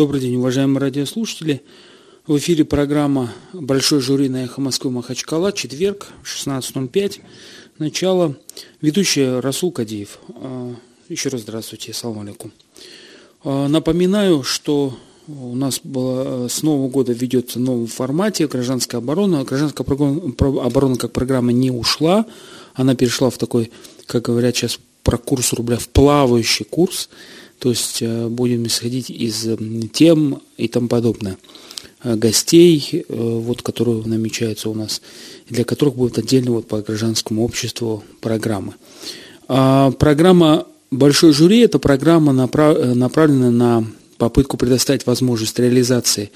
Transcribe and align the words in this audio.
Добрый 0.00 0.22
день, 0.22 0.36
уважаемые 0.36 0.80
радиослушатели. 0.80 1.60
В 2.26 2.38
эфире 2.38 2.64
программа 2.64 3.34
«Большой 3.52 4.00
жюри 4.00 4.30
на 4.30 4.44
эхо 4.44 4.62
Москвы 4.62 4.90
Махачкала», 4.90 5.52
четверг, 5.52 6.06
16.05, 6.24 7.20
начало. 7.76 8.34
Ведущая 8.80 9.40
Расул 9.40 9.72
Кадиев. 9.72 10.18
А, 10.36 10.74
еще 11.10 11.28
раз 11.28 11.42
здравствуйте, 11.42 11.92
салам 11.92 12.20
алейкум. 12.20 12.50
А, 13.44 13.68
напоминаю, 13.68 14.42
что 14.42 14.96
у 15.28 15.54
нас 15.54 15.80
было, 15.84 16.48
с 16.48 16.62
Нового 16.62 16.88
года 16.88 17.12
ведется 17.12 17.58
в 17.58 17.62
новом 17.62 17.86
формате 17.86 18.48
гражданская 18.48 19.02
оборона. 19.02 19.44
Гражданская 19.44 19.86
оборона 19.86 20.96
как 20.96 21.12
программа 21.12 21.52
не 21.52 21.70
ушла, 21.70 22.24
она 22.72 22.94
перешла 22.94 23.28
в 23.28 23.36
такой, 23.36 23.70
как 24.06 24.22
говорят 24.22 24.56
сейчас 24.56 24.78
про 25.02 25.18
курс 25.18 25.52
рубля, 25.52 25.76
в 25.76 25.90
плавающий 25.90 26.64
курс– 26.64 27.10
то 27.60 27.68
есть 27.68 27.98
э, 28.00 28.26
будем 28.28 28.66
исходить 28.66 29.10
из 29.10 29.46
тем 29.92 30.42
и 30.56 30.66
тому 30.66 30.88
подобное. 30.88 31.36
Э, 32.02 32.16
гостей, 32.16 32.88
э, 32.92 33.04
вот, 33.08 33.60
которые 33.60 34.02
намечаются 34.02 34.70
у 34.70 34.74
нас, 34.74 35.02
для 35.48 35.64
которых 35.64 35.94
будет 35.94 36.18
отдельно 36.18 36.52
вот, 36.52 36.66
по 36.66 36.80
гражданскому 36.80 37.44
обществу 37.44 38.02
программы. 38.20 38.74
А 39.46 39.90
программа 39.92 40.66
«Большой 40.90 41.32
жюри»– 41.34 41.60
это 41.60 41.78
программа, 41.78 42.32
направленная 42.32 43.50
на 43.50 43.86
попытку 44.16 44.56
предоставить 44.56 45.06
возможность 45.06 45.58
реализации 45.58 46.30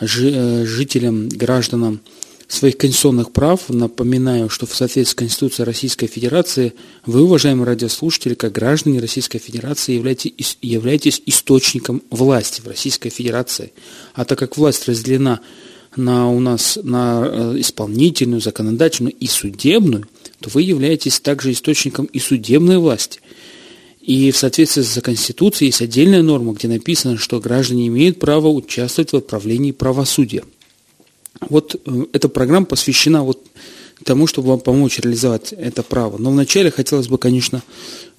жителям, 0.00 1.28
гражданам 1.28 2.00
своих 2.48 2.78
конституционных 2.78 3.30
прав. 3.30 3.68
Напоминаю, 3.68 4.48
что 4.48 4.66
в 4.66 4.74
соответствии 4.74 5.12
с 5.12 5.14
Конституцией 5.14 5.66
Российской 5.66 6.06
Федерации 6.06 6.72
вы, 7.04 7.22
уважаемые 7.22 7.66
радиослушатели, 7.66 8.34
как 8.34 8.52
граждане 8.52 9.00
Российской 9.00 9.38
Федерации, 9.38 9.92
являетесь, 9.92 10.56
являетесь 10.62 11.22
источником 11.26 12.02
власти 12.10 12.62
в 12.62 12.66
Российской 12.66 13.10
Федерации. 13.10 13.72
А 14.14 14.24
так 14.24 14.38
как 14.38 14.56
власть 14.56 14.88
разделена 14.88 15.40
на, 15.94 16.30
у 16.30 16.40
нас 16.40 16.78
на 16.82 17.22
э, 17.24 17.60
исполнительную, 17.60 18.40
законодательную 18.40 19.14
и 19.14 19.26
судебную, 19.26 20.08
то 20.40 20.48
вы 20.50 20.62
являетесь 20.62 21.20
также 21.20 21.52
источником 21.52 22.06
и 22.06 22.18
судебной 22.18 22.78
власти. 22.78 23.20
И 24.00 24.30
в 24.30 24.38
соответствии 24.38 24.82
с 24.82 25.00
Конституцией 25.02 25.68
есть 25.68 25.82
отдельная 25.82 26.22
норма, 26.22 26.54
где 26.54 26.66
написано, 26.66 27.18
что 27.18 27.40
граждане 27.40 27.88
имеют 27.88 28.18
право 28.18 28.48
участвовать 28.48 29.12
в 29.12 29.16
отправлении 29.16 29.72
правосудия. 29.72 30.44
Вот 31.40 31.80
э, 31.84 32.04
эта 32.12 32.28
программа 32.28 32.66
посвящена 32.66 33.22
вот 33.22 33.44
тому, 34.04 34.26
чтобы 34.26 34.48
вам 34.48 34.60
помочь 34.60 34.98
реализовать 34.98 35.52
это 35.52 35.82
право. 35.82 36.18
Но 36.18 36.30
вначале 36.30 36.70
хотелось 36.70 37.08
бы, 37.08 37.18
конечно, 37.18 37.62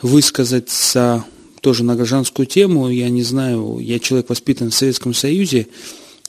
высказаться 0.01 1.25
тоже 1.61 1.83
на 1.83 1.95
гражданскую 1.95 2.45
тему. 2.45 2.89
Я 2.89 3.09
не 3.09 3.23
знаю, 3.23 3.79
я 3.79 3.99
человек 3.99 4.29
воспитан 4.29 4.71
в 4.71 4.75
Советском 4.75 5.13
Союзе, 5.13 5.67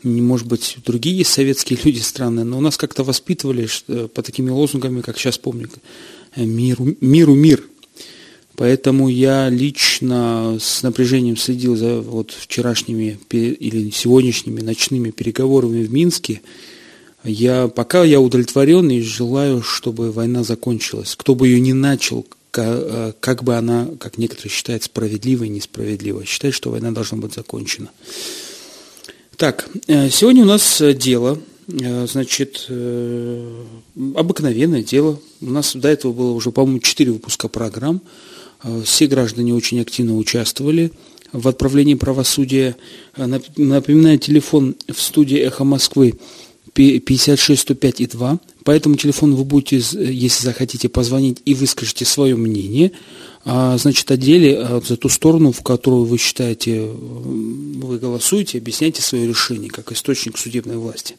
может 0.03 0.47
быть, 0.47 0.77
другие 0.85 1.25
советские 1.25 1.79
люди 1.85 2.01
странные, 2.01 2.45
но 2.45 2.59
у 2.59 2.61
нас 2.61 2.77
как-то 2.77 3.05
воспитывали 3.05 3.69
по 4.15 4.23
такими 4.23 4.51
лозунгами, 4.51 5.01
как 5.01 5.19
сейчас 5.19 5.39
помню, 5.39 5.69
миру, 6.37 6.97
миру 7.01 7.35
мир. 7.35 7.63
Поэтому 8.57 9.09
я 9.09 9.49
лично 9.49 10.59
с 10.61 10.83
напряжением 10.83 11.39
следил 11.39 11.77
за 11.77 12.03
вот 12.03 12.33
вчерашними 12.33 13.19
или 13.31 13.91
сегодняшними 13.91 14.61
ночными 14.61 15.13
переговорами 15.13 15.83
в 15.83 15.91
Минске, 15.91 16.43
я, 17.25 17.69
пока 17.69 18.05
я 18.05 18.21
удовлетворен 18.21 18.91
и 18.91 19.01
желаю, 19.01 19.63
чтобы 19.63 20.13
война 20.13 20.43
закончилась. 20.43 21.15
Кто 21.17 21.35
бы 21.35 21.49
ее 21.49 21.61
не 21.61 21.73
начал, 21.73 22.27
как, 22.51 23.19
как 23.21 23.45
бы 23.45 23.57
она, 23.57 23.89
как 23.99 24.19
некоторые 24.19 24.51
считают, 24.51 24.83
справедливой 24.83 25.49
и 25.49 25.51
несправедливой. 25.51 26.25
Считаю, 26.25 26.53
что 26.53 26.71
война 26.71 26.91
должна 26.91 27.19
быть 27.19 27.35
закончена. 27.35 27.91
Так, 29.41 29.71
э, 29.87 30.11
сегодня 30.11 30.43
у 30.43 30.47
нас 30.47 30.83
дело, 30.97 31.39
э, 31.67 32.07
значит, 32.07 32.67
э, 32.69 33.65
обыкновенное 34.15 34.83
дело. 34.83 35.19
У 35.41 35.47
нас 35.47 35.75
до 35.75 35.89
этого 35.89 36.13
было 36.13 36.33
уже, 36.33 36.51
по-моему, 36.51 36.81
четыре 36.81 37.13
выпуска 37.13 37.49
программ. 37.49 38.03
Все 38.85 39.07
граждане 39.07 39.55
очень 39.55 39.81
активно 39.81 40.19
участвовали 40.19 40.93
в 41.33 41.49
отправлении 41.49 41.95
правосудия. 41.95 42.77
Напоминаю, 43.17 44.19
телефон 44.19 44.77
в 44.87 45.01
студии 45.01 45.39
«Эхо 45.39 45.65
Москвы» 45.65 46.17
56 46.81 47.61
105 47.61 48.01
и 48.01 48.07
2. 48.07 48.41
По 48.65 48.71
этому 48.71 48.95
телефону 48.95 49.37
вы 49.37 49.45
будете, 49.45 49.77
если 49.77 50.45
захотите, 50.45 50.89
позвонить 50.89 51.43
и 51.45 51.55
выскажите 51.55 52.07
свое 52.07 52.37
мнение. 52.37 52.93
А, 53.45 53.77
значит, 53.77 54.11
о 54.11 54.17
деле, 54.17 54.59
а, 54.59 54.81
за 54.81 54.97
ту 54.97 55.11
сторону, 55.11 55.53
в 55.53 55.63
которую 55.63 56.05
вы 56.05 56.17
считаете, 56.17 56.81
вы 56.81 57.99
голосуете, 57.99 58.59
объясняйте 58.59 59.03
свое 59.03 59.27
решение, 59.27 59.69
как 59.69 59.93
источник 59.93 60.39
судебной 60.39 60.79
власти. 60.79 61.17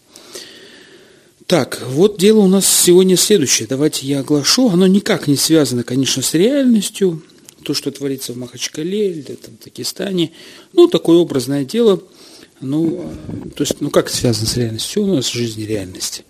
Так, 1.45 1.83
вот 1.89 2.17
дело 2.17 2.39
у 2.39 2.47
нас 2.47 2.66
сегодня 2.66 3.16
следующее. 3.16 3.67
Давайте 3.67 4.07
я 4.07 4.21
оглашу. 4.21 4.69
Оно 4.69 4.88
никак 4.88 5.27
не 5.27 5.35
связано, 5.35 5.83
конечно, 5.83 6.23
с 6.23 6.33
реальностью. 6.33 7.21
То, 7.63 7.75
что 7.75 7.91
творится 7.91 8.33
в 8.33 8.38
Махачкале 8.38 9.13
в 9.13 9.63
Дагестане. 9.63 10.31
Ну, 10.73 10.88
такое 10.88 11.17
образное 11.17 11.66
дело– 11.66 12.01
ну, 12.61 13.11
то 13.55 13.63
есть, 13.63 13.81
ну 13.81 13.89
как 13.89 14.09
связано 14.09 14.47
с 14.47 14.55
реальностью? 14.57 14.89
Все 14.89 15.01
у 15.01 15.16
нас 15.16 15.25
в 15.27 15.33
жизни 15.33 15.63
реальность. 15.63 16.23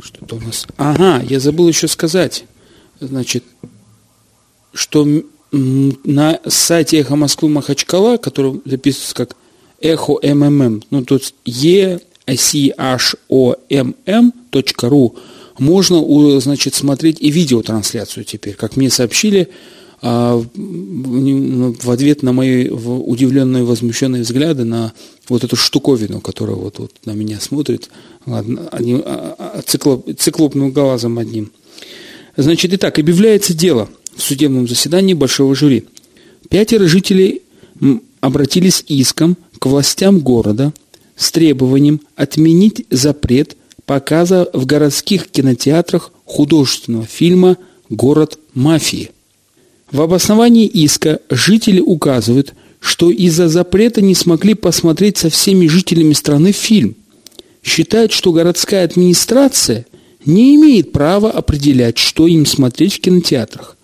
Что-то 0.00 0.36
у 0.36 0.40
нас... 0.40 0.66
Ага, 0.76 1.22
я 1.28 1.40
забыл 1.40 1.68
еще 1.68 1.88
сказать. 1.88 2.44
Значит, 3.00 3.44
что 4.72 5.06
на 5.50 6.40
сайте 6.46 6.98
Эхо 6.98 7.16
Москвы 7.16 7.48
Махачкала, 7.48 8.16
который 8.16 8.60
записывается 8.64 9.14
как 9.14 9.36
Эхо 9.80 10.18
МММ, 10.22 10.84
ну 10.90 11.04
тут 11.04 11.34
Е 11.44 12.00
C 12.26 12.72
H 12.76 13.16
O 13.28 13.56
M 13.68 13.94
M 14.06 14.32
.ru, 14.52 15.16
можно, 15.58 16.40
значит, 16.40 16.74
смотреть 16.74 17.20
и 17.20 17.30
видеотрансляцию 17.30 18.24
теперь. 18.24 18.54
Как 18.54 18.76
мне 18.76 18.90
сообщили, 18.90 19.48
в 20.00 21.90
ответ 21.90 22.22
на 22.22 22.32
мои 22.32 22.68
удивленные, 22.68 23.64
возмущенные 23.64 24.22
взгляды 24.22 24.64
на 24.64 24.92
вот 25.28 25.44
эту 25.44 25.56
штуковину, 25.56 26.20
которая 26.20 26.56
вот, 26.56 26.78
вот 26.78 26.92
на 27.04 27.12
меня 27.12 27.40
смотрит 27.40 27.90
одним, 28.26 29.02
а, 29.04 29.34
а, 29.38 29.62
циклоп, 29.62 30.08
циклопным 30.16 30.70
глазом 30.70 31.18
одним. 31.18 31.50
Значит, 32.36 32.72
итак, 32.74 32.98
объявляется 32.98 33.54
дело 33.54 33.88
в 34.14 34.22
судебном 34.22 34.68
заседании 34.68 35.14
большого 35.14 35.54
жюри. 35.54 35.86
Пятеро 36.48 36.86
жителей 36.86 37.42
обратились 38.20 38.84
иском 38.86 39.36
к 39.58 39.66
властям 39.66 40.20
города 40.20 40.72
с 41.16 41.32
требованием 41.32 42.00
отменить 42.14 42.86
запрет 42.90 43.56
показа 43.84 44.48
в 44.52 44.66
городских 44.66 45.28
кинотеатрах 45.28 46.12
художественного 46.24 47.06
фильма 47.06 47.56
«Город 47.88 48.38
мафии». 48.54 49.10
В 49.90 50.02
обосновании 50.02 50.66
иска 50.66 51.20
жители 51.30 51.80
указывают, 51.80 52.54
что 52.80 53.10
из-за 53.10 53.48
запрета 53.48 54.00
не 54.02 54.14
смогли 54.14 54.54
посмотреть 54.54 55.16
со 55.16 55.30
всеми 55.30 55.66
жителями 55.66 56.12
страны 56.12 56.52
фильм. 56.52 56.94
Считают, 57.62 58.12
что 58.12 58.32
городская 58.32 58.84
администрация 58.84 59.86
не 60.24 60.54
имеет 60.56 60.92
права 60.92 61.30
определять, 61.30 61.98
что 61.98 62.26
им 62.26 62.44
смотреть 62.44 62.94
в 62.94 63.00
кинотеатрах. 63.00 63.76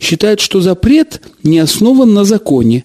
Считают, 0.00 0.40
что 0.40 0.60
запрет 0.60 1.22
не 1.42 1.60
основан 1.60 2.12
на 2.12 2.24
законе, 2.24 2.84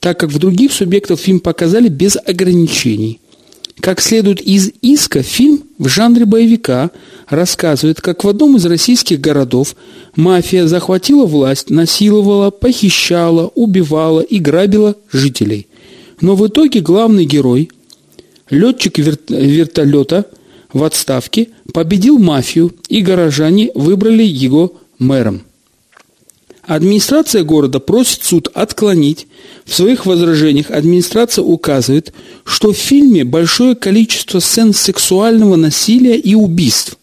так 0.00 0.20
как 0.20 0.30
в 0.30 0.38
других 0.38 0.72
субъектах 0.72 1.18
фильм 1.18 1.40
показали 1.40 1.88
без 1.88 2.16
ограничений– 2.16 3.20
как 3.80 4.00
следует 4.00 4.40
из 4.40 4.70
иска, 4.82 5.22
фильм 5.22 5.62
в 5.78 5.88
жанре 5.88 6.24
боевика 6.24 6.90
рассказывает, 7.28 8.00
как 8.00 8.24
в 8.24 8.28
одном 8.28 8.56
из 8.56 8.66
российских 8.66 9.20
городов 9.20 9.76
мафия 10.16 10.66
захватила 10.66 11.26
власть, 11.26 11.70
насиловала, 11.70 12.50
похищала, 12.50 13.50
убивала 13.54 14.20
и 14.20 14.38
грабила 14.38 14.96
жителей. 15.12 15.68
Но 16.20 16.34
в 16.34 16.46
итоге 16.46 16.80
главный 16.80 17.24
герой, 17.24 17.70
летчик 18.50 18.98
вертолета 18.98 20.26
в 20.72 20.82
отставке, 20.82 21.48
победил 21.72 22.18
мафию, 22.18 22.74
и 22.88 23.00
горожане 23.00 23.70
выбрали 23.74 24.24
его 24.24 24.74
мэром. 24.98 25.42
Администрация 26.68 27.44
города 27.44 27.80
просит 27.80 28.24
суд 28.24 28.50
отклонить. 28.52 29.26
В 29.64 29.74
своих 29.74 30.04
возражениях 30.04 30.70
администрация 30.70 31.42
указывает, 31.42 32.12
что 32.44 32.74
в 32.74 32.76
фильме 32.76 33.24
большое 33.24 33.74
количество 33.74 34.38
сцен 34.38 34.74
сексуального 34.74 35.56
насилия 35.56 36.18
и 36.18 36.34
убийств. 36.34 36.98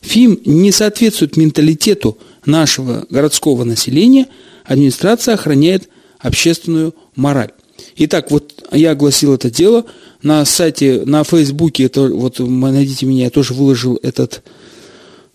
Фильм 0.00 0.40
не 0.46 0.72
соответствует 0.72 1.36
менталитету 1.36 2.16
нашего 2.46 3.04
городского 3.10 3.64
населения. 3.64 4.26
Администрация 4.64 5.34
охраняет 5.34 5.90
общественную 6.18 6.94
мораль. 7.14 7.50
Итак, 7.96 8.30
вот 8.30 8.54
я 8.72 8.92
огласил 8.92 9.34
это 9.34 9.50
дело. 9.50 9.84
На 10.22 10.42
сайте, 10.46 11.02
на 11.04 11.24
Фейсбуке, 11.24 11.84
это, 11.84 12.08
вот 12.08 12.38
найдите 12.38 13.04
меня, 13.04 13.24
я 13.24 13.30
тоже 13.30 13.52
выложил 13.52 14.00
этот 14.02 14.42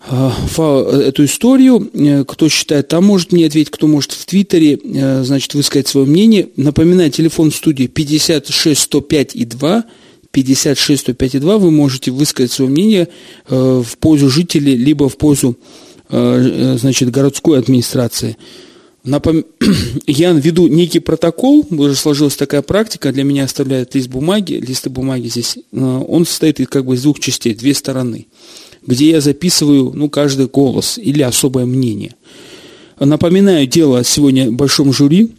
эту 0.08 1.24
историю. 1.24 2.24
Кто 2.26 2.48
считает, 2.48 2.88
там 2.88 3.04
может 3.04 3.32
мне 3.32 3.46
ответить, 3.46 3.70
кто 3.70 3.86
может 3.86 4.12
в 4.12 4.24
Твиттере, 4.24 4.78
значит, 5.24 5.54
высказать 5.54 5.88
свое 5.88 6.06
мнение. 6.06 6.48
Напоминаю, 6.56 7.10
телефон 7.10 7.50
студии 7.50 7.86
56 7.86 8.80
105 8.80 9.34
и 9.34 9.44
2. 9.44 9.84
56 10.30 11.00
105 11.00 11.34
и 11.34 11.38
2 11.38 11.58
вы 11.58 11.70
можете 11.70 12.10
высказать 12.10 12.52
свое 12.52 12.70
мнение 12.70 13.08
в 13.48 13.86
пользу 13.98 14.28
жителей, 14.28 14.76
либо 14.76 15.08
в 15.08 15.16
пользу 15.16 15.56
значит, 16.08 17.10
городской 17.10 17.58
администрации. 17.58 18.36
Напом... 19.06 19.44
Я 20.06 20.32
веду 20.32 20.66
некий 20.66 20.98
протокол, 20.98 21.64
уже 21.70 21.94
сложилась 21.94 22.36
такая 22.36 22.62
практика, 22.62 23.12
для 23.12 23.22
меня 23.24 23.44
оставляют 23.44 23.94
лист 23.94 24.08
бумаги, 24.08 24.54
листы 24.54 24.90
бумаги 24.90 25.28
здесь, 25.28 25.56
э, 25.56 25.78
он 25.78 26.26
состоит 26.26 26.58
как 26.68 26.84
бы 26.84 26.96
из 26.96 27.02
двух 27.02 27.20
частей, 27.20 27.54
две 27.54 27.72
стороны, 27.72 28.26
где 28.86 29.10
я 29.10 29.20
записываю 29.20 29.92
ну, 29.94 30.08
каждый 30.08 30.46
голос 30.46 30.98
или 30.98 31.22
особое 31.22 31.66
мнение. 31.66 32.14
Напоминаю, 32.98 33.66
дело 33.66 34.04
сегодня 34.04 34.50
в 34.50 34.54
большом 34.54 34.92
жюри, 34.92 35.32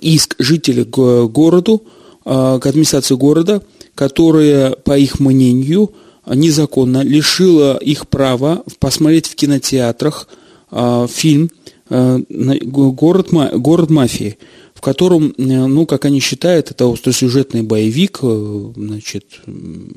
иск 0.00 0.36
жителей 0.38 0.84
к 0.84 1.26
городу, 1.26 1.82
э, 2.24 2.58
к 2.60 2.66
администрации 2.66 3.14
города, 3.14 3.62
которая, 3.94 4.72
по 4.72 4.98
их 4.98 5.20
мнению, 5.20 5.92
незаконно 6.26 7.02
лишила 7.02 7.76
их 7.76 8.08
права 8.08 8.64
посмотреть 8.80 9.26
в 9.26 9.34
кинотеатрах 9.34 10.28
э, 10.70 11.06
фильм– 11.10 11.50
Э, 11.90 12.18
город, 12.64 13.28
город 13.30 13.90
мафии, 13.90 14.38
котором, 14.84 15.34
э, 15.36 15.42
ну, 15.42 15.86
как 15.86 16.04
они 16.04 16.20
считают, 16.20 16.70
это 16.70 16.90
остросюжетный 16.92 17.62
боевик, 17.62 18.20
э, 18.22 18.72
значит, 18.76 19.40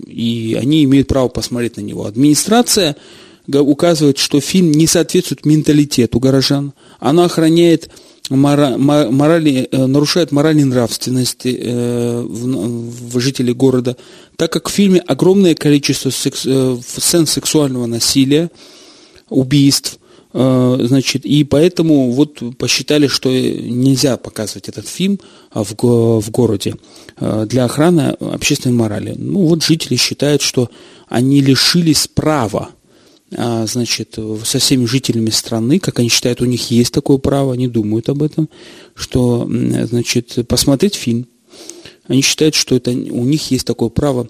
и 0.08 0.58
они 0.60 0.84
имеют 0.86 1.08
право 1.08 1.28
посмотреть 1.28 1.78
на 1.78 1.82
него. 1.82 2.06
Администрация 2.06 2.96
указывает, 3.48 4.18
что 4.18 4.42
фильм 4.42 4.72
не 4.72 4.88
соответствует 4.88 5.46
менталитету 5.46 6.20
горожан, 6.20 6.74
она 7.00 7.26
охраняет 7.26 7.90
морали, 8.30 9.70
нарушает 9.72 10.34
моральные 10.34 10.66
нравственности 10.66 11.58
в 11.58 13.20
жителей 13.22 13.54
города, 13.54 13.96
так 14.36 14.52
как 14.52 14.68
в 14.68 14.74
фильме 14.74 15.00
огромное 15.00 15.56
количество 15.56 16.10
сцен 16.10 17.26
сексуального 17.26 17.86
насилия, 17.86 18.52
убийств– 19.30 19.98
Э, 20.07 20.07
значит, 20.40 21.26
и 21.26 21.44
поэтому 21.44 22.12
вот 22.12 22.44
посчитали, 22.58 23.08
что 23.08 23.30
нельзя 23.30 24.18
показывать 24.18 24.70
этот 24.70 24.88
фильм 24.88 25.20
в, 25.52 25.74
в 25.74 26.30
городе 26.30 26.76
э, 27.20 27.48
для 27.50 27.66
охраны 27.66 28.16
общественной 28.20 28.76
морали. 28.76 29.16
Ну 29.18 29.48
вот 29.48 29.64
жители 29.64 29.96
считают, 29.96 30.44
что 30.44 30.70
они 31.08 31.42
лишились 31.42 32.08
права 32.08 32.70
а, 33.36 33.66
значит, 33.66 34.18
со 34.46 34.60
всеми 34.60 34.86
жителями 34.86 35.32
страны, 35.32 35.80
как 35.80 36.00
они 36.00 36.10
считают, 36.10 36.42
у 36.42 36.46
них 36.46 36.70
есть 36.72 36.94
такое 36.94 37.18
право, 37.18 37.54
они 37.54 37.68
думают 37.68 38.08
об 38.08 38.22
этом, 38.22 38.48
что, 38.96 39.50
значит, 39.50 40.48
посмотреть 40.48 40.96
фильм. 40.96 41.28
Они 42.08 42.22
считают, 42.22 42.56
что 42.56 42.76
это 42.76 42.92
у 42.92 43.26
них 43.26 43.52
есть 43.52 43.66
такое 43.66 43.90
право. 43.90 44.30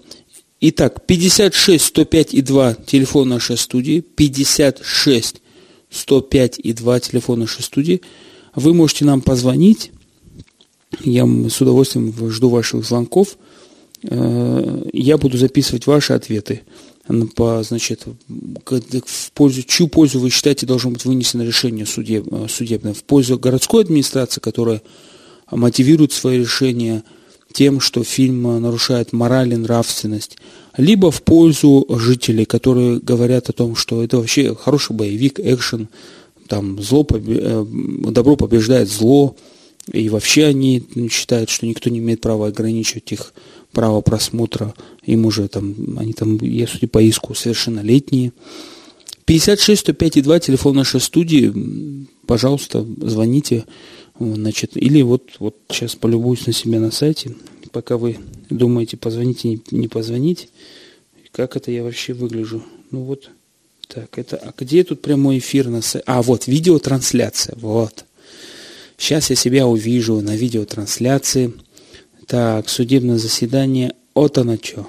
Итак, 0.60 1.06
56 1.06 1.84
105 1.84 2.34
и 2.34 2.42
2 2.42 2.74
телефон 2.86 3.28
нашей 3.28 3.56
студии, 3.56 4.00
56 4.00 5.36
105 5.90 6.58
и 6.58 6.72
2 6.72 7.00
телефона 7.00 7.42
нашей 7.42 7.62
студии. 7.62 8.02
Вы 8.54 8.74
можете 8.74 9.04
нам 9.04 9.20
позвонить. 9.20 9.92
Я 11.00 11.26
с 11.26 11.60
удовольствием 11.60 12.12
жду 12.30 12.48
ваших 12.48 12.84
звонков. 12.84 13.36
Э, 14.02 14.82
я 14.92 15.18
буду 15.18 15.38
записывать 15.38 15.86
ваши 15.86 16.12
ответы 16.12 16.62
по, 17.36 17.62
значит, 17.62 18.04
в 18.04 19.32
пользу, 19.32 19.62
чью 19.62 19.88
пользу 19.88 20.20
вы 20.20 20.30
считаете 20.30 20.66
должно 20.66 20.90
быть 20.90 21.04
вынесено 21.04 21.42
решение 21.42 21.86
судеб, 21.86 22.26
судебное, 22.50 22.92
в 22.92 23.02
пользу 23.02 23.38
городской 23.38 23.82
администрации, 23.82 24.40
которая 24.40 24.82
мотивирует 25.50 26.12
свои 26.12 26.40
решения 26.40 27.02
тем, 27.52 27.80
что 27.80 28.04
фильм 28.04 28.42
нарушает 28.60 29.14
мораль 29.14 29.54
и 29.54 29.56
нравственность, 29.56 30.36
либо 30.78 31.10
в 31.10 31.22
пользу 31.22 31.84
жителей, 31.90 32.44
которые 32.44 33.00
говорят 33.00 33.50
о 33.50 33.52
том, 33.52 33.74
что 33.76 34.02
это 34.02 34.16
вообще 34.16 34.54
хороший 34.54 34.94
боевик, 34.94 35.40
экшен, 35.40 35.88
там 36.46 36.80
зло, 36.80 37.06
э, 37.10 37.64
добро 38.10 38.36
побеждает 38.36 38.88
зло, 38.88 39.36
и 39.92 40.08
вообще 40.08 40.44
они 40.46 40.84
считают, 41.10 41.50
что 41.50 41.66
никто 41.66 41.90
не 41.90 41.98
имеет 41.98 42.20
права 42.20 42.46
ограничивать 42.46 43.10
их 43.10 43.34
право 43.72 44.00
просмотра. 44.02 44.74
Им 45.04 45.26
уже 45.26 45.48
там, 45.48 45.74
они 45.98 46.12
там, 46.12 46.38
я 46.38 46.66
судя 46.66 46.86
по 46.86 47.02
иску, 47.02 47.34
совершеннолетние. 47.34 48.32
56 49.24 49.80
105 49.80 50.16
и 50.18 50.22
2, 50.22 50.40
телефон 50.40 50.76
нашей 50.76 51.00
студии, 51.00 52.06
пожалуйста, 52.26 52.86
звоните. 53.00 53.64
Значит, 54.20 54.76
или 54.76 55.02
вот, 55.02 55.22
вот 55.38 55.56
сейчас 55.70 55.94
полюбуюсь 55.94 56.46
на 56.46 56.52
себя 56.52 56.80
на 56.80 56.90
сайте, 56.90 57.34
пока 57.72 57.96
вы 57.96 58.18
думаете, 58.50 58.96
позвонить 58.96 59.44
и 59.44 59.62
не 59.70 59.88
позвонить, 59.88 60.48
как 61.32 61.56
это 61.56 61.70
я 61.70 61.82
вообще 61.82 62.12
выгляжу. 62.12 62.64
Ну 62.90 63.02
вот, 63.02 63.30
так, 63.86 64.18
это, 64.18 64.36
а 64.36 64.52
где 64.56 64.84
тут 64.84 65.00
прямой 65.00 65.38
эфир 65.38 65.68
на 65.68 65.82
сайте? 65.82 66.04
А, 66.06 66.22
вот, 66.22 66.46
видеотрансляция, 66.46 67.56
вот. 67.60 68.04
Сейчас 68.96 69.30
я 69.30 69.36
себя 69.36 69.66
увижу 69.66 70.20
на 70.20 70.36
видеотрансляции. 70.36 71.54
Так, 72.26 72.68
судебное 72.68 73.16
заседание, 73.16 73.94
вот 74.14 74.36
оно 74.36 74.58
что. 74.60 74.86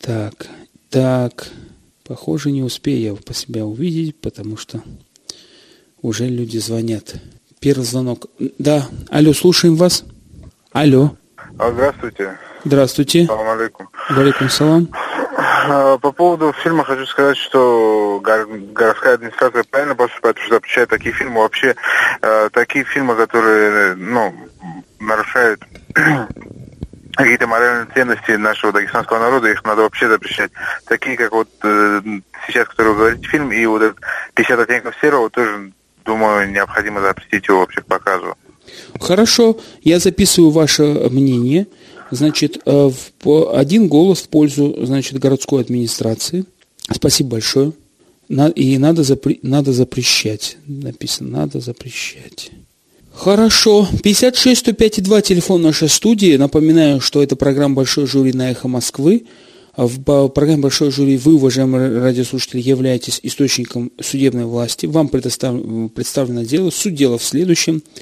Так, 0.00 0.48
так, 0.90 1.50
похоже, 2.02 2.50
не 2.50 2.62
успею 2.62 3.00
я 3.00 3.14
по 3.14 3.34
себя 3.34 3.64
увидеть, 3.64 4.16
потому 4.16 4.56
что 4.56 4.82
уже 6.02 6.28
люди 6.28 6.58
звонят. 6.58 7.14
Первый 7.60 7.84
звонок. 7.84 8.26
Да, 8.58 8.88
алло, 9.08 9.32
слушаем 9.32 9.76
вас. 9.76 10.04
Алло. 10.72 11.16
А, 11.58 11.70
здравствуйте. 11.70 12.38
Здравствуйте. 12.64 13.26
Салам 13.26 13.48
алейкум. 13.48 13.88
Алейкум 14.08 14.48
салам. 14.48 14.88
А, 15.36 15.98
по 15.98 16.10
поводу 16.10 16.52
фильма 16.52 16.84
хочу 16.84 17.06
сказать, 17.06 17.36
что 17.36 18.20
городская 18.20 19.14
администрация 19.14 19.64
правильно 19.70 19.94
поступает, 19.94 20.38
что 20.38 20.54
запрещает 20.54 20.88
такие 20.88 21.14
фильмы. 21.14 21.42
Вообще, 21.42 21.76
э, 22.22 22.48
такие 22.52 22.84
фильмы, 22.84 23.14
которые 23.14 23.94
ну, 23.94 24.34
нарушают 24.98 25.62
какие-то 27.14 27.46
моральные 27.46 27.86
ценности 27.94 28.32
нашего 28.32 28.72
дагестанского 28.72 29.20
народа, 29.20 29.48
их 29.48 29.64
надо 29.64 29.82
вообще 29.82 30.08
запрещать. 30.08 30.50
Такие, 30.86 31.16
как 31.16 31.32
вот 31.32 31.48
э, 31.62 32.00
сейчас, 32.46 32.66
которые 32.66 32.94
вы 32.94 32.98
говорите, 32.98 33.28
фильм, 33.28 33.52
и 33.52 33.64
вот 33.66 33.82
этот 33.82 33.98
50 34.34 34.58
оттенков 34.58 34.96
серого, 35.00 35.30
тоже, 35.30 35.72
думаю, 36.04 36.50
необходимо 36.50 37.00
запретить 37.00 37.46
его 37.46 37.60
вообще 37.60 37.80
к 37.80 37.86
показу. 37.86 38.36
Хорошо, 39.00 39.58
я 39.82 39.98
записываю 39.98 40.50
ваше 40.50 40.84
мнение. 41.10 41.66
Значит, 42.10 42.58
э, 42.64 42.90
один 43.52 43.88
голос 43.88 44.20
в 44.20 44.28
пользу, 44.28 44.76
значит, 44.82 45.18
городской 45.18 45.62
администрации. 45.62 46.44
Спасибо 46.92 47.30
большое. 47.30 47.72
И 48.54 48.78
надо, 48.78 49.02
запре- 49.02 49.38
надо 49.42 49.72
запрещать. 49.72 50.56
Написано, 50.66 51.38
надо 51.40 51.60
запрещать. 51.60 52.50
Хорошо. 53.12 53.88
56 54.02 54.60
105 54.60 55.02
2 55.02 55.22
телефон 55.22 55.62
нашей 55.62 55.88
студии. 55.88 56.36
Напоминаю, 56.36 57.00
что 57.00 57.22
это 57.22 57.36
программа 57.36 57.76
«Большой 57.76 58.06
жюри» 58.06 58.32
на 58.32 58.50
«Эхо 58.50 58.68
Москвы». 58.68 59.24
В 59.76 60.28
программе 60.28 60.62
«Большой 60.62 60.90
жюри» 60.90 61.16
вы, 61.16 61.34
уважаемые 61.34 62.00
радиослушатели, 62.00 62.60
являетесь 62.60 63.20
источником 63.22 63.92
судебной 64.00 64.44
власти. 64.44 64.86
Вам 64.86 65.08
предоставлено, 65.08 66.44
дело. 66.44 66.70
Суть 66.70 66.94
дела 66.94 67.18
в 67.18 67.24
следующем– 67.24 67.82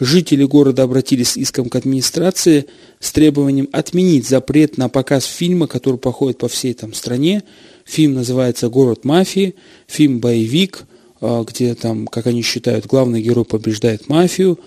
жители 0.00 0.44
города 0.44 0.82
обратились 0.82 1.30
с 1.30 1.36
иском 1.36 1.68
к 1.68 1.76
администрации 1.76 2.66
с 3.00 3.12
требованием 3.12 3.68
отменить 3.72 4.28
запрет 4.28 4.76
на 4.78 4.88
показ 4.88 5.24
фильма, 5.24 5.66
который 5.66 5.96
проходит 5.96 6.38
по 6.38 6.48
всей 6.48 6.74
там 6.74 6.94
стране. 6.94 7.42
Фильм 7.84 8.14
называется 8.14 8.68
«Город 8.68 9.04
мафии», 9.04 9.54
фильм 9.86 10.20
«Боевик», 10.20 10.84
а, 11.20 11.44
где 11.44 11.74
там, 11.74 12.06
как 12.06 12.26
они 12.26 12.42
считают, 12.42 12.86
главный 12.86 13.22
герой 13.22 13.44
побеждает 13.44 14.08
мафию. 14.08 14.58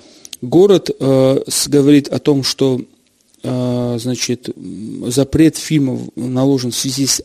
Город 0.42 0.92
э, 1.00 1.44
говорит 1.68 2.08
о 2.10 2.20
том, 2.20 2.44
что 2.44 2.80
э, 3.44 3.98
значит, 4.00 4.50
запрет 5.08 5.58
фильма 5.58 6.00
наложен 6.16 6.72
в 6.72 6.76
связи 6.76 7.08
с 7.08 7.24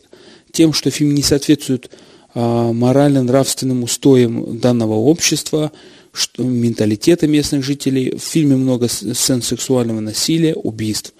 тем, 0.51 0.73
что 0.73 0.89
фильм 0.89 1.13
не 1.13 1.21
соответствует 1.21 1.89
морально-нравственным 2.35 3.83
устоям 3.83 4.59
данного 4.59 4.95
общества, 4.95 5.71
что, 6.13 6.43
менталитета 6.43 7.27
местных 7.27 7.63
жителей. 7.63 8.15
В 8.15 8.21
фильме 8.21 8.55
много 8.55 8.87
сцен 8.87 9.41
сексуального 9.41 9.99
насилия, 9.99 10.53
убийств. 10.53 11.13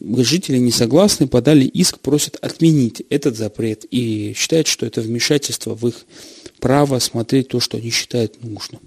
Жители 0.00 0.58
не 0.58 0.70
согласны, 0.70 1.26
подали 1.26 1.64
иск, 1.64 1.98
просят 1.98 2.36
отменить 2.40 3.02
этот 3.10 3.36
запрет 3.36 3.84
и 3.90 4.32
считают, 4.36 4.68
что 4.68 4.86
это 4.86 5.00
вмешательство 5.00 5.74
в 5.74 5.88
их 5.88 6.06
право 6.60 7.00
смотреть 7.00 7.48
то, 7.48 7.58
что 7.58 7.76
они 7.76 7.90
считают 7.90 8.42
нужным. 8.44 8.80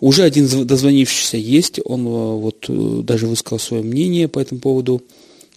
Уже 0.00 0.24
один 0.24 0.66
дозвонившийся 0.66 1.36
есть, 1.36 1.78
он 1.84 2.06
э, 2.06 2.08
вот 2.08 2.64
э, 2.68 3.02
даже 3.04 3.26
высказал 3.26 3.58
свое 3.58 3.82
мнение 3.82 4.28
по 4.28 4.40
этому 4.40 4.60
поводу. 4.60 5.02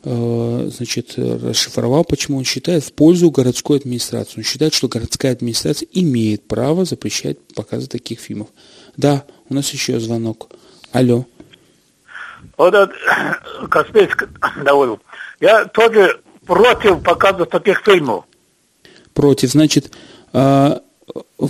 э, 0.04 0.70
значит, 0.76 1.14
расшифровал, 1.18 2.04
почему 2.04 2.38
он 2.38 2.44
считает 2.44 2.84
в 2.84 2.92
пользу 2.92 3.32
городской 3.32 3.78
администрации. 3.78 4.40
Он 4.40 4.44
считает, 4.44 4.74
что 4.74 4.90
городская 4.90 5.32
администрация 5.32 5.88
имеет 5.94 6.44
право 6.44 6.84
запрещать 6.84 7.40
показы 7.56 7.88
таких 7.88 8.20
фильмов. 8.20 8.50
Да, 8.98 9.24
у 9.50 9.54
нас 9.54 9.70
еще 9.72 10.00
звонок. 10.00 10.50
Алло. 10.92 11.26
Вот 12.58 12.74
это, 12.74 12.94
Каспийск 13.70 14.28
доволен. 14.64 14.98
Я 15.40 15.66
тоже 15.66 16.20
против 16.46 17.02
показа 17.02 17.46
таких 17.46 17.82
фильмов. 17.84 18.26
Против, 19.14 19.52
значит, 19.52 19.92
э, 20.34 20.80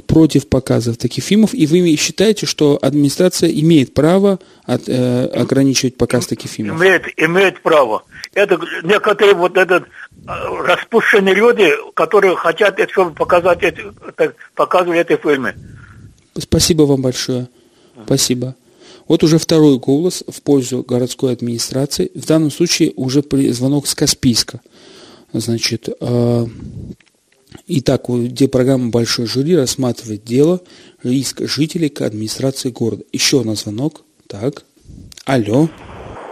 против 0.07 0.49
показов 0.49 0.97
таких 0.97 1.23
фильмов, 1.23 1.53
и 1.53 1.65
вы 1.65 1.95
считаете, 1.95 2.45
что 2.45 2.79
администрация 2.81 3.49
имеет 3.49 3.93
право 3.93 4.39
от, 4.65 4.87
э, 4.87 5.25
ограничивать 5.25 5.97
показ 5.97 6.27
таких 6.27 6.51
фильмов? 6.51 6.79
Имеет, 6.79 7.03
имеет 7.17 7.61
право. 7.61 8.03
Это 8.33 8.59
некоторые 8.83 9.35
вот 9.35 9.57
этот 9.57 9.83
э, 9.83 9.87
распущенные 10.65 11.35
люди, 11.35 11.71
которые 11.93 12.35
хотят, 12.35 12.79
чтобы 12.91 13.13
показать 13.13 13.63
эти, 13.63 13.83
показывали 14.55 14.99
эти 14.99 15.15
фильмы. 15.21 15.55
Спасибо 16.37 16.83
вам 16.83 17.01
большое. 17.01 17.47
Спасибо. 18.05 18.55
Вот 19.07 19.23
уже 19.23 19.37
второй 19.37 19.77
голос 19.79 20.23
в 20.27 20.41
пользу 20.41 20.83
городской 20.83 21.33
администрации. 21.33 22.11
В 22.15 22.25
данном 22.25 22.51
случае 22.51 22.93
уже 22.95 23.23
звонок 23.51 23.87
с 23.87 23.95
Каспийска. 23.95 24.61
Значит, 25.33 25.89
э, 25.99 26.47
Итак, 27.67 28.09
где 28.09 28.47
программа 28.47 28.89
«Большой 28.89 29.25
жюри» 29.25 29.55
рассматривает 29.55 30.23
дело 30.23 30.61
риск 31.01 31.41
жителей 31.41 31.89
к 31.89 32.01
администрации 32.01 32.69
города. 32.69 33.03
Еще 33.13 33.41
на 33.43 33.55
звонок. 33.55 34.01
Так. 34.27 34.63
Алло. 35.25 35.69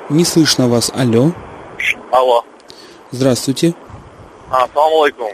Не 0.09 0.25
слышно 0.25 0.67
вас. 0.67 0.91
Алло. 0.93 1.33
Алло. 2.11 2.43
Здравствуйте. 3.11 3.73
Ассаламу 4.49 5.03
алейкум. 5.03 5.31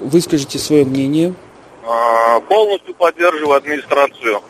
Выскажите 0.00 0.58
свое 0.58 0.84
мнение. 0.84 1.34
А, 1.90 2.40
полностью 2.40 2.94
поддерживаю 2.94 3.56
администрацию. 3.56 4.42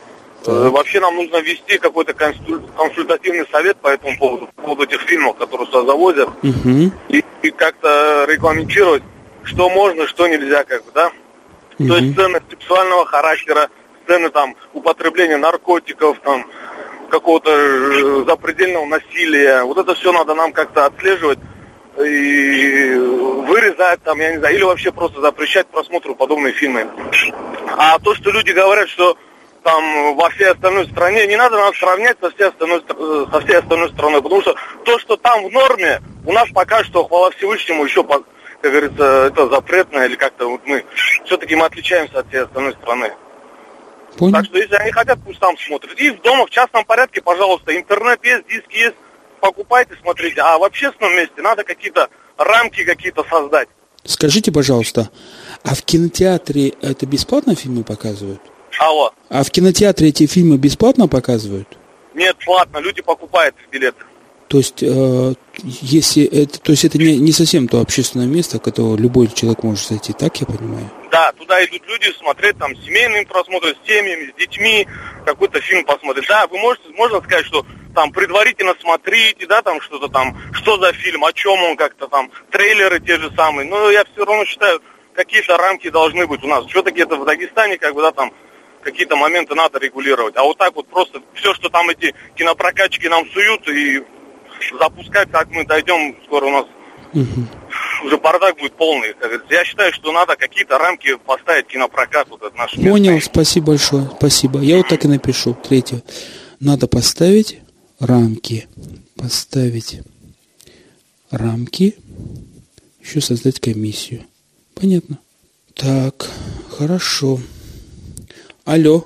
Так. 0.42 0.54
Э, 0.54 0.68
вообще 0.70 0.98
нам 0.98 1.14
нужно 1.14 1.36
вести 1.36 1.78
какой-то 1.78 2.12
консультативный 2.12 3.46
совет 3.52 3.76
по 3.76 3.88
этому 3.88 4.18
поводу, 4.18 4.48
по 4.56 4.62
поводу 4.62 4.82
этих 4.82 5.00
фильмов, 5.02 5.36
которые 5.36 5.68
сюда 5.68 5.82
завозят, 5.82 6.28
угу. 6.42 6.90
и, 7.08 7.24
и 7.42 7.50
как-то 7.50 8.24
регламентировать 8.28 9.02
что 9.44 9.70
можно, 9.70 10.06
что 10.06 10.26
нельзя, 10.28 10.64
как 10.64 10.84
бы, 10.84 10.90
да? 10.92 11.10
Mm-hmm. 11.78 11.88
То 11.88 11.96
есть 11.96 12.12
сцены 12.12 12.42
сексуального 12.50 13.06
характера, 13.06 13.70
сцены 14.04 14.30
там 14.30 14.56
употребления 14.74 15.36
наркотиков, 15.36 16.18
там 16.20 16.44
какого-то 17.08 17.50
э, 17.50 18.24
запредельного 18.26 18.84
насилия. 18.86 19.62
Вот 19.62 19.78
это 19.78 19.94
все 19.94 20.12
надо 20.12 20.34
нам 20.34 20.52
как-то 20.52 20.86
отслеживать 20.86 21.38
и 21.98 22.94
вырезать 23.48 24.02
там, 24.02 24.20
я 24.20 24.32
не 24.32 24.38
знаю, 24.38 24.54
или 24.54 24.62
вообще 24.62 24.92
просто 24.92 25.20
запрещать 25.20 25.66
просмотру 25.68 26.14
подобные 26.14 26.52
фильмы. 26.52 26.86
А 27.76 27.98
то, 27.98 28.14
что 28.14 28.30
люди 28.30 28.52
говорят, 28.52 28.88
что 28.88 29.16
там 29.62 30.16
во 30.16 30.30
всей 30.30 30.50
остальной 30.50 30.86
стране, 30.86 31.26
не 31.26 31.36
надо 31.36 31.56
нас 31.56 31.76
сравнять 31.76 32.16
со 32.20 32.30
всей 32.30 32.48
остальной, 32.48 32.82
э, 32.88 33.26
со 33.32 33.40
всей 33.40 33.56
остальной 33.56 33.90
страной, 33.90 34.22
потому 34.22 34.40
что 34.42 34.54
то, 34.84 34.98
что 34.98 35.16
там 35.16 35.44
в 35.44 35.52
норме, 35.52 36.00
у 36.26 36.32
нас 36.32 36.48
пока 36.54 36.84
что, 36.84 37.04
хвала 37.04 37.30
Всевышнему, 37.30 37.84
еще 37.84 38.04
как 38.04 38.22
говорится, 38.72 39.26
это 39.26 39.48
запретно, 39.48 40.04
или 40.04 40.16
как-то 40.16 40.48
вот 40.48 40.62
мы, 40.64 40.84
все-таки 41.24 41.54
мы 41.54 41.66
отличаемся 41.66 42.20
от 42.20 42.28
всей 42.28 42.42
остальной 42.42 42.72
страны. 42.74 43.12
Понял. 44.16 44.32
Так 44.32 44.46
что 44.46 44.58
если 44.58 44.74
они 44.74 44.90
хотят, 44.90 45.18
пусть 45.24 45.38
там 45.38 45.56
смотрят. 45.58 45.98
И 45.98 46.10
в 46.10 46.20
дома 46.22 46.46
в 46.46 46.50
частном 46.50 46.84
порядке, 46.84 47.20
пожалуйста, 47.22 47.76
интернет 47.76 48.24
есть, 48.24 48.48
диски 48.48 48.76
есть, 48.76 48.96
покупайте, 49.40 49.94
смотрите. 50.00 50.40
А 50.40 50.58
в 50.58 50.64
общественном 50.64 51.14
месте 51.14 51.40
надо 51.40 51.62
какие-то 51.62 52.08
рамки 52.38 52.84
какие-то 52.84 53.24
создать. 53.28 53.68
Скажите, 54.04 54.50
пожалуйста, 54.50 55.10
а 55.64 55.74
в 55.74 55.82
кинотеатре 55.82 56.68
это 56.80 57.04
бесплатно 57.04 57.54
фильмы 57.54 57.84
показывают? 57.84 58.40
Алло. 58.78 59.12
А 59.28 59.42
в 59.42 59.50
кинотеатре 59.50 60.08
эти 60.08 60.26
фильмы 60.26 60.56
бесплатно 60.56 61.08
показывают? 61.08 61.68
Нет, 62.14 62.36
платно, 62.44 62.78
люди 62.78 63.02
покупают 63.02 63.54
билеты. 63.70 64.02
То 64.48 64.58
есть, 64.58 64.82
э, 64.82 65.34
если 65.62 66.24
это, 66.24 66.58
то 66.58 66.72
есть 66.72 66.84
это 66.84 66.96
не, 66.96 67.18
не 67.18 67.32
совсем 67.32 67.68
то 67.68 67.80
общественное 67.80 68.26
место, 68.26 68.58
которое 68.58 68.96
любой 68.96 69.28
человек 69.28 69.62
может 69.62 69.86
зайти, 69.86 70.14
так 70.14 70.40
я 70.40 70.46
понимаю? 70.46 70.90
Да, 71.10 71.32
туда 71.32 71.62
идут 71.64 71.82
люди 71.86 72.10
смотреть 72.18 72.56
там 72.58 72.74
семейные 72.76 73.26
просмотры 73.26 73.74
с 73.74 73.86
семьями, 73.86 74.32
с 74.32 74.38
детьми, 74.38 74.86
какой-то 75.26 75.60
фильм 75.60 75.84
посмотреть. 75.84 76.26
Да, 76.28 76.46
вы 76.46 76.58
можете, 76.58 76.88
можно 76.96 77.20
сказать, 77.20 77.44
что 77.44 77.66
там 77.94 78.10
предварительно 78.10 78.74
смотрите, 78.80 79.46
да, 79.46 79.60
там 79.60 79.82
что-то 79.82 80.08
там, 80.08 80.36
что 80.52 80.78
за 80.78 80.94
фильм, 80.94 81.24
о 81.24 81.32
чем 81.34 81.62
он 81.62 81.76
как-то 81.76 82.08
там, 82.08 82.30
трейлеры 82.50 83.00
те 83.00 83.18
же 83.18 83.30
самые. 83.36 83.68
Но 83.68 83.90
я 83.90 84.04
все 84.04 84.24
равно 84.24 84.46
считаю, 84.46 84.80
какие-то 85.12 85.58
рамки 85.58 85.90
должны 85.90 86.26
быть 86.26 86.42
у 86.42 86.46
нас. 86.46 86.64
Все-таки 86.66 87.00
это 87.00 87.16
в 87.16 87.26
Дагестане, 87.26 87.76
как 87.76 87.94
бы, 87.94 88.00
да, 88.00 88.12
там 88.12 88.32
какие-то 88.82 89.16
моменты 89.16 89.54
надо 89.54 89.78
регулировать. 89.78 90.36
А 90.36 90.44
вот 90.44 90.56
так 90.56 90.74
вот 90.74 90.88
просто 90.88 91.20
все, 91.34 91.52
что 91.54 91.68
там 91.68 91.90
эти 91.90 92.14
кинопрокатчики 92.36 93.06
нам 93.08 93.28
суют 93.30 93.68
и 93.68 94.02
запускать, 94.78 95.30
как 95.30 95.50
мы 95.50 95.64
дойдем, 95.64 96.16
скоро 96.24 96.46
у 96.46 96.50
нас 96.50 96.66
угу. 97.12 97.46
уже 98.04 98.18
бардак 98.18 98.58
будет 98.58 98.74
полный. 98.74 99.14
Я 99.50 99.64
считаю, 99.64 99.92
что 99.92 100.12
надо 100.12 100.36
какие-то 100.36 100.78
рамки 100.78 101.16
поставить 101.16 101.66
кинопрокат. 101.66 102.28
Вот 102.28 102.42
это 102.42 102.56
наш 102.56 102.74
Понял, 102.74 103.14
место. 103.14 103.30
спасибо 103.32 103.68
большое, 103.68 104.10
спасибо. 104.16 104.60
Я 104.60 104.78
вот 104.78 104.88
так 104.88 105.04
и 105.04 105.08
напишу. 105.08 105.54
Третье. 105.54 106.02
Надо 106.60 106.86
поставить 106.86 107.58
рамки. 108.00 108.68
Поставить 109.16 110.00
рамки. 111.30 111.96
Еще 113.02 113.20
создать 113.20 113.60
комиссию. 113.60 114.24
Понятно. 114.74 115.18
Так, 115.74 116.28
хорошо. 116.76 117.38
Алло. 118.64 119.04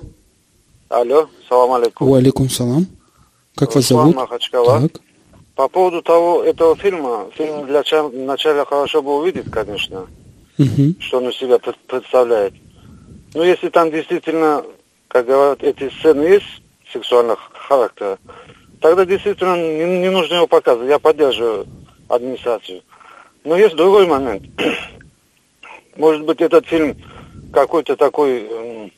Алло, 0.89 1.29
салам 1.47 1.73
алейкум. 1.73 2.09
Уалейкум 2.09 2.49
салам. 2.49 2.87
Как 3.55 3.73
вас 3.75 3.87
зовут? 3.87 4.15
Махачкала. 4.15 4.81
Так. 4.81 5.01
По 5.55 5.67
поводу 5.67 6.01
того 6.01 6.43
этого 6.43 6.75
фильма, 6.75 7.29
фильм 7.35 7.67
для 7.67 7.83
начала 8.25 8.65
хорошо 8.65 9.01
бы 9.03 9.17
увидеть, 9.17 9.51
конечно, 9.51 10.07
угу. 10.57 10.95
что 10.99 11.17
он 11.17 11.29
из 11.29 11.37
себя 11.37 11.59
представляет. 11.59 12.53
Но 13.35 13.43
если 13.43 13.69
там 13.69 13.91
действительно, 13.91 14.63
как 15.07 15.27
говорят, 15.27 15.61
эти 15.61 15.89
сцены 15.99 16.23
есть 16.23 16.61
сексуального 16.91 17.39
характера, 17.53 18.17
тогда 18.81 19.05
действительно 19.05 19.55
не, 19.55 19.99
не 19.99 20.09
нужно 20.09 20.35
его 20.35 20.47
показывать. 20.47 20.89
Я 20.89 20.99
поддерживаю 20.99 21.67
администрацию. 22.07 22.81
Но 23.43 23.55
есть 23.55 23.75
другой 23.75 24.07
момент. 24.07 24.43
Может 25.95 26.23
быть, 26.25 26.41
этот 26.41 26.65
фильм 26.65 26.97
какой-то 27.53 27.95
такой 27.95 28.47
э, 28.49 28.89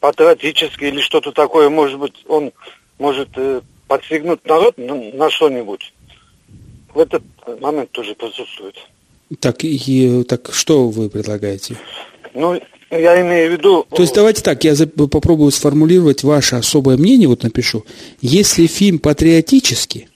патриотический 0.00 0.88
или 0.88 1.00
что-то 1.00 1.30
такое, 1.32 1.70
может 1.70 2.00
быть, 2.00 2.24
он 2.26 2.52
может 2.98 3.28
э, 3.36 3.60
подстегнуть 3.94 4.44
народ 4.44 4.76
на, 4.76 4.94
на 4.94 5.30
что-нибудь, 5.30 5.92
в 6.92 6.98
этот 6.98 7.22
момент 7.60 7.90
тоже 7.92 8.14
присутствует. 8.16 8.74
Так, 9.38 9.62
и, 9.62 10.24
так 10.24 10.52
что 10.52 10.88
вы 10.88 11.08
предлагаете? 11.08 11.76
Ну, 12.34 12.60
я 12.90 13.20
имею 13.22 13.50
в 13.50 13.52
виду... 13.52 13.86
То 13.90 14.02
есть 14.02 14.14
давайте 14.14 14.42
так, 14.42 14.64
я 14.64 14.74
попробую 15.10 15.52
сформулировать 15.52 16.24
ваше 16.24 16.56
особое 16.56 16.96
мнение, 16.96 17.28
вот 17.28 17.44
напишу. 17.44 17.84
Если 18.20 18.66
фильм 18.66 18.98
патриотический, 18.98 20.08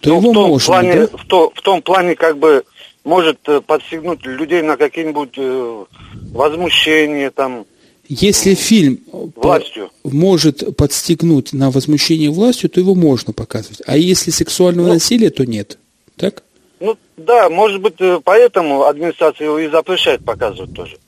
то 0.00 0.10
ну, 0.10 0.16
его 0.18 0.30
в 0.30 0.34
том 0.34 0.48
можно, 0.48 0.72
плане, 0.72 0.94
да? 0.94 1.06
в, 1.16 1.26
то, 1.26 1.52
в 1.54 1.62
том 1.62 1.82
плане 1.82 2.14
как 2.14 2.38
бы 2.38 2.62
может 3.02 3.38
э, 3.48 3.60
подстегнуть 3.60 4.24
людей 4.24 4.62
на 4.62 4.76
какие-нибудь 4.76 5.34
э, 5.36 5.84
возмущения 6.32 7.30
там, 7.30 7.66
если 8.08 8.54
фильм 8.54 9.00
властью. 9.36 9.90
может 10.04 10.76
подстегнуть 10.76 11.52
на 11.52 11.70
возмущение 11.70 12.30
властью, 12.30 12.70
то 12.70 12.80
его 12.80 12.94
можно 12.94 13.32
показывать. 13.32 13.82
А 13.86 13.96
если 13.96 14.30
сексуального 14.30 14.88
ну, 14.88 14.94
насилия, 14.94 15.30
то 15.30 15.44
нет. 15.44 15.78
Так? 16.16 16.42
Ну 16.80 16.96
да, 17.16 17.48
может 17.48 17.80
быть, 17.80 17.94
э, 17.98 18.20
поэтому 18.22 18.84
администрация 18.84 19.46
его 19.46 19.58
и 19.58 19.68
запрещает 19.68 20.24
показывать 20.24 20.74
тоже. 20.74 20.98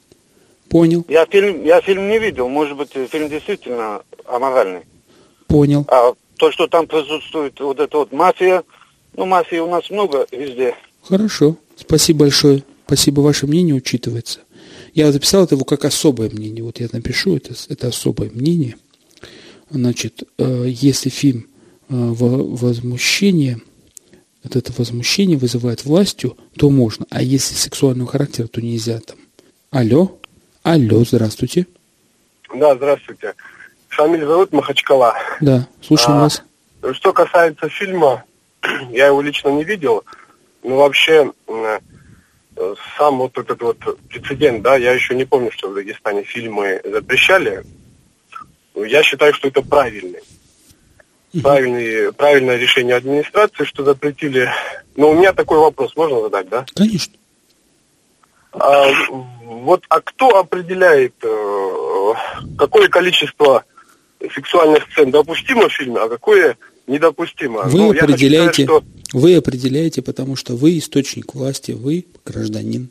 Понял. 0.68 1.04
Я 1.08 1.26
фильм, 1.26 1.64
я 1.64 1.80
фильм 1.80 2.08
не 2.08 2.18
видел, 2.18 2.48
может 2.48 2.76
быть, 2.76 2.90
э, 2.94 3.06
фильм 3.10 3.28
действительно 3.28 4.02
аморальный. 4.26 4.82
Понял. 5.46 5.86
А 5.88 6.12
то, 6.36 6.52
что 6.52 6.66
там 6.66 6.86
присутствует 6.86 7.58
вот 7.60 7.80
эта 7.80 7.98
вот 7.98 8.12
мафия, 8.12 8.64
ну 9.16 9.26
мафии 9.26 9.56
у 9.56 9.68
нас 9.68 9.90
много 9.90 10.26
везде. 10.30 10.74
Хорошо, 11.02 11.56
спасибо 11.76 12.20
большое. 12.20 12.62
Спасибо, 12.86 13.20
ваше 13.20 13.46
мнение 13.46 13.74
учитывается. 13.74 14.40
Я 14.94 15.12
записал 15.12 15.44
это 15.44 15.54
его 15.54 15.64
как 15.64 15.84
особое 15.84 16.30
мнение. 16.30 16.62
Вот 16.62 16.80
я 16.80 16.88
напишу, 16.92 17.36
это, 17.36 17.54
это 17.68 17.88
особое 17.88 18.30
мнение. 18.30 18.76
Значит, 19.70 20.22
э, 20.38 20.64
если 20.68 21.10
фильм 21.10 21.48
э, 21.88 21.94
возмущение, 21.94 23.60
вот 24.42 24.56
это 24.56 24.72
возмущение 24.76 25.36
вызывает 25.36 25.84
властью, 25.84 26.36
то 26.56 26.70
можно. 26.70 27.06
А 27.10 27.22
если 27.22 27.54
сексуального 27.54 28.10
характера, 28.10 28.46
то 28.46 28.60
нельзя 28.60 29.00
там. 29.00 29.18
Алло? 29.70 30.18
Алло, 30.62 31.04
здравствуйте. 31.04 31.66
Да, 32.54 32.74
здравствуйте. 32.74 33.34
Шамиль 33.88 34.24
зовут 34.24 34.52
Махачкала. 34.52 35.14
Да, 35.40 35.68
слушаем 35.82 36.18
а, 36.18 36.22
вас. 36.22 36.42
Что 36.92 37.12
касается 37.12 37.68
фильма, 37.68 38.24
я 38.90 39.08
его 39.08 39.20
лично 39.20 39.48
не 39.48 39.64
видел, 39.64 40.04
но 40.62 40.76
вообще 40.76 41.32
э, 41.46 41.78
сам 42.96 43.18
вот 43.18 43.36
этот 43.38 43.60
вот 43.62 43.78
прецедент, 44.08 44.62
да, 44.62 44.76
я 44.76 44.92
еще 44.92 45.14
не 45.14 45.24
помню, 45.24 45.50
что 45.52 45.68
в 45.68 45.74
Дагестане 45.74 46.22
фильмы 46.22 46.80
запрещали. 46.84 47.64
Я 48.74 49.02
считаю, 49.02 49.32
что 49.34 49.48
это 49.48 49.62
правильный. 49.62 50.20
Правильный, 51.42 52.12
правильное 52.12 52.56
решение 52.56 52.96
администрации, 52.96 53.64
что 53.64 53.84
запретили. 53.84 54.48
Но 54.96 55.10
у 55.10 55.14
меня 55.14 55.32
такой 55.32 55.58
вопрос 55.58 55.94
можно 55.94 56.20
задать, 56.20 56.48
да? 56.48 56.64
Конечно. 56.74 57.14
А, 58.52 58.86
вот, 59.42 59.84
а 59.88 60.00
кто 60.00 60.38
определяет, 60.38 61.14
э, 61.22 62.12
какое 62.56 62.88
количество 62.88 63.64
сексуальных 64.34 64.84
сцен 64.90 65.10
допустимо 65.10 65.68
в 65.68 65.72
фильме, 65.72 66.00
а 66.00 66.08
какое 66.08 66.56
недопустимо? 66.88 67.62
Вы 67.64 67.78
ну, 67.78 67.90
определяете, 67.90 68.64
сказать, 68.64 68.84
что... 69.08 69.18
вы 69.18 69.36
определяете, 69.36 70.02
потому 70.02 70.36
что 70.36 70.56
вы 70.56 70.78
источник 70.78 71.34
власти, 71.34 71.72
вы 71.72 72.06
гражданин, 72.24 72.88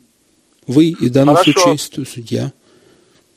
вы 0.66 0.86
и 0.86 1.08
в 1.08 1.12
данном 1.12 1.36
Хорошо. 1.36 1.76
случае 1.76 2.06
судья. 2.06 2.52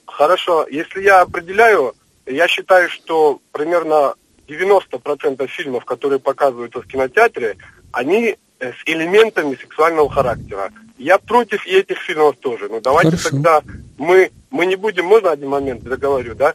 Хорошо, 0.05 0.67
если 0.69 1.01
я 1.01 1.21
определяю, 1.21 1.93
я 2.25 2.47
считаю, 2.47 2.89
что 2.89 3.41
примерно 3.51 4.13
90% 4.47 5.47
фильмов, 5.47 5.85
которые 5.85 6.19
показываются 6.19 6.81
в 6.81 6.87
кинотеатре, 6.87 7.57
они 7.91 8.35
э, 8.59 8.71
с 8.71 8.75
элементами 8.85 9.55
сексуального 9.55 10.09
характера. 10.09 10.71
Я 10.97 11.17
против 11.17 11.65
и 11.65 11.71
этих 11.71 11.97
фильмов 11.97 12.35
тоже. 12.39 12.69
Но 12.69 12.79
давайте 12.79 13.11
Хорошо. 13.11 13.29
тогда 13.29 13.61
мы, 13.97 14.31
мы 14.49 14.65
не 14.65 14.75
будем, 14.75 15.05
можно 15.05 15.31
один 15.31 15.49
момент 15.49 15.83
договорю, 15.83 16.35
да? 16.35 16.53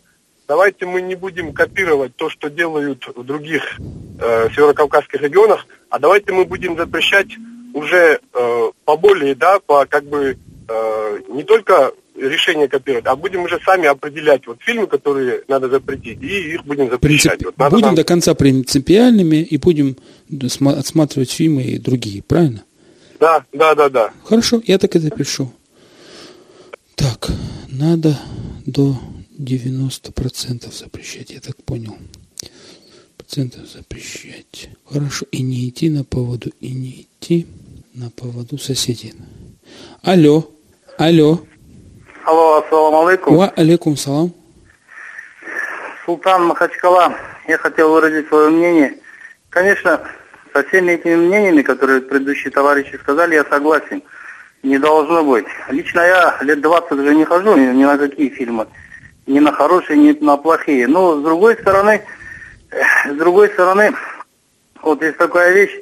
Давайте 0.49 0.87
мы 0.87 1.03
не 1.03 1.17
будем 1.17 1.53
копировать 1.53 2.15
то, 2.15 2.31
что 2.31 2.49
делают 2.49 3.05
в 3.15 3.25
других 3.25 3.79
э, 4.21 4.49
северокавказских 4.55 5.21
регионах, 5.21 5.67
а 5.91 5.99
давайте 5.99 6.33
мы 6.33 6.45
будем 6.45 6.77
запрещать 6.77 7.29
уже 7.75 8.21
э, 8.33 8.71
поболее, 8.85 9.35
да, 9.35 9.59
по 9.59 9.85
как 9.87 10.05
бы 10.05 10.39
э, 10.69 11.19
не 11.29 11.43
только 11.43 11.93
решение 12.15 12.69
копировать, 12.69 13.07
а 13.07 13.17
будем 13.17 13.43
уже 13.43 13.59
сами 13.65 13.87
определять 13.87 14.47
вот 14.47 14.59
фильмы, 14.61 14.87
которые 14.87 15.43
надо 15.49 15.69
запретить, 15.69 16.23
и 16.23 16.55
их 16.55 16.65
будем 16.65 16.91
запрещать. 16.91 17.39
Принцип... 17.39 17.55
Вот 17.59 17.71
будем 17.71 17.87
нам... 17.87 17.95
до 17.97 18.05
конца 18.05 18.35
принципиальными 18.35 19.37
и 19.37 19.59
будем 19.59 19.97
отсматривать 20.65 21.31
фильмы 21.33 21.63
и 21.65 21.79
другие, 21.79 22.23
правильно? 22.23 22.63
Да, 23.19 23.45
да, 23.53 23.75
да, 23.75 23.89
да. 23.89 24.11
Хорошо, 24.25 24.63
я 24.65 24.79
так 24.79 24.95
и 24.95 24.99
запишу. 24.99 25.53
Так, 26.95 27.29
надо 27.71 28.19
до 28.65 28.97
90% 29.39 30.73
запрещать, 30.73 31.31
я 31.31 31.41
так 31.41 31.57
понял. 31.65 31.97
Процентов 33.17 33.67
запрещать. 33.67 34.71
Хорошо, 34.91 35.27
и 35.31 35.43
не 35.43 35.69
идти 35.69 35.91
на 35.91 36.05
поводу, 36.05 36.51
и 36.61 36.73
не 36.73 37.03
идти 37.03 37.47
на 37.95 38.11
поводу 38.11 38.59
соседей. 38.59 39.15
Алло, 40.03 40.49
алло. 40.99 41.41
Алло, 42.25 42.59
ассаламу 42.59 43.07
алейкум. 43.07 43.37
Ва 43.37 43.49
алейкум 43.57 43.97
салам. 43.97 44.33
Султан 46.05 46.47
Махачкала. 46.47 47.15
Я 47.49 47.59
хотел 47.59 47.91
выразить 47.91 48.29
свое 48.29 48.51
мнение. 48.51 48.99
Конечно, 49.51 50.01
со 50.53 50.63
всеми 50.65 50.93
этими 50.93 51.17
мнениями, 51.17 51.63
которые 51.63 52.01
предыдущие 52.01 52.51
товарищи 52.51 52.97
сказали, 53.03 53.35
я 53.35 53.45
согласен. 53.45 54.03
Не 54.63 54.79
должно 54.79 55.23
быть. 55.25 55.47
Лично 55.69 56.01
я 56.01 56.39
лет 56.41 56.61
20 56.61 56.93
уже 56.93 57.15
не 57.15 57.25
хожу 57.25 57.57
ни 57.57 57.85
на 57.85 57.99
какие 57.99 58.29
фильмы. 58.31 58.67
Ни 59.27 59.39
на 59.41 59.53
хорошие, 59.53 59.99
ни 59.99 60.13
на 60.25 60.37
плохие. 60.37 60.87
Но 60.87 61.19
с 61.19 61.23
другой 61.23 61.55
стороны, 61.57 62.03
с 63.07 63.15
другой 63.15 63.49
стороны, 63.49 63.93
вот 64.83 65.03
есть 65.03 65.19
такая 65.19 65.53
вещь, 65.53 65.75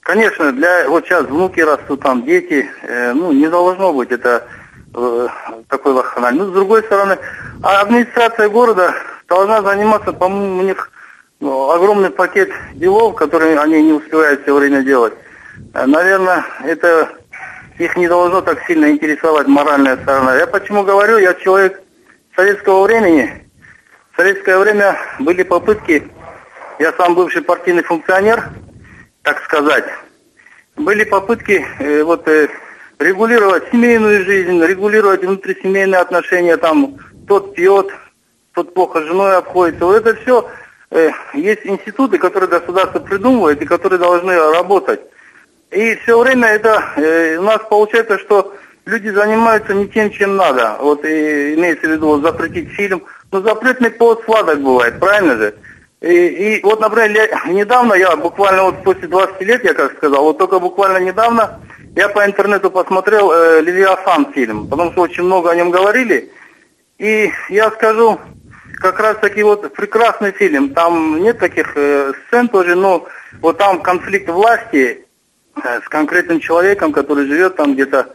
конечно, 0.00 0.52
для 0.52 0.88
вот 0.88 1.04
сейчас 1.04 1.24
внуки 1.24 1.60
растут, 1.60 2.00
там 2.02 2.24
дети, 2.24 2.68
э, 2.82 3.12
ну 3.12 3.32
не 3.32 3.48
должно 3.48 3.92
быть 3.92 4.10
это 4.10 4.46
Э, 4.92 5.28
такой 5.68 5.92
вахханаль. 5.92 6.34
Ну, 6.34 6.46
с 6.46 6.52
другой 6.52 6.82
стороны, 6.82 7.16
а 7.62 7.82
администрация 7.82 8.48
города 8.48 8.92
должна 9.28 9.62
заниматься, 9.62 10.12
по-моему, 10.12 10.58
у 10.58 10.62
них 10.62 10.90
ну, 11.38 11.70
огромный 11.70 12.10
пакет 12.10 12.50
делов, 12.74 13.14
которые 13.14 13.58
они 13.60 13.82
не 13.84 13.92
успевают 13.92 14.42
все 14.42 14.52
время 14.52 14.82
делать. 14.82 15.14
Э, 15.74 15.86
наверное, 15.86 16.44
это 16.64 17.08
их 17.78 17.96
не 17.96 18.08
должно 18.08 18.40
так 18.40 18.64
сильно 18.66 18.90
интересовать 18.90 19.46
моральная 19.46 19.96
сторона. 19.96 20.36
Я 20.36 20.48
почему 20.48 20.82
говорю, 20.82 21.18
я 21.18 21.34
человек 21.34 21.80
советского 22.40 22.84
времени. 22.84 23.46
В 24.12 24.16
советское 24.16 24.58
время 24.58 24.96
были 25.18 25.42
попытки, 25.42 26.10
я 26.78 26.92
сам 26.94 27.14
бывший 27.14 27.42
партийный 27.42 27.82
функционер, 27.82 28.48
так 29.22 29.42
сказать, 29.44 29.84
были 30.74 31.04
попытки 31.04 31.62
э, 31.78 32.02
вот 32.02 32.26
э, 32.28 32.48
регулировать 32.98 33.64
семейную 33.70 34.24
жизнь, 34.24 34.58
регулировать 34.64 35.22
внутрисемейные 35.22 36.00
отношения, 36.00 36.56
там, 36.56 36.96
тот 37.28 37.54
пьет, 37.54 37.88
тот 38.54 38.72
плохо 38.72 39.02
с 39.02 39.04
женой 39.04 39.36
обходится. 39.36 39.84
Вот 39.84 39.96
это 39.96 40.14
все 40.22 40.48
э, 40.90 41.10
есть 41.34 41.66
институты, 41.66 42.16
которые 42.16 42.48
государство 42.48 43.00
придумывает 43.00 43.60
и 43.60 43.66
которые 43.66 43.98
должны 43.98 44.34
работать. 44.34 45.00
И 45.70 45.94
все 45.96 46.18
время 46.18 46.48
это 46.48 46.94
э, 46.96 47.36
у 47.36 47.42
нас 47.42 47.60
получается, 47.68 48.18
что 48.18 48.54
люди 48.86 49.08
занимаются 49.08 49.74
не 49.74 49.88
тем, 49.88 50.10
чем 50.10 50.36
надо. 50.36 50.76
Вот 50.80 51.04
и, 51.04 51.54
имеется 51.54 51.86
в 51.86 51.90
виду 51.90 52.08
вот, 52.08 52.22
запретить 52.22 52.70
фильм. 52.70 53.02
Но 53.32 53.40
запретный 53.40 53.90
повод 53.90 54.22
сладок 54.24 54.60
бывает, 54.60 54.98
правильно 54.98 55.36
же? 55.36 55.54
И, 56.00 56.56
и 56.56 56.60
вот, 56.62 56.80
например, 56.80 57.10
я, 57.10 57.44
недавно 57.52 57.94
я 57.94 58.16
буквально 58.16 58.64
вот 58.64 58.82
после 58.82 59.08
20 59.08 59.40
лет, 59.42 59.64
я 59.64 59.74
как 59.74 59.96
сказал, 59.96 60.24
вот 60.24 60.38
только 60.38 60.58
буквально 60.58 60.98
недавно 60.98 61.60
я 61.94 62.08
по 62.08 62.24
интернету 62.24 62.70
посмотрел 62.70 63.32
э, 63.32 63.60
«Левиафан» 63.62 64.32
фильм, 64.32 64.68
потому 64.68 64.92
что 64.92 65.02
очень 65.02 65.24
много 65.24 65.50
о 65.50 65.56
нем 65.56 65.70
говорили. 65.70 66.30
И 66.98 67.30
я 67.48 67.70
скажу, 67.70 68.18
как 68.80 68.98
раз 68.98 69.18
таки 69.18 69.42
вот 69.42 69.72
прекрасный 69.74 70.32
фильм. 70.32 70.70
Там 70.70 71.22
нет 71.22 71.38
таких 71.38 71.72
э, 71.76 72.12
сцен 72.26 72.48
тоже, 72.48 72.74
но 72.74 73.06
вот 73.40 73.58
там 73.58 73.82
конфликт 73.82 74.28
власти 74.28 75.06
э, 75.62 75.80
с 75.84 75.88
конкретным 75.88 76.40
человеком, 76.40 76.92
который 76.92 77.26
живет 77.26 77.56
там 77.56 77.74
где-то 77.74 78.14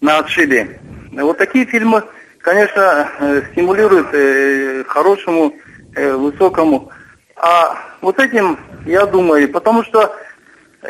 на 0.00 0.18
отшибе. 0.18 0.80
Вот 1.12 1.38
такие 1.38 1.66
фильмы, 1.66 2.02
конечно, 2.38 3.08
э, 3.20 3.42
стимулируют 3.52 4.08
э, 4.12 4.84
хорошему, 4.86 5.54
э, 5.94 6.12
высокому. 6.14 6.90
А 7.36 7.76
вот 8.00 8.18
этим, 8.18 8.58
я 8.86 9.06
думаю, 9.06 9.48
потому 9.50 9.82
что 9.84 10.14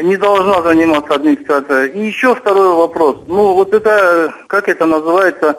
не 0.01 0.17
должна 0.17 0.63
заниматься 0.63 1.15
администрация. 1.15 1.87
И 1.87 2.07
еще 2.07 2.35
второй 2.35 2.75
вопрос. 2.75 3.25
Ну, 3.27 3.55
вот 3.55 3.75
это, 3.75 4.33
как 4.47 4.69
это 4.69 4.87
называется, 4.87 5.59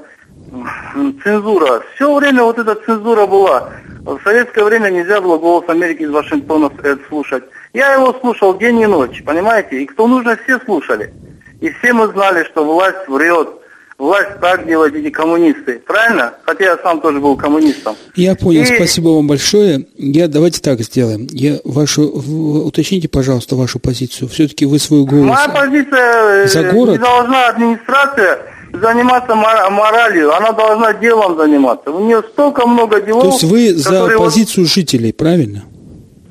цензура. 1.23 1.83
Все 1.95 2.13
время 2.13 2.43
вот 2.43 2.57
эта 2.57 2.75
цензура 2.75 3.25
была. 3.25 3.71
В 4.01 4.19
советское 4.23 4.63
время 4.63 4.89
нельзя 4.89 5.21
было 5.21 5.37
«Голос 5.37 5.67
Америки» 5.69 6.03
из 6.03 6.09
Вашингтона 6.09 6.71
слушать. 7.07 7.43
Я 7.73 7.93
его 7.93 8.13
слушал 8.19 8.57
день 8.57 8.79
и 8.79 8.87
ночь, 8.87 9.23
понимаете? 9.23 9.81
И 9.81 9.85
кто 9.85 10.07
нужно, 10.07 10.37
все 10.43 10.59
слушали. 10.59 11.13
И 11.61 11.69
все 11.69 11.93
мы 11.93 12.07
знали, 12.07 12.43
что 12.43 12.65
власть 12.65 13.07
врет 13.07 13.61
власть 14.01 14.39
так 14.41 14.65
делает 14.65 14.95
эти 14.95 15.11
коммунисты. 15.11 15.81
Правильно? 15.85 16.33
Хотя 16.43 16.65
я 16.65 16.77
сам 16.77 16.99
тоже 17.01 17.19
был 17.19 17.37
коммунистом. 17.37 17.95
Я 18.15 18.35
понял, 18.35 18.63
И... 18.63 18.65
спасибо 18.65 19.09
вам 19.09 19.27
большое. 19.27 19.85
Я 19.95 20.27
давайте 20.27 20.59
так 20.59 20.81
сделаем. 20.81 21.27
Я 21.29 21.59
вашу 21.63 22.03
уточните, 22.03 23.07
пожалуйста, 23.07 23.55
вашу 23.55 23.79
позицию. 23.79 24.27
Все-таки 24.29 24.65
вы 24.65 24.79
свою 24.79 25.05
голос. 25.05 25.27
Моя 25.27 25.49
позиция 25.49 26.47
за 26.47 26.63
город? 26.71 26.93
не 26.93 26.97
должна 26.97 27.47
администрация 27.47 28.39
заниматься 28.73 29.35
моралью, 29.35 30.33
она 30.33 30.51
должна 30.53 30.93
делом 30.93 31.37
заниматься. 31.37 31.91
У 31.91 32.03
нее 32.03 32.23
столько 32.31 32.65
много 32.65 33.01
делов. 33.01 33.23
То 33.23 33.29
есть 33.29 33.43
вы 33.43 33.73
за 33.73 34.07
позицию 34.17 34.63
вот... 34.63 34.73
жителей, 34.73 35.13
правильно? 35.13 35.63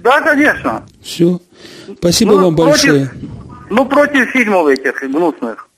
Да, 0.02 0.20
конечно. 0.22 0.86
Все. 1.02 1.38
Спасибо 1.98 2.32
ну, 2.32 2.44
вам 2.44 2.56
против, 2.56 2.70
большое. 2.70 3.10
Ну, 3.70 3.86
против 3.86 4.30
фильмов 4.30 4.66
этих 4.66 5.00
гнусных. 5.10 5.68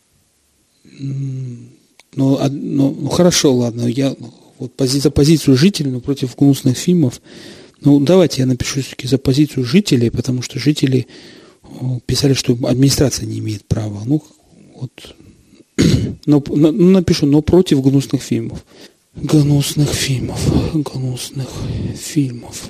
Ну, 0.98 1.68
ну, 2.14 2.96
ну 3.00 3.08
хорошо, 3.08 3.54
ладно, 3.54 3.86
я 3.86 4.14
вот 4.58 4.74
пози, 4.74 4.98
за 4.98 5.10
позицию 5.10 5.56
жителей, 5.56 5.90
но 5.90 6.00
против 6.00 6.34
гнусных 6.36 6.76
фильмов. 6.76 7.20
Ну, 7.80 8.00
давайте 8.00 8.42
я 8.42 8.46
напишу 8.46 8.80
все-таки 8.80 9.06
за 9.06 9.18
позицию 9.18 9.64
жителей, 9.64 10.10
потому 10.10 10.40
что 10.42 10.58
жители 10.58 11.06
писали, 12.06 12.32
что 12.34 12.52
администрация 12.52 13.26
не 13.26 13.40
имеет 13.40 13.66
права. 13.66 14.02
Ну, 14.04 14.22
вот. 14.76 15.14
Но, 16.26 16.42
ну, 16.48 16.72
напишу, 16.72 17.26
но 17.26 17.42
против 17.42 17.82
гнусных 17.82 18.22
фильмов. 18.22 18.64
Гнусных 19.16 19.88
фильмов. 19.88 20.40
Гнусных 20.74 21.48
фильмов. 21.96 22.68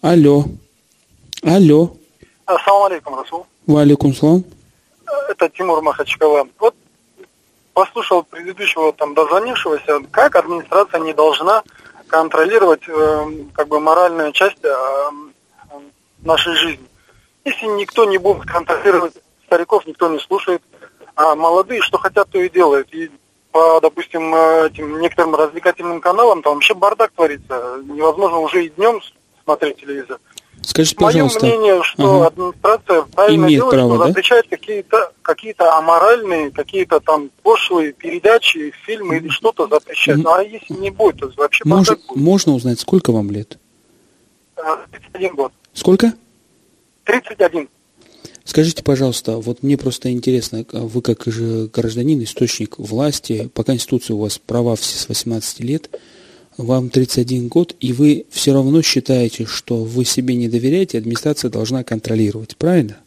Алло. 0.00 0.46
Алло. 1.42 1.96
Ассаламу 2.44 2.84
алейкум, 2.86 3.14
Расул. 3.14 3.46
Ва 3.66 3.82
алейкум 3.82 4.12
салам. 4.12 4.44
Это 5.28 5.48
Тимур 5.48 5.82
Махачкала. 5.82 6.48
Вот 6.58 6.74
послушал 7.74 8.24
предыдущего 8.24 8.92
там 8.92 9.14
дозвонившегося, 9.14 10.00
как 10.10 10.34
администрация 10.36 11.00
не 11.00 11.12
должна 11.14 11.62
контролировать 12.08 12.82
э, 12.88 13.26
как 13.54 13.68
бы 13.68 13.80
моральную 13.80 14.32
часть 14.32 14.64
э, 14.64 15.10
нашей 16.22 16.54
жизни. 16.54 16.86
Если 17.44 17.66
никто 17.66 18.04
не 18.04 18.18
будет 18.18 18.46
контролировать 18.46 19.14
стариков, 19.46 19.86
никто 19.86 20.08
не 20.08 20.18
слушает, 20.18 20.62
а 21.14 21.34
молодые, 21.34 21.80
что 21.82 21.98
хотят, 21.98 22.28
то 22.30 22.38
и 22.38 22.50
делают. 22.50 22.92
И 22.92 23.10
по, 23.52 23.80
допустим, 23.80 24.34
э, 24.34 24.66
этим 24.66 25.00
некоторым 25.00 25.36
развлекательным 25.36 26.00
каналам 26.00 26.42
там 26.42 26.54
вообще 26.54 26.74
бардак 26.74 27.12
творится. 27.12 27.80
Невозможно 27.84 28.38
уже 28.38 28.64
и 28.64 28.70
днем 28.70 29.00
смотреть 29.44 29.76
телевизор. 29.76 30.18
Скажите, 30.64 30.96
пожалуйста. 30.96 31.46
Мое 31.46 31.58
мнение, 31.58 31.82
что 31.82 32.16
ага. 32.16 32.26
администрация 32.28 33.02
правильно 33.02 33.44
Имеет 33.46 33.60
делает, 33.60 33.74
право, 33.74 33.94
что 33.96 34.06
запрещает 34.06 34.46
да? 34.48 34.56
какие-то 34.56 35.12
какие-то 35.22 35.76
аморальные, 35.76 36.50
какие-то 36.50 37.00
там 37.00 37.30
пошлые 37.42 37.92
передачи, 37.92 38.72
фильмы 38.84 39.16
или 39.16 39.28
что-то 39.28 39.66
запрещать. 39.66 40.18
Ну 40.18 40.32
а 40.32 40.42
если 40.42 40.74
не 40.74 40.90
будет, 40.90 41.20
то 41.20 41.32
вообще 41.36 41.64
Мож, 41.64 41.88
будет. 41.88 42.16
Можно 42.16 42.54
узнать, 42.54 42.80
сколько 42.80 43.12
вам 43.12 43.30
лет? 43.30 43.58
31 44.56 45.30
э, 45.30 45.34
год. 45.34 45.52
Сколько? 45.72 46.12
31. 47.04 47.68
Скажите, 48.44 48.82
пожалуйста, 48.82 49.38
вот 49.38 49.62
мне 49.62 49.76
просто 49.76 50.10
интересно, 50.10 50.64
вы 50.72 51.00
как 51.00 51.24
же 51.26 51.68
гражданин, 51.72 52.22
источник 52.22 52.78
власти, 52.78 53.50
по 53.54 53.62
Конституции 53.62 54.12
у 54.12 54.18
вас 54.18 54.38
права 54.38 54.74
все 54.74 54.98
с 54.98 55.08
18 55.08 55.60
лет, 55.60 55.90
вам 56.56 56.90
31 56.90 57.48
год, 57.48 57.74
и 57.80 57.92
вы 57.92 58.26
все 58.30 58.52
равно 58.52 58.82
считаете, 58.82 59.46
что 59.46 59.76
вы 59.76 60.04
себе 60.04 60.34
не 60.34 60.48
доверяете, 60.48 60.98
администрация 60.98 61.50
должна 61.50 61.84
контролировать, 61.84 62.56
правильно? 62.56 62.98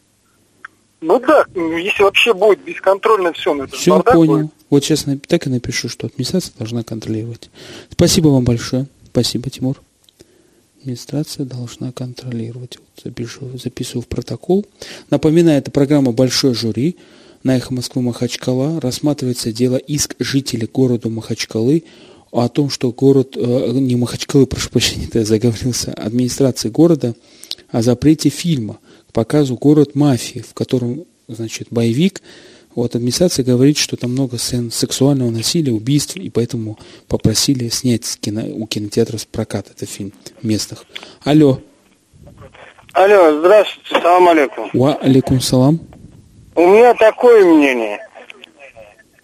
Ну 1.00 1.20
да, 1.20 1.44
если 1.54 2.02
вообще 2.02 2.34
будет 2.34 2.64
бесконтрольно 2.64 3.32
все, 3.32 3.54
ну 3.54 3.64
это 3.64 3.76
Все, 3.76 4.02
понял. 4.02 4.38
Будет. 4.38 4.50
Вот 4.70 4.84
сейчас 4.84 5.06
так 5.28 5.46
и 5.46 5.50
напишу, 5.50 5.88
что 5.88 6.06
администрация 6.06 6.52
должна 6.58 6.82
контролировать. 6.82 7.50
Спасибо 7.90 8.28
вам 8.28 8.44
большое. 8.44 8.86
Спасибо, 9.10 9.48
Тимур. 9.50 9.80
Администрация 10.80 11.44
должна 11.44 11.92
контролировать. 11.92 12.78
Вот 12.78 13.04
запишу, 13.04 13.56
записываю 13.58 14.02
в 14.02 14.08
протокол. 14.08 14.66
Напоминаю, 15.10 15.58
это 15.58 15.70
программа 15.70 16.12
«Большой 16.12 16.54
жюри» 16.54 16.96
на 17.42 17.56
«Эхо 17.56 17.74
Москвы 17.74 18.02
Махачкала». 18.02 18.80
Рассматривается 18.80 19.52
дело 19.52 19.76
иск 19.76 20.16
жителей 20.18 20.68
города 20.72 21.08
Махачкалы 21.08 21.84
о 22.30 22.48
том, 22.48 22.70
что 22.70 22.92
город, 22.92 23.36
э, 23.36 23.70
не 23.72 23.96
Махачкалы, 23.96 24.46
прошу 24.46 24.70
прощения, 24.70 25.08
я 25.12 25.24
заговорился, 25.24 25.92
администрации 25.92 26.68
города 26.68 27.14
о 27.70 27.82
запрете 27.82 28.28
фильма 28.28 28.78
к 29.08 29.12
показу 29.12 29.56
«Город 29.56 29.94
мафии», 29.94 30.40
в 30.40 30.54
котором, 30.54 31.04
значит, 31.28 31.68
боевик, 31.70 32.22
вот 32.76 32.94
администрация 32.94 33.42
говорит, 33.42 33.78
что 33.78 33.96
там 33.96 34.12
много 34.12 34.36
сцен 34.36 34.70
сексуального 34.70 35.30
насилия, 35.30 35.72
убийств, 35.72 36.16
и 36.16 36.28
поэтому 36.28 36.78
попросили 37.08 37.70
снять 37.70 38.04
с 38.04 38.16
кино, 38.16 38.42
у 38.44 38.66
кинотеатров 38.66 39.22
с 39.22 39.24
прокат 39.24 39.70
этот 39.74 39.88
фильм 39.88 40.12
местных. 40.42 40.84
Алло. 41.24 41.60
Алло, 42.92 43.38
здравствуйте, 43.38 43.88
салам 44.02 44.28
алейкум. 44.28 44.70
Ва 44.74 44.94
алейкум 44.96 45.40
салам. 45.40 45.80
У 46.54 46.66
меня 46.66 46.92
такое 46.94 47.46
мнение. 47.46 47.98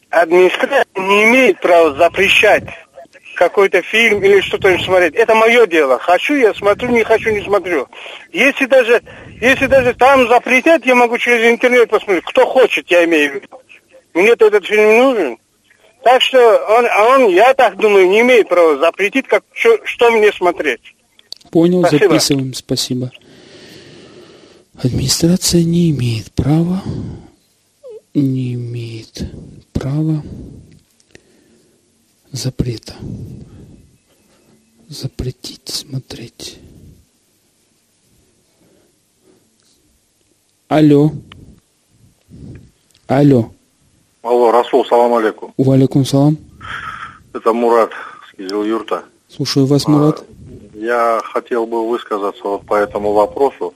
Администрация 0.08 0.86
не 0.96 1.24
имеет 1.24 1.60
права 1.60 1.94
запрещать 1.96 2.64
какой-то 3.34 3.82
фильм 3.82 4.22
или 4.22 4.40
что-то 4.40 4.76
смотреть. 4.78 5.14
Это 5.14 5.34
мое 5.34 5.66
дело. 5.66 5.98
Хочу 5.98 6.34
я 6.34 6.54
смотрю, 6.54 6.90
не 6.90 7.04
хочу 7.04 7.30
не 7.30 7.42
смотрю. 7.42 7.88
Если 8.32 8.66
даже, 8.66 9.02
если 9.40 9.66
даже 9.66 9.94
там 9.94 10.28
запретят, 10.28 10.84
я 10.86 10.94
могу 10.94 11.18
через 11.18 11.50
интернет 11.50 11.90
посмотреть. 11.90 12.24
Кто 12.24 12.46
хочет, 12.46 12.90
я 12.90 13.04
имею 13.04 13.30
в 13.30 13.34
виду. 13.36 13.48
Мне-то 14.14 14.46
этот 14.46 14.66
фильм 14.66 14.88
не 14.88 14.98
нужен. 14.98 15.38
Так 16.02 16.20
что 16.20 16.38
он, 16.38 16.86
а 16.86 17.04
он, 17.14 17.28
я 17.28 17.54
так 17.54 17.76
думаю, 17.76 18.08
не 18.08 18.20
имеет 18.20 18.48
права 18.48 18.76
запретить, 18.78 19.28
как, 19.28 19.44
что, 19.52 19.78
что 19.84 20.10
мне 20.10 20.32
смотреть. 20.32 20.80
Понял, 21.50 21.82
спасибо. 21.82 22.08
записываем, 22.08 22.54
спасибо. 22.54 23.12
Администрация 24.82 25.62
не 25.62 25.90
имеет 25.90 26.32
права, 26.32 26.82
не 28.14 28.54
имеет 28.54 29.22
права 29.72 30.22
запрета. 32.32 32.94
Запретить 34.88 35.68
смотреть. 35.68 36.58
Алло. 40.68 41.12
Алло. 43.06 43.50
Алло, 44.22 44.50
Расул, 44.50 44.84
салам 44.86 45.14
алейкум. 45.14 45.52
Валикум 45.58 46.04
салам. 46.04 46.38
Это 47.34 47.52
Мурат 47.52 47.92
с 48.30 48.38
юрта 48.38 49.04
Слушаю 49.28 49.66
вас, 49.66 49.86
Мурат. 49.86 50.20
А, 50.20 50.78
я 50.78 51.20
хотел 51.24 51.66
бы 51.66 51.88
высказаться 51.88 52.42
вот 52.44 52.66
по 52.66 52.74
этому 52.74 53.12
вопросу. 53.12 53.74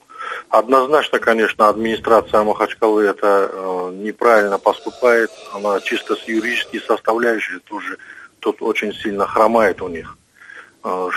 Однозначно, 0.49 1.19
конечно, 1.19 1.69
администрация 1.69 2.42
Махачкалы 2.42 3.05
это 3.05 3.51
э, 3.53 3.92
неправильно 4.03 4.59
поступает. 4.59 5.31
Она 5.53 5.81
чисто 5.81 6.14
с 6.14 6.23
юридической 6.29 6.81
составляющей 6.81 7.59
тоже 7.61 7.99
тут 8.46 8.62
очень 8.62 8.92
сильно 8.92 9.26
хромает 9.26 9.82
у 9.82 9.88
них. 9.88 10.16
Э, 10.85 11.09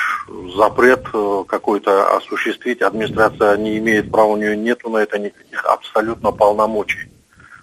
запрет 0.56 1.06
э, 1.14 1.44
какой-то 1.48 2.18
осуществить 2.18 2.82
администрация 2.82 3.56
не 3.58 3.78
имеет 3.78 4.12
права, 4.12 4.30
у 4.30 4.38
нее 4.38 4.58
нету 4.58 4.90
на 4.90 4.98
это 4.98 5.20
никаких 5.20 5.64
абсолютно 5.66 6.32
полномочий. 6.32 7.12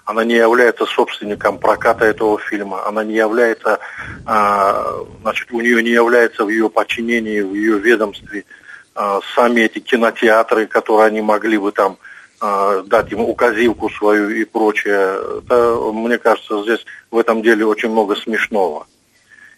Она 0.05 0.23
не 0.23 0.37
является 0.37 0.87
собственником 0.87 1.59
проката 1.59 2.05
этого 2.05 2.39
фильма, 2.39 2.87
она 2.87 3.03
не 3.03 3.15
является, 3.17 3.81
а, 4.25 5.01
значит, 5.23 5.51
у 5.51 5.61
нее 5.61 5.83
не 5.83 5.91
является 5.91 6.45
в 6.45 6.49
ее 6.49 6.71
подчинении, 6.71 7.41
в 7.41 7.53
ее 7.53 7.81
ведомстве 7.81 8.45
сами 9.35 9.63
эти 9.63 9.81
кинотеатры, 9.81 10.67
которые 10.67 11.09
они 11.09 11.23
могли 11.23 11.59
бы 11.59 11.73
там 11.73 11.99
дать 12.41 13.11
ему 13.11 13.29
указивку 13.29 13.91
свою 13.91 14.31
и 14.31 14.45
прочее. 14.45 15.19
Это, 15.39 15.77
мне 15.93 16.19
кажется, 16.19 16.63
здесь 16.63 16.87
в 17.11 17.19
этом 17.19 17.43
деле 17.43 17.67
очень 17.67 17.91
много 17.91 18.15
смешного. 18.15 18.87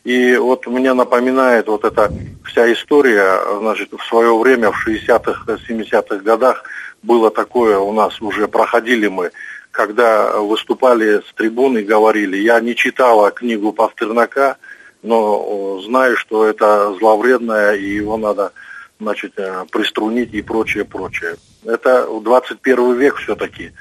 И 0.04 0.36
вот 0.36 0.66
мне 0.66 0.94
напоминает 0.94 1.66
вот 1.68 1.84
эта 1.84 2.12
вся 2.44 2.72
история, 2.72 3.40
значит, 3.58 3.90
в 3.92 4.02
свое 4.04 4.36
время, 4.38 4.70
в 4.70 4.86
60-х, 4.86 5.52
70-х 5.68 6.16
годах 6.18 6.64
было 7.02 7.30
такое 7.30 7.78
у 7.78 7.92
нас, 7.92 8.20
уже 8.20 8.48
проходили 8.48 9.08
мы, 9.08 9.30
когда 9.70 10.38
выступали 10.38 11.20
с 11.20 11.32
трибуны, 11.34 11.82
говорили, 11.82 12.36
я 12.36 12.60
не 12.60 12.74
читала 12.74 13.30
книгу 13.30 13.72
Пастернака, 13.72 14.56
но 15.02 15.80
знаю, 15.84 16.16
что 16.16 16.46
это 16.46 16.94
зловредное, 16.98 17.74
и 17.74 17.84
его 17.84 18.16
надо 18.16 18.52
значит, 18.98 19.34
э, 19.36 19.64
приструнить 19.70 20.34
и 20.34 20.42
прочее, 20.42 20.84
прочее. 20.84 21.36
Это 21.64 22.08
21 22.20 22.94
век 22.94 23.16
все-таки. 23.16 23.72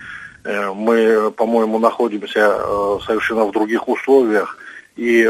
Э, 0.43 0.71
мы, 0.73 1.31
по-моему, 1.31 1.79
находимся 1.79 2.55
э, 2.59 2.97
совершенно 3.05 3.45
в 3.45 3.51
других 3.51 3.87
условиях, 3.87 4.57
и 4.97 5.25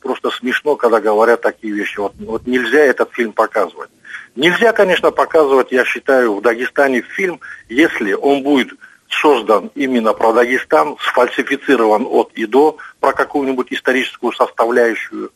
просто 0.00 0.30
смешно, 0.30 0.76
когда 0.76 1.00
говорят 1.00 1.42
такие 1.42 1.74
вещи. 1.74 1.98
Вот, 1.98 2.14
вот 2.18 2.46
нельзя 2.46 2.80
этот 2.80 3.12
фильм 3.12 3.32
показывать. 3.32 3.90
Нельзя, 4.36 4.72
конечно, 4.72 5.10
показывать, 5.10 5.70
я 5.70 5.84
считаю, 5.84 6.34
в 6.34 6.42
Дагестане 6.42 7.02
фильм, 7.02 7.40
если 7.68 8.12
он 8.12 8.42
будет 8.42 8.70
создан 9.08 9.70
именно 9.74 10.12
про 10.12 10.32
Дагестан, 10.32 10.96
сфальсифицирован 11.00 12.06
от 12.06 12.32
и 12.34 12.46
до, 12.46 12.76
про 13.00 13.12
какую-нибудь 13.12 13.68
историческую 13.70 14.32
составляющую. 14.32 15.30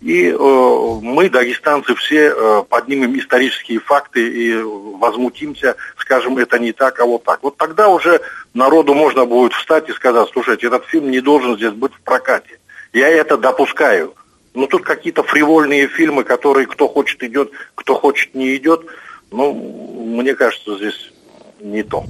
И 0.00 0.28
э, 0.28 0.98
мы, 1.02 1.28
дагестанцы, 1.28 1.94
все 1.96 2.32
э, 2.32 2.62
поднимем 2.68 3.18
исторические 3.18 3.80
факты 3.80 4.28
и 4.28 4.54
возмутимся, 4.62 5.74
скажем, 5.96 6.38
это 6.38 6.58
не 6.60 6.72
так, 6.72 7.00
а 7.00 7.04
вот 7.04 7.24
так. 7.24 7.42
Вот 7.42 7.56
тогда 7.56 7.88
уже 7.88 8.20
народу 8.54 8.94
можно 8.94 9.24
будет 9.24 9.54
встать 9.54 9.88
и 9.88 9.92
сказать, 9.92 10.28
слушайте, 10.32 10.68
этот 10.68 10.84
фильм 10.84 11.10
не 11.10 11.20
должен 11.20 11.56
здесь 11.56 11.72
быть 11.72 11.92
в 11.92 12.00
прокате. 12.02 12.60
Я 12.92 13.08
это 13.08 13.36
допускаю. 13.36 14.14
Но 14.54 14.66
тут 14.66 14.82
какие-то 14.82 15.24
фривольные 15.24 15.88
фильмы, 15.88 16.22
которые 16.22 16.66
кто 16.66 16.88
хочет 16.88 17.22
идет, 17.24 17.50
кто 17.74 17.94
хочет 17.94 18.34
не 18.34 18.56
идет. 18.56 18.82
Ну, 19.30 19.52
мне 19.52 20.34
кажется, 20.34 20.76
здесь 20.76 21.12
не 21.60 21.82
то. 21.82 22.06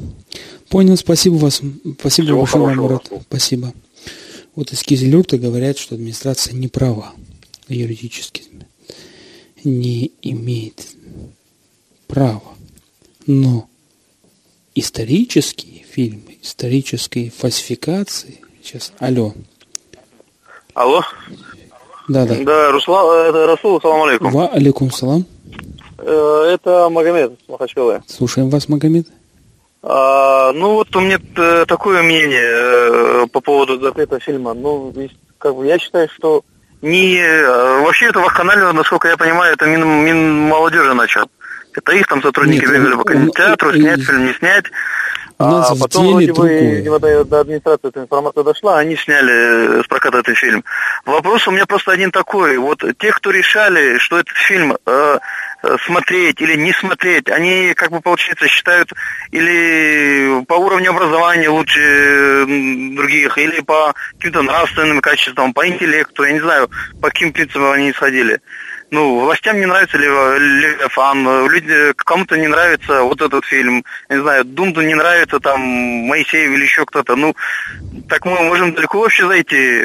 Понял, 0.68 0.96
спасибо 0.96 1.34
вас. 1.36 1.62
Спасибо 1.98 2.26
Всего 2.26 2.38
большое 2.40 2.64
вам, 2.64 2.76
Мурат. 2.76 3.10
Спасибо. 3.28 3.72
Вот 4.54 4.72
из 4.72 4.82
Кизелюрта 4.82 5.38
говорят, 5.38 5.78
что 5.78 5.94
администрация 5.94 6.54
не 6.54 6.68
права 6.68 7.12
юридически. 7.68 8.44
Не 9.64 10.12
имеет 10.22 10.86
права. 12.06 12.54
Но 13.26 13.68
исторические 14.74 15.84
фильмы, 15.84 16.38
исторические 16.42 17.30
фальсификации, 17.30 18.40
сейчас, 18.62 18.92
алло, 18.98 19.34
Алло. 20.78 21.02
Да, 22.06 22.24
да. 22.24 22.36
Да, 22.44 22.70
Руслан, 22.70 23.28
это 23.30 23.46
Расул, 23.48 23.80
салам 23.80 24.04
алейкум. 24.04 24.30
Ва 24.30 24.46
алейкум 24.46 24.92
салам. 24.92 25.24
Это 25.98 26.88
Магомед 26.88 27.32
Махачкалы. 27.48 28.00
Слушаем 28.06 28.48
вас, 28.48 28.68
Магомед. 28.68 29.08
А, 29.82 30.52
ну 30.52 30.74
вот 30.74 30.94
у 30.94 31.00
меня 31.00 31.18
такое 31.66 32.02
мнение 32.02 33.24
э, 33.24 33.26
по 33.26 33.40
поводу 33.40 33.80
запрета 33.80 34.20
фильма. 34.20 34.54
Ну, 34.54 34.94
как 35.38 35.56
бы 35.56 35.66
я 35.66 35.80
считаю, 35.80 36.08
что 36.08 36.44
не 36.82 37.18
э, 37.18 37.80
вообще 37.80 38.06
это 38.06 38.20
в 38.20 38.34
канале, 38.34 38.72
насколько 38.72 39.08
я 39.08 39.16
понимаю, 39.16 39.54
это 39.54 39.66
мин, 39.66 39.86
мин 40.04 40.48
молодежи 40.48 40.94
начал 40.94 41.28
Это 41.74 41.92
их 41.92 42.06
там 42.06 42.22
сотрудники 42.22 42.64
Нет, 42.64 42.72
бегали 42.72 42.94
по 42.94 43.04
кинотеатру, 43.04 43.72
снять 43.72 44.02
фильм, 44.04 44.26
не 44.26 44.34
снять. 44.34 44.64
У 45.40 45.44
нас 45.44 45.70
а 45.70 45.74
в 45.74 45.78
потом 45.78 46.18
деле 46.18 46.32
вроде 46.32 46.90
бы, 46.90 46.98
до, 46.98 47.24
до 47.24 47.40
администрации 47.40 47.88
эта 47.88 48.00
информация 48.00 48.42
дошла, 48.42 48.78
они 48.78 48.96
сняли 48.96 49.82
с 49.84 49.86
проката 49.86 50.18
этот 50.18 50.36
фильм. 50.36 50.64
Вопрос 51.06 51.46
у 51.46 51.52
меня 51.52 51.64
просто 51.64 51.92
один 51.92 52.10
такой. 52.10 52.58
Вот 52.58 52.82
те, 52.98 53.12
кто 53.12 53.30
решали, 53.30 53.98
что 53.98 54.18
этот 54.18 54.36
фильм 54.36 54.76
э, 54.84 55.18
смотреть 55.86 56.40
или 56.40 56.56
не 56.56 56.72
смотреть, 56.72 57.30
они, 57.30 57.72
как 57.74 57.92
бы, 57.92 58.00
получается, 58.00 58.48
считают 58.48 58.92
или 59.30 60.44
по 60.46 60.54
уровню 60.54 60.90
образования 60.90 61.50
лучше 61.50 62.44
других, 62.96 63.38
или 63.38 63.60
по 63.60 63.94
каким-то 64.16 64.42
нравственным 64.42 65.00
качествам, 65.00 65.54
по 65.54 65.68
интеллекту, 65.68 66.24
я 66.24 66.32
не 66.32 66.40
знаю, 66.40 66.68
по 67.00 67.10
каким 67.10 67.32
принципам 67.32 67.70
они 67.70 67.92
исходили 67.92 68.40
ну, 68.90 69.20
властям 69.20 69.58
не 69.58 69.66
нравится 69.66 69.98
Левиафан, 69.98 71.48
люди, 71.48 71.92
кому-то 71.96 72.36
не 72.36 72.48
нравится 72.48 73.02
вот 73.02 73.20
этот 73.20 73.44
фильм, 73.44 73.84
не 74.08 74.20
знаю, 74.20 74.44
Думду 74.44 74.82
не 74.82 74.94
нравится 74.94 75.40
там 75.40 75.60
Моисеев 75.60 76.50
или 76.50 76.62
еще 76.62 76.86
кто-то, 76.86 77.16
ну, 77.16 77.34
так 78.08 78.24
мы 78.24 78.42
можем 78.42 78.74
далеко 78.74 79.00
вообще 79.00 79.26
зайти. 79.26 79.82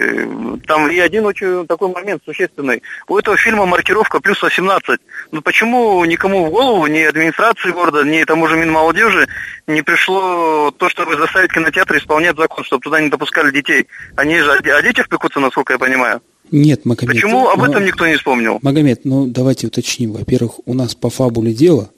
Там 0.67 0.89
и 0.89 0.99
один 0.99 1.25
очень 1.25 1.67
такой 1.67 1.91
момент 1.91 2.21
существенный. 2.25 2.81
У 3.07 3.17
этого 3.17 3.35
фильма 3.37 3.65
маркировка 3.65 4.19
плюс 4.19 4.41
18. 4.41 4.99
Ну, 5.31 5.41
почему 5.41 6.03
никому 6.05 6.45
в 6.45 6.49
голову, 6.49 6.87
ни 6.87 6.99
администрации 7.01 7.71
города, 7.71 8.03
ни 8.03 8.23
тому 8.23 8.47
же 8.47 8.55
Минмолодежи 8.55 9.27
не 9.67 9.81
пришло 9.81 10.71
то, 10.71 10.89
чтобы 10.89 11.17
заставить 11.17 11.51
кинотеатры 11.51 11.97
исполнять 11.97 12.37
закон, 12.37 12.63
чтобы 12.63 12.81
туда 12.81 13.01
не 13.01 13.09
допускали 13.09 13.51
детей? 13.51 13.87
Они 14.15 14.39
же 14.39 14.51
о 14.51 14.81
детях 14.81 15.09
пекутся, 15.09 15.39
насколько 15.39 15.73
я 15.73 15.79
понимаю. 15.79 16.21
Нет, 16.53 16.85
Магомед. 16.85 17.15
Почему 17.15 17.49
об 17.49 17.63
этом 17.63 17.81
ну, 17.81 17.87
никто 17.87 18.05
не 18.05 18.15
вспомнил? 18.15 18.59
Магомед, 18.61 19.05
ну 19.05 19.25
давайте 19.25 19.65
уточним. 19.65 20.11
Во-первых, 20.11 20.59
у 20.67 20.75
нас 20.75 20.93
по 20.93 21.09
фабуле 21.09 21.51
дела, 21.51 21.89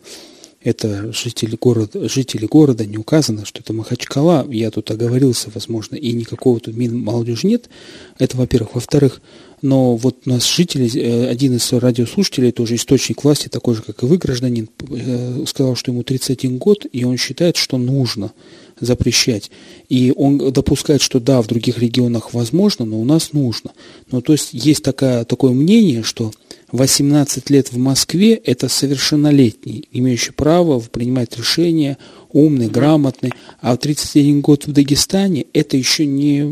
это 0.64 1.12
жители 1.12 1.58
города, 1.60 2.08
жители 2.08 2.46
города, 2.46 2.86
не 2.86 2.98
указано, 2.98 3.46
что 3.46 3.60
это 3.60 3.74
Махачкала. 3.74 4.48
Я 4.50 4.72
тут 4.72 4.90
оговорился, 4.92 5.50
возможно, 5.54 5.98
и 5.98 6.14
никакого 6.14 6.62
тут 6.62 6.74
мин 6.74 6.98
молодежи 6.98 7.48
нет. 7.48 7.70
Это, 8.18 8.38
во-первых. 8.38 8.76
Во-вторых, 8.76 9.22
но 9.62 9.98
вот 9.98 10.20
у 10.26 10.30
нас 10.30 10.50
жители, 10.50 10.90
э, 10.98 11.28
один 11.28 11.58
из 11.58 11.74
радиослушателей, 11.74 12.54
тоже 12.54 12.76
источник 12.76 13.26
власти, 13.26 13.50
такой 13.50 13.76
же, 13.76 13.82
как 13.82 14.04
и 14.04 14.06
вы, 14.06 14.18
гражданин, 14.18 14.70
э, 14.90 15.44
сказал, 15.48 15.76
что 15.76 15.92
ему 15.92 16.04
31 16.04 16.60
год, 16.60 16.86
и 16.90 17.04
он 17.04 17.18
считает, 17.18 17.58
что 17.58 17.78
нужно 17.78 18.32
запрещать. 18.80 19.52
И 19.90 20.14
он 20.16 20.38
допускает, 20.52 21.02
что 21.02 21.20
да, 21.20 21.42
в 21.42 21.48
других 21.48 21.78
регионах 21.78 22.34
возможно, 22.34 22.86
но 22.86 23.00
у 23.00 23.06
нас 23.06 23.34
нужно. 23.34 23.72
Ну, 24.12 24.22
то 24.22 24.34
есть 24.34 24.50
есть 24.54 24.84
такая, 24.84 25.26
такое 25.26 25.52
мнение, 25.52 26.04
что 26.04 26.32
18 26.72 27.50
лет 27.50 27.72
в 27.72 27.78
Москве– 27.78 28.34
это 28.46 28.70
совершеннолетний, 28.70 29.88
имеющий 29.92 30.32
право 30.32 30.80
принимать 30.80 31.38
решения, 31.38 31.98
умный, 32.32 32.68
грамотный, 32.68 33.32
а 33.62 33.78
31 33.78 34.42
год 34.42 34.66
в 34.66 34.72
Дагестане– 34.72 35.46
это 35.54 35.78
еще 35.78 36.06
не 36.06 36.44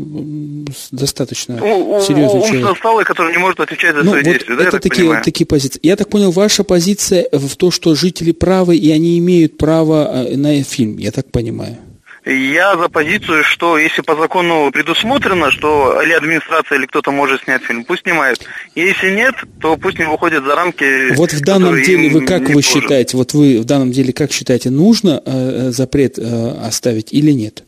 достаточно 0.92 1.56
ну, 1.56 2.00
серьезный 2.00 2.40
ум, 2.40 2.46
человек. 2.46 2.72
Усталый, 2.72 3.04
который 3.04 3.32
не 3.32 3.38
может 3.38 3.60
отвечать 3.60 3.94
за 3.94 4.02
ну, 4.02 4.12
свои 4.12 4.22
вот 4.22 4.30
действия, 4.30 4.56
да, 4.56 4.64
это 4.64 4.78
такие, 4.80 5.20
такие 5.22 5.46
позиции. 5.46 5.80
Я 5.82 5.96
так 5.96 6.08
понял, 6.08 6.30
ваша 6.30 6.64
позиция 6.64 7.26
в 7.32 7.56
то, 7.56 7.70
что 7.70 7.94
жители 7.94 8.32
правы, 8.32 8.76
и 8.76 8.90
они 8.90 9.18
имеют 9.18 9.58
право 9.58 10.26
э, 10.26 10.36
на 10.36 10.62
фильм, 10.62 10.96
я 10.98 11.10
так 11.10 11.30
понимаю. 11.30 11.76
Я 12.24 12.78
за 12.78 12.88
позицию, 12.88 13.44
что 13.44 13.76
если 13.76 14.00
по 14.00 14.16
закону 14.16 14.70
предусмотрено, 14.72 15.50
что 15.50 16.00
или 16.02 16.12
администрация, 16.12 16.78
или 16.78 16.86
кто-то 16.86 17.10
может 17.10 17.42
снять 17.42 17.62
фильм, 17.62 17.84
пусть 17.84 18.02
снимает. 18.02 18.40
Если 18.74 19.10
нет, 19.10 19.34
то 19.60 19.76
пусть 19.76 19.98
не 19.98 20.06
выходит 20.06 20.42
за 20.42 20.54
рамки. 20.54 21.14
Вот 21.16 21.34
в 21.34 21.40
данном 21.42 21.82
деле 21.82 22.08
вы 22.08 22.24
как 22.24 22.48
вы 22.48 22.62
считаете, 22.62 23.18
вот 23.18 23.34
вы 23.34 23.60
в 23.60 23.64
данном 23.64 23.92
деле 23.92 24.14
как 24.14 24.32
считаете, 24.32 24.70
нужно 24.70 25.22
э, 25.24 25.70
запрет 25.70 26.18
э, 26.18 26.50
оставить 26.66 27.12
или 27.12 27.32
нет? 27.32 27.64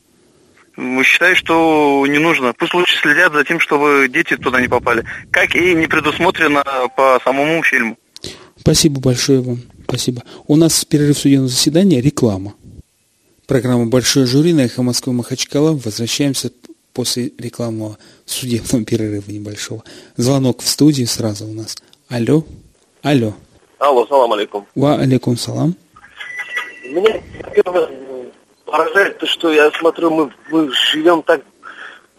Считаю, 1.04 1.36
что 1.36 2.06
не 2.08 2.18
нужно. 2.18 2.54
Пусть 2.54 2.72
лучше 2.72 2.96
следят 2.98 3.32
за 3.32 3.44
тем, 3.44 3.60
чтобы 3.60 4.08
дети 4.08 4.36
туда 4.36 4.60
не 4.60 4.68
попали. 4.68 5.04
Как 5.30 5.54
и 5.54 5.74
не 5.74 5.86
предусмотрено 5.86 6.64
по 6.96 7.18
самому 7.24 7.62
фильму. 7.62 7.98
Спасибо 8.58 9.00
большое 9.00 9.40
вам. 9.40 9.60
Спасибо. 9.84 10.22
У 10.46 10.56
нас 10.56 10.84
перерыв 10.84 11.18
судебного 11.18 11.48
заседания, 11.48 12.00
реклама. 12.00 12.54
Программа 13.46 13.86
«Большое 13.86 14.26
жюри» 14.26 14.52
на 14.52 14.62
«Эхо 14.62 14.82
Москвы» 14.82 15.12
Махачкала. 15.12 15.70
Возвращаемся 15.72 16.50
после 16.92 17.30
рекламного 17.38 17.96
судебного 18.24 18.84
перерыва 18.84 19.30
небольшого. 19.30 19.84
Звонок 20.16 20.62
в 20.62 20.68
студию 20.68 21.06
сразу 21.06 21.46
у 21.46 21.52
нас. 21.52 21.76
Алло. 22.08 22.44
Алло. 23.02 23.34
Алло, 23.78 24.04
салам 24.08 24.32
алейкум. 24.32 24.66
Ва 24.74 24.96
алейкум 24.96 25.36
салам. 25.36 25.76
Меня 26.82 27.22
поражает 28.64 29.18
то, 29.18 29.26
что 29.26 29.52
я 29.52 29.70
смотрю, 29.78 30.10
мы, 30.10 30.32
мы 30.50 30.72
живем 30.90 31.22
так 31.22 31.42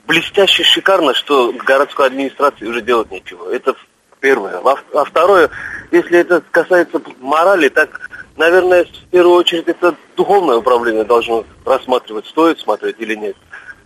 блестяще, 0.08 0.63
шикарно, 0.63 1.13
что 1.13 1.52
городской 1.52 2.08
администрации 2.08 2.68
уже 2.68 2.82
делать 2.82 3.12
нечего. 3.12 3.54
Это 3.54 3.76
первое. 4.22 4.62
А, 4.63 4.78
а 4.94 5.04
второе, 5.04 5.50
если 5.92 6.20
это 6.20 6.42
касается 6.52 7.02
морали, 7.20 7.68
так 7.68 8.07
наверное, 8.38 8.86
в 8.86 9.10
первую 9.12 9.36
очередь 9.36 9.67
это 9.67 9.95
духовное 10.15 10.58
управление 10.58 11.04
должно 11.04 11.45
рассматривать, 11.65 12.28
стоит 12.28 12.60
смотреть 12.60 12.95
или 13.00 13.15
нет. 13.15 13.36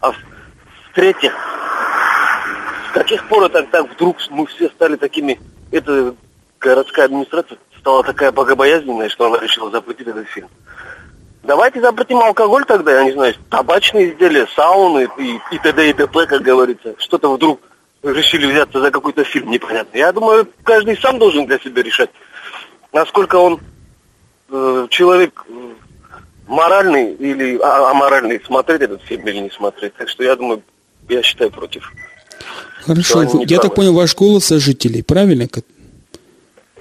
А 0.02 0.12
в-третьих, 0.92 1.34
с 2.90 2.94
каких 2.94 3.28
пор 3.28 3.46
это 3.46 3.64
так 3.64 3.90
вдруг 3.92 4.18
мы 4.30 4.46
все 4.46 4.70
стали 4.70 4.96
такими, 4.98 5.40
это 5.72 6.16
городская 6.60 7.06
администрация 7.06 7.58
стала 7.80 8.04
такая 8.04 8.32
богобоязненная, 8.32 9.10
что 9.10 9.26
она 9.26 9.40
решила 9.40 9.72
запретить 9.72 10.08
этот 10.08 10.28
фильм. 10.28 10.50
Давайте 11.44 11.82
запретим 11.82 12.20
алкоголь 12.20 12.66
тогда, 12.66 13.00
я 13.00 13.04
не 13.04 13.14
знаю, 13.14 13.34
табачные 13.50 14.12
изделия, 14.12 14.46
сауны 14.56 15.10
и, 15.18 15.40
и 15.52 15.58
т.д. 15.58 15.90
и 15.90 15.94
т.п., 15.94 16.28
как 16.28 16.44
говорится. 16.44 16.94
Что-то 17.00 17.34
вдруг 17.34 17.60
решили 18.04 18.46
взяться 18.46 18.80
за 18.80 18.92
какой-то 18.92 19.24
фильм 19.24 19.50
непонятный. 19.50 20.02
Я 20.02 20.12
думаю, 20.12 20.48
каждый 20.64 20.98
сам 20.98 21.18
должен 21.18 21.48
для 21.48 21.58
себя 21.58 21.82
решать, 21.82 22.12
насколько 22.94 23.38
он 23.38 23.60
Э, 24.52 24.88
человек 24.90 25.46
э, 25.48 25.74
моральный 26.48 27.14
или 27.14 27.58
а, 27.58 27.92
аморальный 27.92 28.42
смотреть 28.46 28.82
этот 28.82 29.02
фильм 29.04 29.26
или 29.28 29.40
не 29.40 29.50
смотреть. 29.50 29.94
Так 29.96 30.10
что 30.10 30.24
я 30.24 30.36
думаю, 30.36 30.62
я 31.08 31.24
считаю 31.24 31.52
против. 31.52 31.92
Хорошо. 32.84 33.22
Я 33.24 33.30
правы. 33.30 33.58
так 33.62 33.76
понял, 33.76 33.94
ваш 33.94 34.14
голос 34.16 34.50
жителей, 34.50 35.04
правильно? 35.04 35.48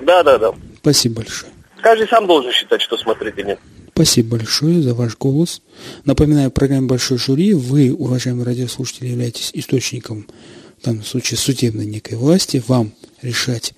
Да, 0.01 0.23
да, 0.25 0.39
да. 0.39 0.53
Спасибо 0.79 1.17
большое. 1.17 1.53
Каждый 1.81 2.09
сам 2.09 2.27
должен 2.27 2.51
считать, 2.53 2.83
что 2.83 2.97
смотреть 2.97 3.39
или 3.39 3.47
нет. 3.49 3.61
Спасибо 3.95 4.39
большое 4.39 4.83
за 4.83 4.95
ваш 4.95 5.17
голос. 5.17 5.63
Напоминаю, 6.05 6.51
программе 6.51 6.87
«Большой 6.87 7.19
жюри» 7.19 7.55
вы, 7.55 7.93
уважаемые 7.93 8.47
радиослушатели, 8.47 9.09
являетесь 9.09 9.51
источником, 9.53 10.27
в 10.81 10.85
данном 10.85 11.05
случае, 11.05 11.39
судебной 11.39 11.87
некой 11.87 12.17
власти. 12.17 12.63
Вам 12.67 12.93
решать, 13.23 13.75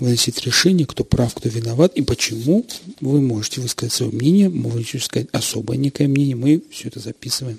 выносить 0.00 0.44
решение, 0.44 0.86
кто 0.86 1.04
прав, 1.04 1.34
кто 1.34 1.48
виноват 1.48 1.94
и 1.94 2.02
почему. 2.02 2.66
Вы 3.00 3.20
можете 3.20 3.60
высказать 3.60 3.92
свое 3.92 4.12
мнение, 4.12 4.48
можете 4.48 4.98
сказать 4.98 5.28
особое 5.32 5.76
некое 5.76 6.08
мнение. 6.08 6.36
Мы 6.36 6.62
все 6.70 6.88
это 6.88 7.00
записываем. 7.00 7.58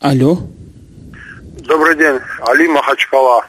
Алло. 0.00 0.38
Добрый 1.66 1.96
день. 1.96 2.20
Али 2.40 2.68
Махачкала. 2.68 3.46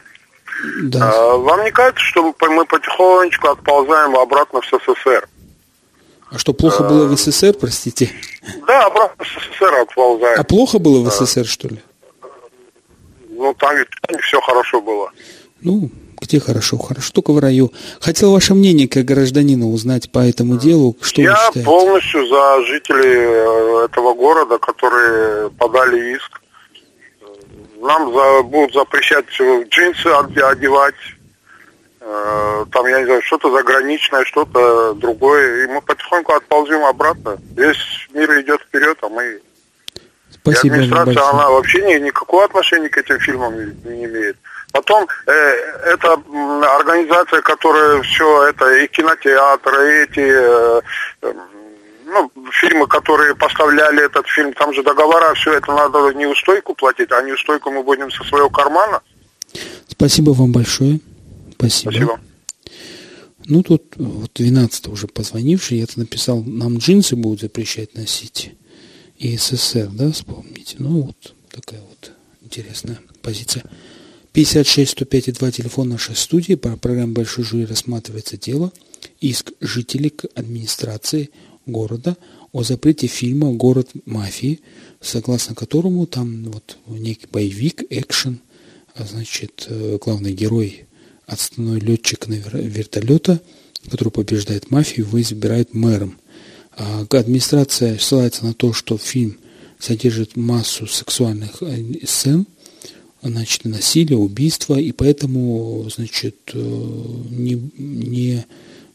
Да. 0.82 1.12
А, 1.12 1.36
вам 1.36 1.64
не 1.64 1.70
кажется, 1.70 2.02
что 2.02 2.34
мы 2.48 2.64
потихонечку 2.64 3.48
отползаем 3.48 4.16
обратно 4.16 4.60
в 4.60 4.64
СССР? 4.64 5.28
А 6.30 6.38
что, 6.38 6.52
плохо 6.52 6.84
а, 6.84 6.88
было 6.88 7.06
в 7.06 7.16
СССР, 7.16 7.54
простите? 7.54 8.10
Да, 8.66 8.86
обратно 8.86 9.24
в 9.24 9.28
СССР 9.28 9.74
отползаем. 9.74 10.40
А 10.40 10.44
плохо 10.44 10.78
было 10.78 11.02
в 11.02 11.12
СССР, 11.12 11.46
что 11.46 11.68
ли? 11.68 11.80
Ну, 13.30 13.54
там 13.54 13.76
ведь 13.76 13.88
все 14.22 14.40
хорошо 14.40 14.80
было. 14.80 15.12
Ну, 15.60 15.90
где 16.28 16.40
хорошо? 16.40 16.76
Хорошо 16.76 17.10
только 17.12 17.32
в 17.32 17.38
раю. 17.38 17.72
Хотел 18.00 18.32
ваше 18.32 18.54
мнение 18.54 18.86
как 18.86 19.04
гражданина 19.04 19.66
узнать 19.66 20.12
по 20.12 20.18
этому 20.18 20.58
делу. 20.58 20.96
Что 21.00 21.22
Я 21.22 21.30
вы 21.30 21.36
считаете? 21.36 21.64
полностью 21.64 22.26
за 22.26 22.62
жителей 22.66 23.16
э, 23.16 23.84
этого 23.86 24.14
города, 24.14 24.58
которые 24.58 25.50
подали 25.50 26.14
иск. 26.16 26.40
Нам 27.80 28.12
за, 28.12 28.42
будут 28.42 28.74
запрещать 28.74 29.24
джинсы 29.30 30.06
одевать, 30.08 30.94
э, 32.00 32.64
там, 32.72 32.86
я 32.86 32.98
не 32.98 33.04
знаю, 33.06 33.22
что-то 33.22 33.50
заграничное, 33.50 34.24
что-то 34.24 34.92
другое. 34.94 35.64
И 35.64 35.68
мы 35.68 35.80
потихоньку 35.80 36.32
отползем 36.32 36.84
обратно. 36.84 37.38
Весь 37.56 38.08
мир 38.12 38.40
идет 38.40 38.60
вперед, 38.60 38.98
а 39.00 39.08
мы... 39.08 39.40
Спасибо 40.30 40.76
и 40.76 40.78
администрация, 40.80 41.30
она 41.30 41.48
вообще 41.48 41.82
ни, 41.82 42.04
никакого 42.04 42.44
отношения 42.44 42.90
к 42.90 42.98
этим 42.98 43.18
фильмам 43.18 43.54
не 43.56 44.04
имеет. 44.04 44.36
Потом 44.78 45.08
э, 45.26 45.32
это 45.92 46.12
организация, 46.78 47.42
которая 47.42 48.00
все 48.02 48.44
это 48.44 48.76
и 48.76 48.86
кинотеатры, 48.86 49.74
и 49.74 50.02
эти 50.04 50.20
э, 50.20 50.80
э, 51.22 51.32
ну, 52.06 52.30
фильмы, 52.52 52.86
которые 52.86 53.34
поставляли 53.34 54.04
этот 54.04 54.28
фильм, 54.28 54.52
там 54.52 54.72
же 54.72 54.84
договора, 54.84 55.34
все 55.34 55.54
это 55.54 55.72
надо 55.72 56.12
неустойку 56.14 56.74
платить, 56.74 57.10
а 57.10 57.22
неустойку 57.22 57.72
мы 57.72 57.82
будем 57.82 58.08
со 58.12 58.22
своего 58.22 58.48
кармана. 58.50 59.00
Спасибо 59.88 60.30
вам 60.30 60.52
большое. 60.52 61.00
Спасибо. 61.54 61.90
Спасибо. 61.90 62.20
Ну, 63.46 63.62
тут 63.64 63.82
вот 63.96 64.30
12 64.34 64.86
уже 64.86 65.08
позвонивший, 65.08 65.78
я 65.78 65.84
это 65.84 65.98
написал, 65.98 66.44
нам 66.44 66.78
джинсы 66.78 67.16
будут 67.16 67.40
запрещать 67.40 67.96
носить. 67.96 68.52
И 69.16 69.36
СССР, 69.36 69.88
да, 69.90 70.12
вспомните. 70.12 70.76
Ну, 70.78 71.02
вот 71.02 71.34
такая 71.50 71.80
вот 71.80 72.12
интересная 72.42 73.00
позиция. 73.22 73.64
56 74.38 74.92
105 74.92 75.28
и 75.28 75.32
2 75.32 75.50
телефон 75.50 75.88
нашей 75.88 76.14
студии. 76.14 76.54
По 76.54 76.76
программе 76.76 77.12
«Большой 77.12 77.42
жюри» 77.42 77.64
рассматривается 77.64 78.36
дело. 78.36 78.72
Иск 79.20 79.50
жителей 79.60 80.10
к 80.10 80.26
администрации 80.32 81.30
города 81.66 82.16
о 82.52 82.62
запрете 82.62 83.08
фильма 83.08 83.52
«Город 83.52 83.88
мафии», 84.04 84.60
согласно 85.00 85.56
которому 85.56 86.06
там 86.06 86.44
вот 86.44 86.78
некий 86.86 87.26
боевик, 87.26 87.82
экшен, 87.90 88.38
а 88.94 89.06
значит, 89.06 89.66
э, 89.70 89.98
главный 90.00 90.32
герой, 90.34 90.86
отставной 91.26 91.80
летчик 91.80 92.28
вертолета, 92.28 93.40
который 93.90 94.10
побеждает 94.10 94.70
мафию, 94.70 95.06
его 95.06 95.20
избирают 95.20 95.74
мэром. 95.74 96.16
А 96.76 97.04
администрация 97.10 97.98
ссылается 97.98 98.46
на 98.46 98.54
то, 98.54 98.72
что 98.72 98.98
фильм 98.98 99.36
содержит 99.80 100.36
массу 100.36 100.86
сексуальных 100.86 101.60
э, 101.60 102.06
сцен, 102.06 102.46
значит, 103.22 103.64
насилия, 103.64 104.16
убийства, 104.16 104.76
и 104.78 104.92
поэтому, 104.92 105.88
значит, 105.90 106.36
э, 106.52 106.58
не, 106.58 107.70
не 107.76 108.44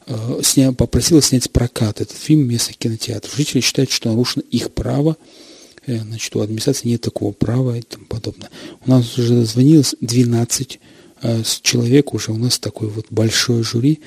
Э, 0.05 0.39
сня, 0.43 0.73
попросила 0.73 1.21
снять 1.21 1.45
с 1.45 1.47
проката 1.47 2.03
этот 2.03 2.17
фильм 2.17 2.43
вместо 2.43 2.73
кинотеатра. 2.73 3.31
Жители 3.35 3.61
считают, 3.61 3.91
что 3.91 4.09
нарушено 4.09 4.43
их 4.51 4.71
право, 4.71 5.17
э, 5.85 5.99
значит, 5.99 6.35
у 6.35 6.41
администрации 6.41 6.89
нет 6.89 7.01
такого 7.01 7.31
права 7.31 7.77
и 7.77 7.81
тому 7.81 8.05
подобное. 8.05 8.49
У 8.85 8.89
нас 8.89 9.17
уже 9.17 9.33
дозвонилось 9.35 9.95
12 10.01 10.79
э, 11.21 11.43
человек, 11.61 12.13
уже 12.13 12.31
у 12.31 12.37
нас 12.37 12.59
такой 12.59 12.89
вот 12.89 13.07
большой 13.09 13.63
жюри, 13.63 14.01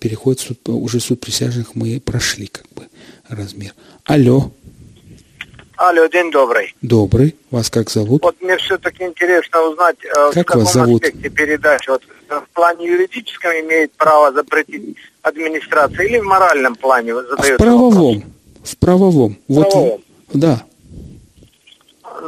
переходит 0.00 0.40
суд, 0.40 0.68
уже 0.68 1.00
суд 1.00 1.20
присяжных 1.20 1.74
мы 1.74 2.00
прошли 2.00 2.46
как 2.46 2.66
бы 2.74 2.86
размер. 3.28 3.74
Алло. 4.04 4.52
Алло, 5.76 6.06
день 6.06 6.30
добрый. 6.30 6.74
Добрый. 6.80 7.36
Вас 7.50 7.68
как 7.68 7.90
зовут? 7.90 8.22
Вот 8.22 8.40
мне 8.40 8.56
все-таки 8.56 9.04
интересно 9.04 9.60
узнать, 9.62 9.96
как 9.98 10.32
в 10.32 10.34
каком 10.34 10.62
вас 10.62 10.72
зовут? 10.72 11.04
аспекте 11.04 11.28
передачи. 11.28 11.90
Вот 11.90 12.02
в 12.28 12.48
плане 12.54 12.86
юридическом 12.86 13.52
имеет 13.52 13.92
право 13.92 14.32
запретить 14.32 14.96
администрация 15.20 16.06
или 16.06 16.18
в 16.18 16.24
моральном 16.24 16.76
плане 16.76 17.14
задается 17.14 17.54
В 17.54 17.56
правовом. 17.58 18.14
Вопрос? 18.14 18.32
В 18.64 18.76
правовом. 18.78 19.38
Вот, 19.48 19.70
правовом. 19.70 20.04
Да. 20.32 20.62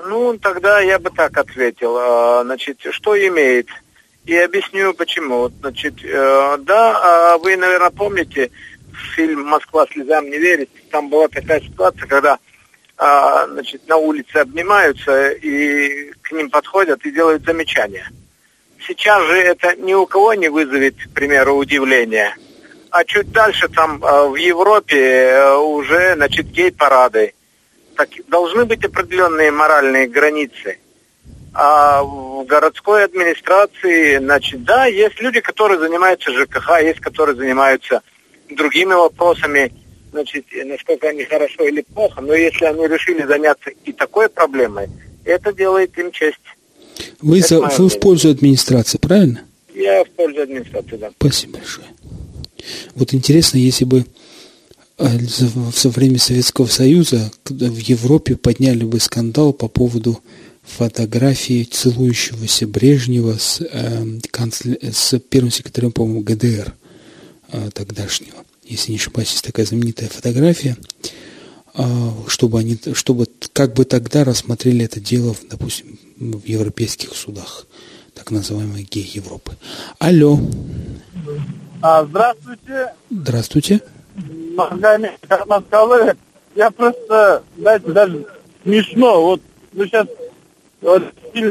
Ну, 0.06 0.36
тогда 0.38 0.80
я 0.80 0.98
бы 0.98 1.10
так 1.10 1.36
ответил. 1.38 1.96
А, 1.96 2.42
значит, 2.44 2.78
что 2.90 3.16
имеет? 3.16 3.68
И 4.26 4.36
объясню 4.36 4.92
почему. 4.92 5.48
Значит, 5.60 5.94
э, 6.04 6.58
да, 6.60 7.32
а 7.32 7.38
вы, 7.38 7.56
наверное, 7.56 7.90
помните 7.90 8.50
фильм 9.16 9.46
«Москва 9.46 9.86
слезам 9.90 10.26
не 10.26 10.36
верит». 10.36 10.68
Там 10.90 11.08
была 11.08 11.28
такая 11.28 11.62
ситуация, 11.62 12.06
когда 12.06 12.38
а, 12.98 13.46
значит, 13.46 13.88
на 13.88 13.96
улице 13.96 14.36
обнимаются 14.36 15.30
и 15.30 16.10
к 16.22 16.32
ним 16.32 16.50
подходят 16.50 17.04
и 17.06 17.10
делают 17.10 17.44
замечания. 17.44 18.10
Сейчас 18.86 19.24
же 19.26 19.36
это 19.36 19.76
ни 19.76 19.94
у 19.94 20.06
кого 20.06 20.34
не 20.34 20.48
вызовет, 20.48 20.96
к 20.96 21.14
примеру, 21.14 21.56
удивления– 21.56 22.36
а 22.90 23.04
чуть 23.04 23.30
дальше 23.32 23.68
там 23.68 24.02
э, 24.02 24.28
в 24.28 24.34
Европе 24.36 24.96
э, 24.96 25.56
уже, 25.56 26.14
значит, 26.14 26.46
гей-парады. 26.46 27.34
Так, 27.96 28.08
должны 28.28 28.64
быть 28.64 28.84
определенные 28.84 29.50
моральные 29.50 30.08
границы. 30.08 30.78
А 31.52 32.02
в 32.02 32.44
городской 32.44 33.04
администрации, 33.04 34.18
значит, 34.18 34.62
да, 34.64 34.86
есть 34.86 35.20
люди, 35.20 35.40
которые 35.40 35.78
занимаются 35.78 36.32
ЖКХ, 36.32 36.80
есть, 36.82 37.00
которые 37.00 37.36
занимаются 37.36 38.02
другими 38.48 38.94
вопросами, 38.94 39.72
значит, 40.10 40.46
насколько 40.64 41.08
они 41.08 41.24
хорошо 41.24 41.66
или 41.66 41.82
плохо, 41.94 42.20
но 42.20 42.34
если 42.34 42.64
они 42.64 42.86
решили 42.86 43.24
заняться 43.26 43.70
и 43.84 43.92
такой 43.92 44.28
проблемой, 44.28 44.88
это 45.24 45.52
делает 45.52 45.96
им 45.98 46.10
честь. 46.10 46.36
Вы, 47.20 47.40
за, 47.40 47.60
вы 47.60 47.88
в 47.88 48.00
пользу 48.00 48.30
администрации, 48.30 48.98
правильно? 48.98 49.42
Я 49.74 50.04
в 50.04 50.10
пользу 50.10 50.42
администрации, 50.42 50.96
да. 50.96 51.10
Спасибо 51.18 51.58
большое. 51.58 51.86
Вот 52.94 53.14
интересно, 53.14 53.58
если 53.58 53.84
бы 53.84 54.04
э, 54.98 55.04
во 55.54 55.90
время 55.90 56.18
Советского 56.18 56.66
Союза 56.66 57.30
в 57.44 57.78
Европе 57.78 58.36
подняли 58.36 58.84
бы 58.84 58.98
скандал 59.00 59.52
по 59.52 59.68
поводу 59.68 60.20
фотографии 60.62 61.64
целующегося 61.64 62.66
Брежнева 62.66 63.36
с, 63.38 63.60
э, 63.60 64.04
канцлер, 64.30 64.78
с 64.82 65.18
первым 65.18 65.50
секретарем, 65.50 65.92
по-моему, 65.92 66.20
ГДР 66.20 66.74
э, 67.52 67.70
тогдашнего. 67.72 68.44
Если 68.68 68.92
не 68.92 68.98
ошибаюсь, 68.98 69.32
есть 69.32 69.44
такая 69.44 69.64
знаменитая 69.64 70.10
фотография, 70.10 70.76
э, 71.74 71.82
чтобы 72.26 72.58
они, 72.58 72.78
чтобы 72.92 73.26
как 73.54 73.72
бы 73.72 73.86
тогда 73.86 74.24
рассмотрели 74.24 74.84
это 74.84 75.00
дело, 75.00 75.34
допустим, 75.48 75.98
в 76.18 76.44
европейских 76.44 77.14
судах, 77.14 77.66
так 78.14 78.30
называемой 78.30 78.82
гей 78.82 79.10
Европы. 79.14 79.52
Алло. 79.98 80.38
А, 81.80 82.04
здравствуйте. 82.04 82.92
Здравствуйте. 83.10 83.80
Магомед 84.54 85.18
Кармаскалы. 85.26 86.14
Я 86.54 86.70
просто, 86.70 87.42
знаете, 87.56 87.90
даже 87.90 88.26
смешно. 88.64 89.22
Вот 89.22 89.42
вы 89.72 89.86
сейчас 89.86 90.08
вот, 90.82 91.04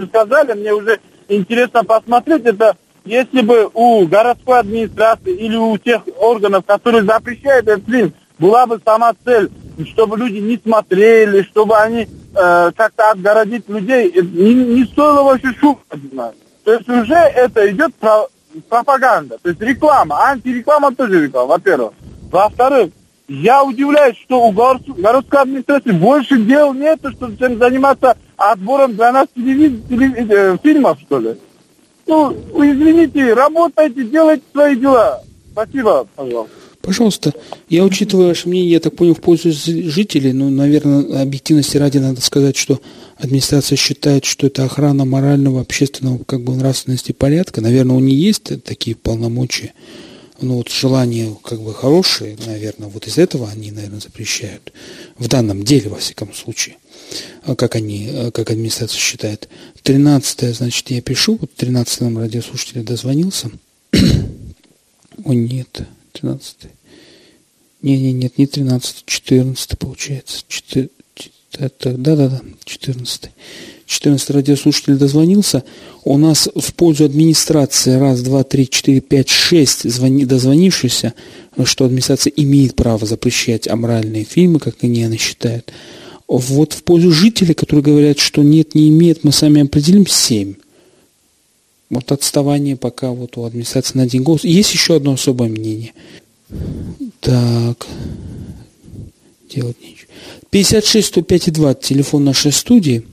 сказали, 0.10 0.54
мне 0.54 0.72
уже 0.72 1.00
интересно 1.30 1.84
посмотреть. 1.84 2.46
Это 2.46 2.78
если 3.08 3.41
бы 3.41 3.70
у 3.74 4.06
городской 4.06 4.60
администрации 4.60 5.34
или 5.36 5.56
у 5.56 5.78
тех 5.78 6.02
органов, 6.20 6.65
которые 6.65 7.04
запрещают 7.04 7.67
этот 7.67 7.86
фильм, 7.86 8.13
была 8.38 8.67
бы 8.67 8.80
сама 8.84 9.13
цель, 9.26 9.50
чтобы 9.91 10.17
люди 10.17 10.38
не 10.38 10.58
смотрели, 10.58 11.43
чтобы 11.43 11.78
они 11.78 12.02
э, 12.02 12.72
как-то 12.76 13.12
отгородить 13.12 13.67
людей, 13.70 14.12
не, 14.13 14.54
не 14.54 14.84
стоило 14.86 15.24
вообще 15.24 15.54
шума. 15.60 16.34
То 16.63 16.74
есть 16.74 16.89
уже 16.89 17.15
это 17.15 17.72
идет 17.72 17.96
про 17.96 18.28
пропаганда, 18.70 19.38
то 19.41 19.50
есть 19.50 19.62
реклама, 19.62 20.20
антиреклама 20.30 20.93
тоже 20.93 21.26
реклама, 21.26 21.48
во-первых. 21.48 21.93
Во-вторых, 22.32 22.91
я 23.28 23.63
удивляюсь, 23.63 24.17
что 24.17 24.48
у 24.48 24.52
городской 24.52 25.41
администрации 25.41 25.91
больше 25.91 26.38
дел 26.38 26.74
нет, 26.74 27.00
чтобы 27.15 27.38
чем 27.38 27.58
заниматься 27.58 28.17
отбором 28.38 28.96
для 28.96 29.12
нас 29.12 29.28
телевиз... 29.36 29.82
телевиз... 29.89 30.30
Э, 30.30 30.58
фильмов, 30.63 30.98
что 31.02 31.20
ли. 31.20 31.38
Ну, 32.08 32.32
извините, 32.56 33.34
работайте, 33.34 34.04
делайте 34.06 34.43
свои 34.52 34.76
дела. 34.76 35.22
Спасибо, 35.52 36.08
пожалуйста. 36.15 36.56
Пожалуйста, 36.82 37.34
я 37.67 37.84
учитываю 37.84 38.30
ваше 38.30 38.48
мнение, 38.48 38.72
я 38.72 38.80
так 38.80 38.96
понял, 38.96 39.13
в 39.13 39.20
пользу 39.20 39.52
жителей, 39.52 40.32
но, 40.32 40.50
наверное, 40.50 41.22
объективности 41.22 41.76
ради 41.76 41.98
надо 41.98 42.22
сказать, 42.22 42.56
что 42.56 42.80
администрация 43.17 43.76
считает, 43.76 44.24
что 44.24 44.48
это 44.48 44.63
охрана 44.63 45.04
морального, 45.04 45.60
общественного, 45.60 46.24
как 46.24 46.43
бы 46.43 46.56
нравственности 46.56 47.12
порядка. 47.12 47.60
Наверное, 47.60 47.98
у 47.98 48.00
нее 48.00 48.17
есть 48.17 48.63
такие 48.63 48.96
полномочия, 48.96 49.74
но 50.39 50.58
вот 50.58 50.70
желания 50.70 51.36
как 51.43 51.60
бы 51.60 51.74
хорошие, 51.74 52.38
наверное, 52.46 52.88
вот 52.88 53.06
из 53.06 53.17
этого 53.17 53.50
они, 53.50 53.72
наверное, 53.72 54.00
запрещают. 54.00 54.72
В 55.17 55.28
данном 55.28 55.63
деле, 55.63 55.89
во 55.89 55.98
всяком 55.98 56.34
случае. 56.34 56.78
А 57.43 57.56
как 57.56 57.76
они, 57.76 58.10
а 58.12 58.32
как 58.32 58.50
администрация 58.50 59.00
считает. 59.00 59.48
Тринадцатое, 59.84 60.54
значит, 60.54 60.89
я 60.91 61.02
пишу, 61.02 61.38
вот 61.39 61.54
тринадцатый 61.54 62.08
номер 62.08 62.24
радиослушателя 62.24 62.84
дозвонился. 62.84 63.52
О, 65.24 65.34
нет, 65.34 65.82
тринадцатый. 66.12 66.72
Не, 67.82 67.98
не, 68.00 68.12
нет, 68.12 68.38
не 68.38 68.48
13, 68.48 69.04
14 69.06 69.78
получается. 69.78 70.43
4, 70.48 70.89
это, 71.60 71.93
да-да-да, 71.93 72.41
14. 72.65 73.30
14 73.86 74.30
радиослушатель 74.32 74.96
дозвонился. 74.98 75.63
У 76.04 76.17
нас 76.17 76.50
в 76.54 76.74
пользу 76.74 77.06
администрации 77.06 77.93
раз, 77.93 78.22
два, 78.22 78.43
три, 78.43 78.70
четыре, 78.70 79.00
пять, 79.00 79.30
шесть 79.30 79.89
звони, 79.89 80.26
дозвонившихся, 80.26 81.13
что 81.63 81.86
администрация 81.86 82.34
имеет 82.36 82.76
право 82.76 83.06
запрещать 83.06 83.67
аморальные 83.67 84.26
фильмы, 84.26 84.60
как 84.60 84.76
они, 84.84 85.04
они 85.04 85.17
считают. 85.17 85.72
Вот 86.28 86.74
в 86.74 86.84
пользу 86.84 87.12
жителей, 87.12 87.54
которые 87.54 87.84
говорят, 87.84 88.20
что 88.20 88.44
нет, 88.44 88.76
не 88.76 88.90
имеет, 88.90 89.24
мы 89.24 89.32
сами 89.32 89.62
определим, 89.62 90.06
семь. 90.06 90.56
Вот 91.90 92.12
отставание 92.12 92.76
пока 92.76 93.12
вот 93.12 93.38
у 93.38 93.46
администрации 93.46 93.98
на 93.98 94.04
один 94.04 94.24
голос. 94.24 94.44
Есть 94.44 94.74
еще 94.74 94.96
одно 94.98 95.13
особое 95.13 95.50
мнение– 95.50 95.94
так. 97.21 97.88
Делать 99.54 99.78
нечего. 99.82 100.08
56 100.50 101.08
105 101.08 101.54
2, 101.54 101.73
телефон 101.75 102.23
нашей 102.23 102.52
студии. 102.52 103.04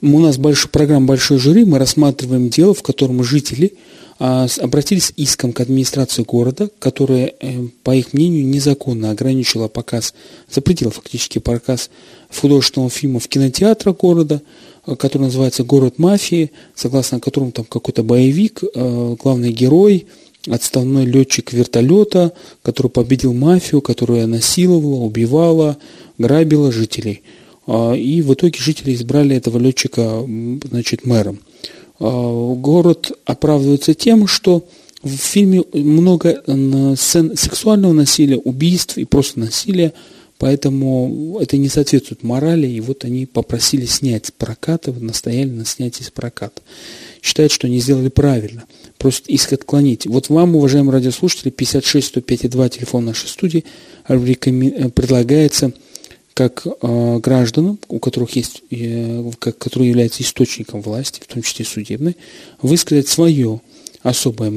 У 0.00 0.20
нас 0.20 0.38
большой, 0.38 0.70
программа 0.70 1.06
«Большой 1.06 1.38
жюри». 1.38 1.64
Мы 1.64 1.78
рассматриваем 1.78 2.50
дело, 2.50 2.72
в 2.72 2.82
котором 2.82 3.24
жители 3.24 3.74
обратились 4.18 5.06
с 5.06 5.12
иском 5.16 5.52
к 5.52 5.60
администрации 5.60 6.22
города, 6.22 6.70
которая, 6.78 7.32
э, 7.40 7.68
по 7.84 7.94
их 7.94 8.12
мнению, 8.12 8.46
незаконно 8.46 9.10
ограничила 9.10 9.68
показ, 9.68 10.14
запретила 10.50 10.90
фактически 10.90 11.38
показ 11.38 11.90
художественного 12.34 12.90
фильма 12.90 13.20
в 13.20 13.28
кинотеатрах 13.28 13.96
города, 13.96 14.42
э, 14.86 14.96
который 14.96 15.24
называется 15.24 15.62
«Город 15.62 15.98
мафии», 15.98 16.50
согласно 16.74 17.20
которому 17.20 17.52
там 17.52 17.64
какой-то 17.64 18.02
боевик, 18.02 18.62
э, 18.62 19.16
главный 19.18 19.52
герой– 19.52 20.06
отставной 20.46 21.04
летчик 21.04 21.52
вертолета, 21.52 22.32
который 22.62 22.88
победил 22.88 23.34
мафию, 23.34 23.80
которая 23.80 24.26
насиловала, 24.26 25.00
убивала, 25.04 25.76
грабила 26.16 26.72
жителей. 26.72 27.22
А, 27.66 27.92
и 27.92 28.22
в 28.22 28.32
итоге 28.32 28.58
жители 28.58 28.94
избрали 28.94 29.36
этого 29.36 29.58
летчика 29.58 30.24
значит, 30.70 31.04
мэром. 31.04 31.40
А, 32.00 32.54
город 32.54 33.12
оправдывается 33.24 33.94
тем, 33.94 34.26
что 34.26 34.64
в 35.02 35.10
фильме 35.10 35.62
много 35.72 36.42
сцен 36.96 37.36
сексуального 37.36 37.92
насилия, 37.92 38.36
убийств 38.36 38.98
и 38.98 39.04
просто 39.04 39.38
насилия, 39.38 39.92
поэтому 40.38 41.38
это 41.40 41.56
не 41.56 41.68
соответствует 41.68 42.24
морали, 42.24 42.66
и 42.66 42.80
вот 42.80 43.04
они 43.04 43.26
попросили 43.26 43.86
снять 43.86 44.26
с 44.26 44.30
проката, 44.32 44.92
настояли 44.92 45.50
на 45.50 45.64
снятии 45.64 46.02
с 46.02 46.10
проката. 46.10 46.62
Считают, 47.22 47.52
что 47.52 47.68
они 47.68 47.78
сделали 47.80 48.08
правильно, 48.08 48.64
просят 48.98 49.28
иск 49.28 49.52
отклонить. 49.52 50.06
Вот 50.06 50.28
вам, 50.30 50.56
уважаемые 50.56 50.94
радиослушатели, 50.94 51.50
56 51.50 52.08
105 52.08 52.50
2, 52.50 52.68
телефон 52.68 53.04
нашей 53.04 53.28
студии, 53.28 53.64
предлагается 54.06 55.72
как 56.38 56.64
э, 56.66 57.18
гражданам, 57.18 57.80
у 57.88 57.98
которых 57.98 58.36
есть, 58.36 58.62
э, 58.70 59.24
как, 59.40 59.58
которые 59.58 59.88
являются 59.88 60.22
источником 60.22 60.82
власти, 60.82 61.20
в 61.20 61.26
том 61.26 61.42
числе 61.42 61.64
судебной, 61.64 62.16
высказать 62.62 63.08
свое 63.08 63.60
особое, 64.04 64.52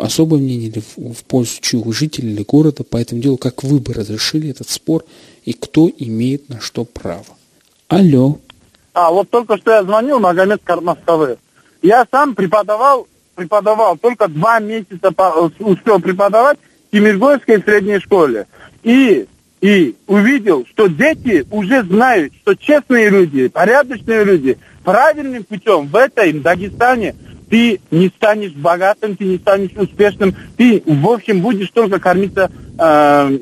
особое 0.00 0.40
мнение 0.40 0.70
или 0.70 0.80
в, 0.80 1.14
в 1.14 1.22
пользу 1.22 1.60
чьего 1.60 1.92
жителя 1.92 2.30
или 2.30 2.42
города 2.42 2.82
по 2.82 2.96
этому 2.96 3.22
делу, 3.22 3.36
как 3.36 3.62
вы 3.62 3.78
бы 3.78 3.94
разрешили 3.94 4.50
этот 4.50 4.70
спор 4.70 5.04
и 5.44 5.52
кто 5.52 5.88
имеет 5.98 6.48
на 6.48 6.60
что 6.60 6.84
право. 6.84 7.36
Алло. 7.86 8.40
А, 8.92 9.12
вот 9.12 9.30
только 9.30 9.56
что 9.56 9.70
я 9.70 9.84
звонил 9.84 10.18
Магомед 10.18 10.62
Кармастовы. 10.64 11.38
Я 11.80 12.08
сам 12.10 12.34
преподавал, 12.34 13.06
преподавал, 13.36 13.96
только 13.98 14.26
два 14.26 14.58
месяца 14.58 15.12
по, 15.12 15.52
успел 15.60 16.00
преподавать 16.00 16.58
в 16.88 16.90
Тимиргойской 16.90 17.62
средней 17.62 18.00
школе. 18.00 18.48
И, 18.82 19.28
и 19.60 19.96
увидел, 20.06 20.66
что 20.70 20.86
дети 20.86 21.46
уже 21.50 21.82
знают, 21.82 22.32
что 22.42 22.54
честные 22.54 23.10
люди, 23.10 23.48
порядочные 23.48 24.24
люди, 24.24 24.58
правильным 24.84 25.44
путем 25.44 25.86
в 25.86 25.96
этой 25.96 26.32
Дагестане– 26.32 27.14
ты 27.50 27.80
не 27.90 28.08
станешь 28.08 28.52
богатым, 28.52 29.16
ты 29.16 29.24
не 29.24 29.38
станешь 29.38 29.72
успешным, 29.76 30.34
ты, 30.56 30.82
в 30.86 31.08
общем, 31.08 31.40
будешь 31.40 31.70
только 31.70 31.98
кормиться 31.98 32.50
э, 32.78 33.38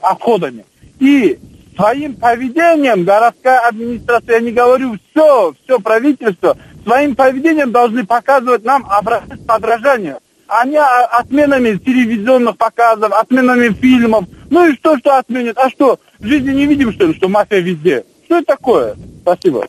отходами. 0.00 0.64
И 0.98 1.38
своим 1.76 2.14
поведением 2.14 3.04
городская 3.04 3.60
администрация, 3.60 4.36
я 4.36 4.40
не 4.40 4.52
говорю 4.52 4.96
все, 5.10 5.54
все 5.62 5.78
правительство, 5.78 6.56
своим 6.84 7.14
поведением 7.14 7.70
должны 7.70 8.06
показывать 8.06 8.64
нам 8.64 8.86
образец 8.88 9.38
подражания. 9.46 10.18
А 10.48 10.66
не 10.66 10.78
отменами 10.78 11.76
телевизионных 11.76 12.56
показов, 12.56 13.12
отменами 13.12 13.68
фильмов. 13.68 14.24
Ну 14.52 14.70
и 14.70 14.74
что, 14.76 14.98
что 14.98 15.18
отменят? 15.18 15.56
А 15.56 15.70
что, 15.70 15.98
в 16.18 16.26
жизни 16.26 16.52
не 16.52 16.66
видим, 16.66 16.92
что 16.92 17.06
ли, 17.06 17.14
что 17.14 17.26
мафия 17.26 17.60
везде? 17.60 18.04
Что 18.26 18.36
это 18.36 18.48
такое? 18.48 18.96
Спасибо. 19.22 19.66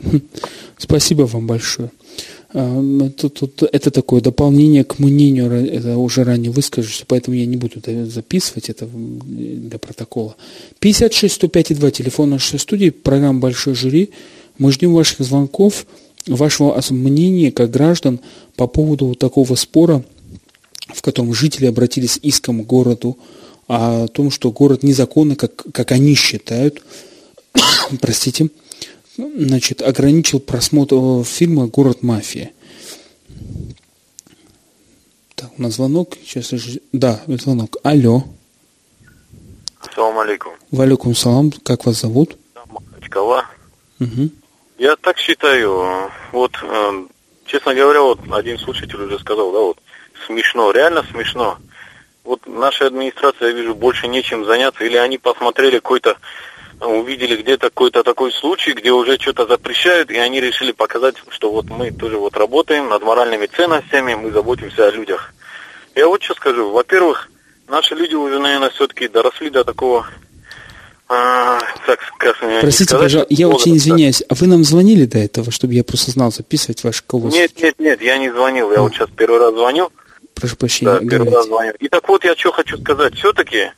Спасибо 0.76 1.22
вам 1.22 1.46
большое. 1.46 1.92
Тут, 2.52 3.34
тут, 3.34 3.62
это 3.62 3.92
такое 3.92 4.20
дополнение 4.20 4.82
к 4.82 4.98
мнению, 4.98 5.52
это 5.52 5.96
уже 5.98 6.24
ранее 6.24 6.50
выскажусь, 6.50 7.04
поэтому 7.06 7.36
я 7.36 7.46
не 7.46 7.56
буду 7.56 7.80
записывать 8.06 8.70
это 8.70 8.86
для 8.86 9.78
протокола. 9.78 10.34
56 10.80 11.32
105 11.32 11.78
2, 11.78 11.90
телефон 11.92 12.30
нашей 12.30 12.58
студии, 12.58 12.90
программа 12.90 13.38
«Большой 13.38 13.76
жюри». 13.76 14.10
Мы 14.58 14.72
ждем 14.72 14.94
ваших 14.94 15.20
звонков, 15.20 15.86
вашего 16.26 16.80
мнения 16.90 17.52
как 17.52 17.70
граждан 17.70 18.18
по 18.56 18.66
поводу 18.66 19.14
такого 19.14 19.54
спора, 19.54 20.04
в 20.92 21.02
котором 21.02 21.32
жители 21.34 21.66
обратились 21.66 22.18
иском 22.20 22.64
к 22.64 22.66
городу 22.66 23.16
о 23.68 24.06
том, 24.08 24.30
что 24.30 24.50
город 24.50 24.82
незаконно, 24.82 25.36
как, 25.36 25.54
как 25.72 25.92
они 25.92 26.14
считают, 26.14 26.82
простите, 28.00 28.48
значит, 29.16 29.82
ограничил 29.82 30.40
просмотр 30.40 30.96
э, 30.96 31.24
фильма 31.24 31.66
«Город 31.66 32.02
мафия». 32.02 32.52
Так, 35.34 35.50
у 35.58 35.62
нас 35.62 35.74
звонок. 35.74 36.14
Сейчас, 36.24 36.52
да, 36.92 37.20
звонок. 37.26 37.76
Алло. 37.82 38.24
Салам 39.94 40.18
алейкум. 40.18 40.52
Валикум 40.70 41.14
салам. 41.14 41.50
Как 41.50 41.86
вас 41.86 42.00
зовут? 42.00 42.36
Махачкала. 42.70 43.44
Угу. 44.00 44.30
Я 44.78 44.96
так 44.96 45.18
считаю. 45.18 46.10
Вот, 46.32 46.52
э, 46.62 47.04
честно 47.46 47.74
говоря, 47.74 48.02
вот 48.02 48.20
один 48.30 48.58
слушатель 48.58 49.00
уже 49.00 49.18
сказал, 49.18 49.52
да, 49.52 49.60
вот 49.60 49.78
смешно, 50.26 50.70
реально 50.70 51.04
смешно. 51.10 51.58
Вот 52.24 52.40
наша 52.46 52.86
администрация, 52.86 53.48
я 53.48 53.54
вижу, 53.54 53.74
больше 53.74 54.08
нечем 54.08 54.44
заняться. 54.44 54.84
Или 54.84 54.96
они 54.96 55.18
посмотрели 55.18 55.76
какой-то 55.76 56.16
увидели 56.80 57.40
где-то 57.40 57.70
какой-то 57.70 58.02
такой 58.02 58.32
случай, 58.32 58.72
где 58.72 58.90
уже 58.90 59.18
что-то 59.18 59.46
запрещают, 59.46 60.10
и 60.10 60.16
они 60.16 60.40
решили 60.40 60.72
показать, 60.72 61.14
что 61.28 61.50
вот 61.50 61.66
мы 61.70 61.92
тоже 61.92 62.18
вот 62.18 62.36
работаем 62.36 62.88
над 62.88 63.02
моральными 63.02 63.46
ценностями, 63.46 64.14
мы 64.14 64.32
заботимся 64.32 64.88
о 64.88 64.90
людях. 64.90 65.32
Я 65.94 66.08
вот 66.08 66.22
что 66.22 66.34
скажу. 66.34 66.70
Во-первых, 66.70 67.30
наши 67.68 67.94
люди 67.94 68.14
уже, 68.14 68.38
наверное, 68.38 68.70
все-таки 68.70 69.08
доросли 69.08 69.50
до 69.50 69.64
такого 69.64 70.06
а, 71.08 71.60
так, 71.86 72.00
как 72.18 72.38
Простите, 72.38 72.84
сказать, 72.84 73.04
пожалуйста, 73.04 73.34
я 73.34 73.48
очень 73.48 73.76
извиняюсь, 73.76 74.22
а 74.28 74.34
вы 74.34 74.46
нам 74.46 74.64
звонили 74.64 75.04
до 75.04 75.18
этого, 75.18 75.52
чтобы 75.52 75.74
я 75.74 75.84
просто 75.84 76.10
знал 76.10 76.32
записывать 76.32 76.82
ваш 76.82 77.04
голос? 77.06 77.32
Нет, 77.32 77.52
нет, 77.62 77.74
нет, 77.78 78.02
я 78.02 78.16
не 78.18 78.30
звонил, 78.30 78.72
я 78.72 78.78
а. 78.78 78.82
вот 78.82 78.94
сейчас 78.94 79.10
первый 79.14 79.38
раз 79.38 79.54
звоню. 79.54 79.90
Прошу 80.34 80.56
прощения, 80.56 80.98
да, 81.00 81.08
первый 81.08 81.32
раз 81.32 81.46
звоню. 81.46 81.72
И 81.78 81.88
так 81.88 82.08
вот, 82.08 82.24
я 82.24 82.34
что 82.34 82.52
хочу 82.52 82.78
сказать, 82.78 83.14
все-таки 83.14 83.70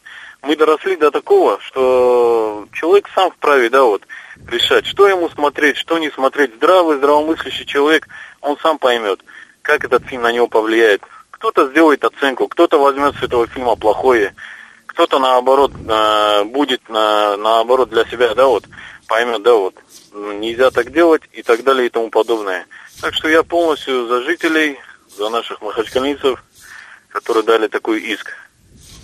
мы 0.43 0.57
доросли 0.57 0.97
до 0.97 1.11
такого, 1.11 1.59
что 1.61 2.67
человек 2.73 3.09
сам 3.15 3.31
вправе, 3.31 3.69
да, 3.69 3.83
вот, 3.83 4.03
решать, 4.49 4.87
что 4.87 5.09
ему 5.09 5.29
смотреть, 5.31 5.77
что 5.77 5.99
не 5.99 6.11
смотреть. 6.11 6.55
Здравый, 6.57 6.99
здравомыслящий 6.99 7.67
человек, 7.67 8.09
он 8.41 8.57
сам 8.59 8.79
поймет, 8.79 9.21
как 9.63 9.85
этот 9.85 10.05
фильм 10.07 10.23
на 10.23 10.33
него 10.33 10.47
повлияет. 10.47 11.03
Кто-то 11.31 11.69
сделает 11.69 12.05
оценку, 12.05 12.49
кто-то 12.49 12.79
возьмет 12.79 13.15
с 13.17 13.23
этого 13.23 13.47
фильма 13.47 13.77
плохое, 13.77 14.35
кто-то 14.87 15.19
наоборот 15.19 15.73
э, 15.75 16.45
будет 16.45 16.89
на, 16.89 17.37
наоборот 17.37 17.91
для 17.91 18.05
себя, 18.07 18.35
да, 18.35 18.47
вот, 18.47 18.65
поймет, 19.07 19.43
да, 19.43 19.55
вот, 19.55 19.75
нельзя 20.15 20.71
так 20.71 20.93
делать 20.93 21.23
и 21.33 21.43
так 21.43 21.63
далее 21.63 21.87
и 21.87 21.91
тому 21.91 22.09
подобное. 22.11 22.67
Так 23.01 23.15
что 23.15 23.29
я 23.29 23.43
полностью 23.43 24.07
за 24.07 24.23
жителей, 24.23 24.79
за 25.17 25.29
наших 25.29 25.61
махачкалинцев, 25.61 26.43
которые 27.17 27.45
дали 27.45 27.67
такой 27.69 28.03
иск. 28.03 28.35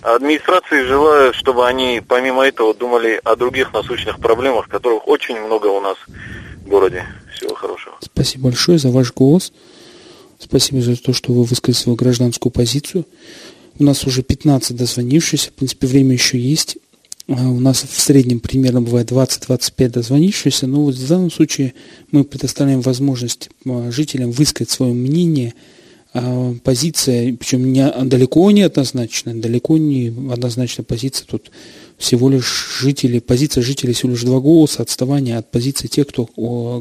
Администрации 0.02 0.84
желаю, 0.84 1.32
чтобы 1.32 1.66
они 1.66 2.02
помимо 2.06 2.42
этого 2.42 2.74
думали 2.74 3.18
о 3.24 3.36
других 3.36 3.72
насущных 3.72 4.18
проблемах, 4.18 4.68
которых 4.68 5.08
очень 5.08 5.40
много 5.40 5.68
у 5.68 5.80
нас 5.80 5.96
в 6.64 6.68
городе. 6.68 7.06
Всего 7.34 7.54
хорошего. 7.54 7.94
Спасибо 8.00 8.44
большое 8.44 8.78
за 8.78 8.90
ваш 8.90 9.14
голос. 9.14 9.52
Спасибо 10.38 10.82
за 10.82 10.96
то, 10.96 11.14
что 11.14 11.32
вы 11.32 11.44
высказали 11.44 11.74
свою 11.74 11.96
гражданскую 11.96 12.52
позицию. 12.52 13.06
У 13.78 13.84
нас 13.84 14.06
уже 14.06 14.22
15 14.22 14.76
дозвонившихся, 14.76 15.48
в 15.48 15.54
принципе, 15.54 15.86
время 15.86 16.12
еще 16.12 16.38
есть. 16.38 16.76
А 17.28 17.48
у 17.48 17.60
нас 17.60 17.82
в 17.82 17.98
среднем 17.98 18.40
примерно 18.40 18.82
бывает 18.82 19.10
20-25 19.10 19.88
дозвонившихся, 19.88 20.66
но 20.66 20.82
вот 20.82 20.96
в 20.96 21.08
данном 21.08 21.30
случае 21.30 21.72
мы 22.10 22.24
предоставляем 22.24 22.82
возможность 22.82 23.48
а, 23.64 23.90
жителям 23.90 24.32
высказать 24.32 24.70
свое 24.70 24.92
мнение– 24.92 25.54
позиция, 26.62 27.34
причем 27.34 27.72
не, 27.72 27.90
далеко 28.04 28.50
не 28.50 28.62
однозначная, 28.62 29.34
далеко 29.34 29.78
не 29.78 30.08
однозначная 30.30 30.84
позиция, 30.84 31.26
тут 31.26 31.50
всего 31.96 32.28
лишь 32.28 32.78
жители, 32.80 33.18
позиция 33.18 33.62
жителей 33.62 33.94
всего 33.94 34.10
лишь 34.10 34.22
два 34.22 34.40
голоса, 34.40 34.82
отставание 34.82 35.38
от 35.38 35.50
позиции 35.50 35.86
тех, 35.86 36.06
кто 36.06 36.28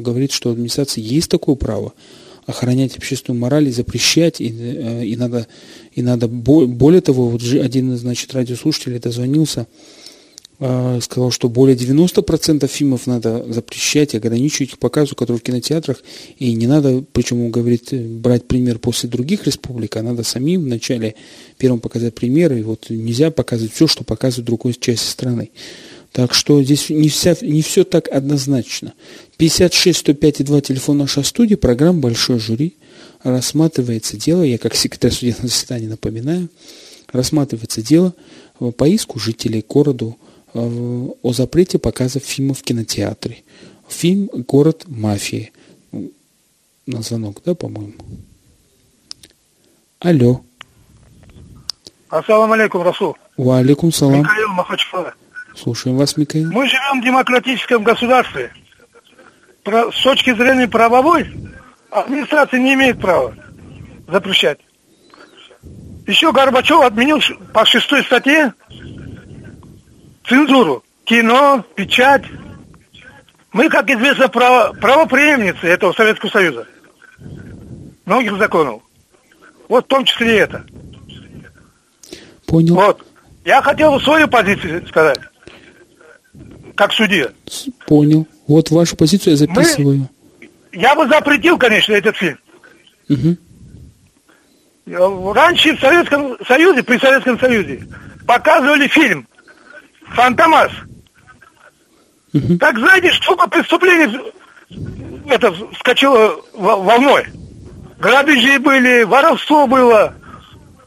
говорит, 0.00 0.32
что 0.32 0.50
администрации 0.50 1.00
есть 1.00 1.30
такое 1.30 1.54
право 1.54 1.94
охранять 2.44 2.96
общественную 2.96 3.40
мораль 3.40 3.68
и 3.68 3.72
запрещать, 3.72 4.40
и, 4.40 4.52
э, 4.52 5.04
и 5.06 5.16
надо, 5.16 5.46
и 5.92 6.02
надо 6.02 6.26
более 6.28 7.00
того, 7.00 7.28
вот 7.28 7.42
один, 7.42 7.96
значит, 7.96 8.34
радиослушатель 8.34 8.98
дозвонился, 8.98 9.60
а, 9.60 9.66
сказал, 11.00 11.32
что 11.32 11.48
более 11.48 11.76
90% 11.76 12.68
фильмов 12.68 13.08
надо 13.08 13.44
запрещать, 13.52 14.14
ограничивать 14.14 14.70
их 14.70 14.78
показу, 14.78 15.16
которые 15.16 15.40
в 15.40 15.42
кинотеатрах, 15.42 16.04
и 16.38 16.54
не 16.54 16.68
надо, 16.68 17.02
причем 17.12 17.44
он 17.44 17.50
говорит, 17.50 17.92
брать 17.92 18.46
пример 18.46 18.78
после 18.78 19.08
других 19.08 19.44
республик, 19.44 19.96
а 19.96 20.02
надо 20.02 20.22
самим 20.22 20.62
вначале 20.62 21.16
первым 21.58 21.80
показать 21.80 22.14
примеры, 22.14 22.60
и 22.60 22.62
вот 22.62 22.90
нельзя 22.90 23.32
показывать 23.32 23.72
все, 23.72 23.88
что 23.88 24.04
показывает 24.04 24.46
другой 24.46 24.74
части 24.74 25.08
страны. 25.08 25.50
Так 26.12 26.32
что 26.32 26.62
здесь 26.62 26.90
не, 26.90 27.08
вся, 27.08 27.34
не 27.40 27.62
все 27.62 27.82
так 27.82 28.06
однозначно. 28.08 28.92
56 29.38 29.98
105 29.98 30.40
и 30.40 30.44
2 30.44 30.60
телефон 30.60 30.98
нашей 30.98 31.24
студии, 31.24 31.56
программа 31.56 32.00
«Большой 32.00 32.38
жюри». 32.38 32.76
Рассматривается 33.24 34.16
дело, 34.16 34.42
я 34.42 34.58
как 34.58 34.76
секретарь 34.76 35.12
судебного 35.12 35.48
заседания 35.48 35.88
напоминаю, 35.88 36.48
рассматривается 37.10 37.82
дело 37.82 38.14
по 38.76 38.88
иску 38.88 39.18
жителей 39.18 39.64
города 39.66 40.14
о 40.54 41.32
запрете 41.32 41.78
показа 41.78 42.20
фильмов 42.20 42.60
в 42.60 42.62
кинотеатре. 42.62 43.42
Фильм 43.88 44.28
«Город 44.32 44.84
мафии». 44.86 45.52
На 46.86 47.00
звонок, 47.02 47.42
да, 47.44 47.54
по-моему? 47.54 47.94
Алло. 50.00 50.42
Ассаламу 52.08 52.54
алейкум, 52.54 52.82
Расул. 52.82 53.16
Ва 53.36 53.58
алейкум 53.58 53.92
салам. 53.92 54.20
Михаил 54.20 54.48
Махачкала. 54.48 55.14
Слушаем 55.56 55.96
вас, 55.96 56.16
Михаил. 56.16 56.50
Мы 56.50 56.66
живем 56.66 57.00
в 57.00 57.04
демократическом 57.04 57.84
государстве. 57.84 58.52
Про, 59.62 59.92
с 59.92 60.02
точки 60.02 60.34
зрения 60.34 60.66
правовой, 60.66 61.30
администрация 61.90 62.58
не 62.58 62.74
имеет 62.74 63.00
права 63.00 63.34
запрещать. 64.08 64.58
Еще 66.06 66.32
Горбачев 66.32 66.80
отменил 66.80 67.20
по 67.52 67.64
шестой 67.64 68.02
статье 68.02 68.52
цензуру. 70.26 70.84
Кино, 71.04 71.64
печать. 71.74 72.24
Мы, 73.52 73.68
как 73.68 73.90
известно, 73.90 74.28
право, 74.28 74.72
правоприемницы 74.72 75.66
этого 75.66 75.92
Советского 75.92 76.30
Союза. 76.30 76.66
Многих 78.04 78.38
законов. 78.38 78.82
Вот 79.68 79.84
в 79.84 79.88
том 79.88 80.04
числе 80.04 80.36
и 80.36 80.38
это. 80.40 80.64
Понял. 82.46 82.74
Вот. 82.74 83.04
Я 83.44 83.62
хотел 83.62 83.92
бы 83.92 84.00
свою 84.00 84.28
позицию 84.28 84.86
сказать. 84.88 85.18
Как 86.74 86.92
судья. 86.92 87.28
Понял. 87.86 88.26
Вот 88.46 88.70
вашу 88.70 88.96
позицию 88.96 89.32
я 89.32 89.36
записываю. 89.36 90.08
Мы, 90.40 90.48
я 90.72 90.94
бы 90.94 91.06
запретил, 91.08 91.58
конечно, 91.58 91.92
этот 91.92 92.16
фильм. 92.16 92.38
Угу. 93.08 93.36
Раньше 95.32 95.76
в 95.76 95.80
Советском 95.80 96.36
Союзе, 96.46 96.82
при 96.82 96.98
Советском 96.98 97.38
Союзе, 97.38 97.86
показывали 98.26 98.88
фильм 98.88 99.26
«Фантомас». 100.14 100.72
Угу. 102.32 102.58
Так 102.58 102.78
знаете, 102.78 103.12
сколько 103.12 103.48
преступлений 103.48 104.32
это 105.28 105.52
вскочило 105.74 106.40
волной. 106.54 107.26
Грабежи 107.98 108.58
были, 108.58 109.02
воровство 109.04 109.66
было, 109.66 110.14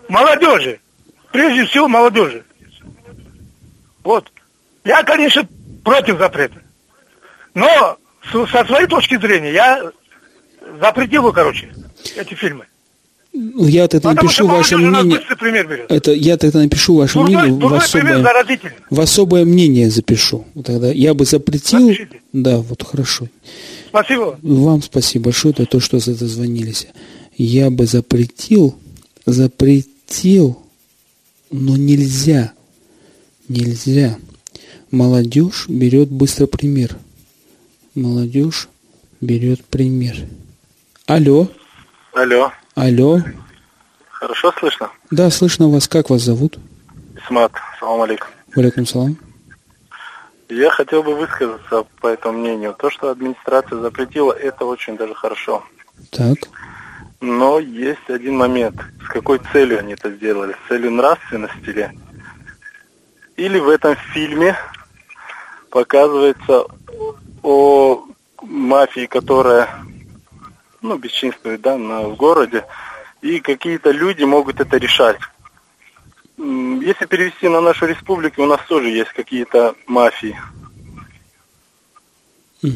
молодежи. 0.10 0.80
Прежде 1.32 1.66
всего 1.66 1.88
молодежи. 1.88 2.44
Вот. 4.04 4.32
Я, 4.84 5.04
конечно, 5.04 5.48
против 5.84 6.18
запрета. 6.18 6.62
Но 7.54 7.98
со 8.32 8.66
своей 8.66 8.88
точки 8.88 9.18
зрения 9.18 9.54
я 9.54 9.92
запретил 10.80 11.24
бы, 11.24 11.34
короче, 11.34 11.74
эти 12.16 12.34
фильмы. 12.34 12.68
Ну, 13.38 13.68
я 13.68 13.90
тогда 13.90 14.12
Потому 14.12 14.28
напишу 14.28 14.48
ваше 14.48 14.78
мнение. 14.78 15.22
Это 15.90 16.14
я 16.14 16.38
тогда 16.38 16.60
напишу 16.60 16.96
ваше 16.96 17.16
дурной, 17.16 17.36
мнение 17.36 17.60
дурной 17.60 17.80
в 17.80 17.84
особое, 17.84 18.76
в 18.90 19.00
особое 19.02 19.46
мнение 19.46 19.90
запишу. 19.90 20.46
Тогда 20.64 20.90
я 20.90 21.14
бы 21.14 21.26
запретил. 21.26 21.82
Запишите. 21.82 22.22
Да, 22.32 22.60
вот 22.60 22.84
хорошо. 22.84 23.28
Спасибо. 23.90 24.40
Вам 24.42 24.82
спасибо 24.82 25.26
большое 25.26 25.54
за 25.58 25.66
то, 25.66 25.82
что 25.82 25.98
дозвонились. 25.98 26.88
Я 27.36 27.70
бы 27.70 27.86
запретил, 27.86 28.76
запретил, 29.26 30.58
но 31.52 31.76
нельзя, 31.76 32.54
нельзя. 33.50 34.18
Молодежь 34.92 35.66
берет 35.68 36.10
быстро 36.10 36.46
пример. 36.46 36.98
Молодежь 37.96 38.70
берет 39.20 39.66
пример. 39.66 40.16
Алло. 41.06 41.50
Алло. 42.14 42.52
Алло. 42.76 43.22
Хорошо 44.10 44.52
слышно? 44.60 44.92
Да, 45.10 45.30
слышно 45.30 45.70
вас. 45.70 45.88
Как 45.88 46.10
вас 46.10 46.22
зовут? 46.22 46.58
Исмат. 47.16 47.54
Салам 47.80 48.02
алейкум. 48.02 48.28
Валикум 48.54 48.86
салам. 48.86 49.18
Я 50.50 50.70
хотел 50.70 51.02
бы 51.02 51.16
высказаться 51.16 51.86
по 52.02 52.08
этому 52.08 52.40
мнению. 52.40 52.76
То, 52.78 52.90
что 52.90 53.10
администрация 53.10 53.80
запретила, 53.80 54.34
это 54.34 54.66
очень 54.66 54.98
даже 54.98 55.16
хорошо. 55.16 55.64
Так. 56.12 56.38
Но 57.22 57.60
есть 57.60 58.10
один 58.10 58.36
момент. 58.36 58.76
С 59.06 59.08
какой 59.08 59.40
целью 59.54 59.80
они 59.80 59.94
это 59.94 60.12
сделали? 60.12 60.54
С 60.54 60.68
целью 60.68 60.92
нравственности 60.92 61.70
ли? 61.70 61.90
Или 63.38 63.58
в 63.58 63.70
этом 63.70 63.96
фильме 64.14 64.56
показывается 65.70 66.66
о 67.42 68.06
мафии, 68.42 69.06
которая 69.06 69.70
ну, 70.86 70.98
бесчинствует 70.98 71.62
да, 71.62 71.78
на, 71.78 72.02
в 72.04 72.16
городе, 72.16 72.66
и 73.22 73.40
какие-то 73.40 73.92
люди 73.92 74.24
могут 74.24 74.60
это 74.60 74.78
решать. 74.78 75.18
Если 76.38 77.06
перевести 77.06 77.48
на 77.48 77.62
нашу 77.62 77.86
республику, 77.86 78.44
у 78.44 78.46
нас 78.46 78.60
тоже 78.68 78.90
есть 78.90 79.12
какие-то 79.14 79.76
мафии. 79.88 80.38
Угу. 82.62 82.72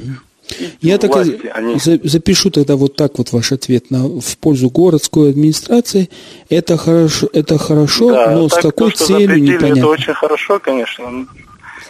Я 0.82 0.97
так 0.97 1.16
они... 1.16 1.78
запишу 2.03 2.49
тогда 2.49 2.76
вот 2.76 2.95
так 2.95 3.18
вот 3.18 3.32
ваш 3.32 3.51
ответ 3.51 3.91
на 3.91 4.07
в 4.07 4.38
пользу 4.38 4.70
городской 4.70 5.30
администрации. 5.30 6.10
Это 6.49 6.78
хорошо, 6.78 7.30
это 7.34 7.57
хорошо, 7.57 8.12
да, 8.12 8.32
но 8.32 8.49
с 8.49 8.55
какой 8.55 8.91
то, 8.91 9.05
целью 9.05 9.41
непонятно. 9.41 9.80
Это 9.80 9.88
очень 9.88 10.14
хорошо, 10.14 10.60
конечно. 10.60 11.28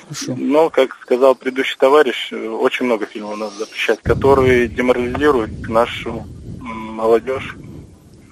Хорошо. 0.10 0.36
Но, 0.36 0.72
как 0.72 0.98
сказал 1.04 1.36
предыдущий 1.36 1.78
товарищ, 1.78 2.34
очень 2.34 2.86
много 2.88 3.06
фильмов 3.06 3.38
надо 3.38 3.56
запрещать, 3.56 4.02
которые 4.02 4.68
деморализируют 4.68 5.70
нашу 5.70 6.26
молодежь. 6.60 7.56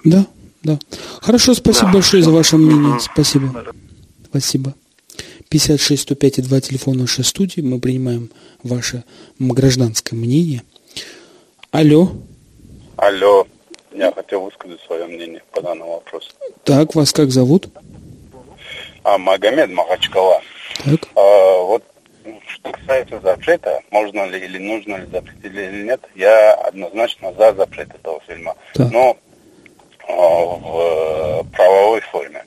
Да, 0.04 0.26
да. 0.64 0.78
Хорошо, 1.20 1.54
спасибо 1.54 1.86
да. 1.86 1.92
большое 1.94 2.24
за 2.24 2.32
ваше 2.32 2.56
мнение. 2.56 2.98
Спасибо. 2.98 3.64
Спасибо. 4.28 4.74
56 5.50 6.02
105 6.02 6.38
и 6.38 6.42
2 6.42 6.60
телефона 6.60 7.02
нашей 7.02 7.24
студии. 7.24 7.60
Мы 7.60 7.78
принимаем 7.78 8.30
ваше 8.64 9.04
гражданское 9.38 10.16
мнение. 10.16 10.62
Алло. 11.70 12.10
Алло. 12.96 13.46
Я 13.92 14.12
хотел 14.12 14.40
высказать 14.42 14.80
свое 14.84 15.06
мнение 15.06 15.42
по 15.52 15.62
данному 15.62 15.92
вопросу. 15.92 16.30
Так, 16.64 16.96
вас 16.96 17.12
как 17.12 17.30
зовут? 17.30 17.68
А, 19.04 19.16
Магомед 19.16 19.70
Махачкала. 19.70 20.42
Так. 20.84 21.08
А, 21.14 21.62
вот 21.62 21.84
что 22.46 22.70
касается 22.72 23.20
запрета, 23.20 23.80
можно 23.90 24.24
ли 24.26 24.38
или 24.38 24.58
нужно 24.58 24.96
ли 24.96 25.06
запретить 25.06 25.44
или 25.44 25.84
нет, 25.84 26.00
я 26.14 26.54
однозначно 26.54 27.32
за 27.34 27.54
запрет 27.54 27.94
этого 27.94 28.20
фильма. 28.26 28.56
Так. 28.74 28.90
Но 28.90 29.16
а, 30.08 30.14
в 30.14 31.50
правовой 31.50 32.00
форме. 32.00 32.44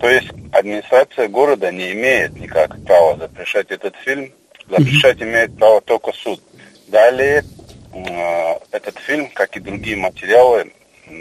То 0.00 0.08
есть 0.08 0.28
администрация 0.52 1.28
города 1.28 1.72
не 1.72 1.92
имеет 1.92 2.38
никак 2.38 2.76
права 2.84 3.16
запрещать 3.16 3.70
этот 3.70 3.96
фильм. 3.96 4.32
Запрещать 4.68 5.22
имеет 5.22 5.56
право 5.56 5.80
только 5.80 6.12
суд. 6.12 6.40
Далее 6.88 7.44
э, 7.92 8.52
этот 8.72 8.98
фильм, 8.98 9.28
как 9.32 9.56
и 9.56 9.60
другие 9.60 9.96
материалы, 9.96 10.72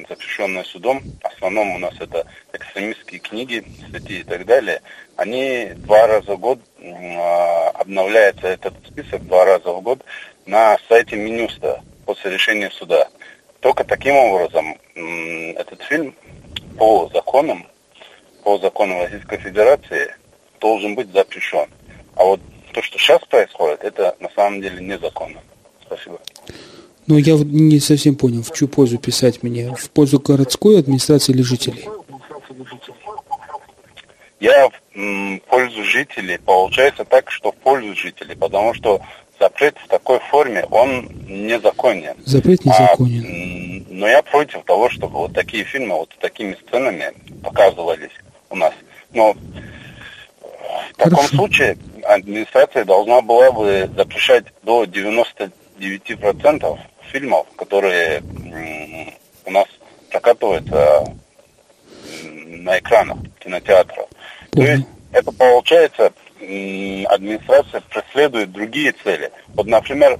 запрещенные 0.09 0.63
судом, 0.63 1.01
в 1.21 1.25
основном 1.25 1.75
у 1.75 1.79
нас 1.79 1.93
это 1.99 2.25
экстремистские 2.53 3.19
книги, 3.19 3.63
статьи 3.89 4.19
и 4.19 4.23
так 4.23 4.45
далее, 4.45 4.81
они 5.15 5.71
два 5.75 6.07
раза 6.07 6.35
в 6.35 6.39
год, 6.39 6.59
э, 6.79 7.17
обновляется 7.73 8.47
этот 8.47 8.73
список 8.87 9.25
два 9.25 9.45
раза 9.45 9.71
в 9.71 9.81
год 9.81 10.03
на 10.45 10.77
сайте 10.89 11.15
Минюста 11.15 11.81
после 12.05 12.31
решения 12.31 12.69
суда. 12.71 13.07
Только 13.59 13.83
таким 13.83 14.15
образом 14.15 14.77
этот 14.95 15.81
фильм 15.83 16.15
по 16.77 17.09
законам 17.13 17.65
по 18.45 18.59
закону 18.59 19.01
Российской 19.01 19.39
Федерации 19.39 20.15
должен 20.61 20.93
быть 20.93 21.11
запрещен. 21.11 21.67
А 22.15 22.23
вот 22.23 22.39
то, 22.73 22.81
что 22.83 22.99
сейчас 22.99 23.19
происходит, 23.25 23.83
это 23.83 24.15
на 24.19 24.29
самом 24.29 24.61
деле 24.61 24.83
незаконно. 24.83 25.41
Спасибо. 25.81 26.19
Но 27.07 27.17
я 27.17 27.35
не 27.37 27.79
совсем 27.79 28.15
понял, 28.15 28.41
в 28.41 28.51
чью 28.53 28.67
пользу 28.67 28.97
писать 28.97 29.43
мне? 29.43 29.73
В 29.75 29.89
пользу 29.91 30.19
городской 30.19 30.79
администрации 30.79 31.33
или 31.33 31.43
жителей? 31.43 31.87
Я 34.39 34.69
в 34.69 35.39
пользу 35.47 35.83
жителей. 35.83 36.37
Получается 36.37 37.05
так, 37.05 37.29
что 37.31 37.51
в 37.51 37.55
пользу 37.55 37.95
жителей, 37.95 38.35
потому 38.35 38.73
что 38.73 39.01
запрет 39.39 39.77
в 39.77 39.87
такой 39.87 40.19
форме, 40.19 40.65
он 40.71 41.09
незаконен. 41.27 42.15
Запрет 42.25 42.65
незаконен. 42.65 43.23
А, 43.23 43.93
но 43.93 44.07
я 44.07 44.21
против 44.23 44.63
того, 44.63 44.89
чтобы 44.89 45.19
вот 45.19 45.33
такие 45.33 45.63
фильмы 45.63 45.95
вот 45.95 46.15
такими 46.19 46.57
сценами 46.67 47.13
показывались 47.43 48.11
у 48.49 48.55
нас. 48.55 48.73
Но 49.13 49.33
в 49.33 50.97
таком 50.97 51.17
Хорошо. 51.17 51.35
случае 51.35 51.77
администрация 52.03 52.85
должна 52.85 53.21
была 53.21 53.51
бы 53.51 53.89
запрещать 53.95 54.45
до 54.63 54.85
99% 54.85 56.77
фильмов, 57.15 57.47
которые 57.55 58.21
у 59.45 59.51
нас 59.51 59.67
прокатываются 60.11 61.05
на 62.23 62.77
экранах 62.79 63.17
кинотеатров. 63.39 64.09
То 64.51 64.61
есть 64.61 64.85
это 65.13 65.31
получается, 65.31 66.11
администрация 66.39 67.81
преследует 67.89 68.51
другие 68.51 68.93
цели. 69.03 69.31
Вот, 69.53 69.65
например, 69.67 70.19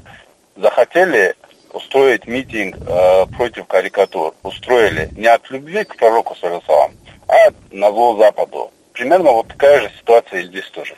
захотели 0.56 1.36
устроить 1.74 2.26
митинг 2.28 2.78
э, 2.78 3.26
против 3.36 3.66
карикатур. 3.68 4.34
Устроили 4.43 5.10
не 5.18 5.28
от 5.28 5.50
любви 5.52 5.84
к 5.84 5.98
пророку 5.98 6.34
Сарасалам, 6.39 6.93
а 7.28 7.52
на 7.72 7.91
зло 7.91 8.16
Западу. 8.18 8.72
Примерно 8.93 9.32
вот 9.32 9.50
такая 9.50 9.82
же 9.82 9.91
ситуация 10.00 10.41
и 10.41 10.48
здесь 10.48 10.70
тоже. 10.72 10.96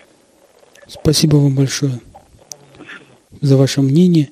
Спасибо 0.87 1.37
вам 1.37 1.55
большое 1.55 1.93
за 3.41 3.57
ваше 3.57 3.81
мнение. 3.81 4.29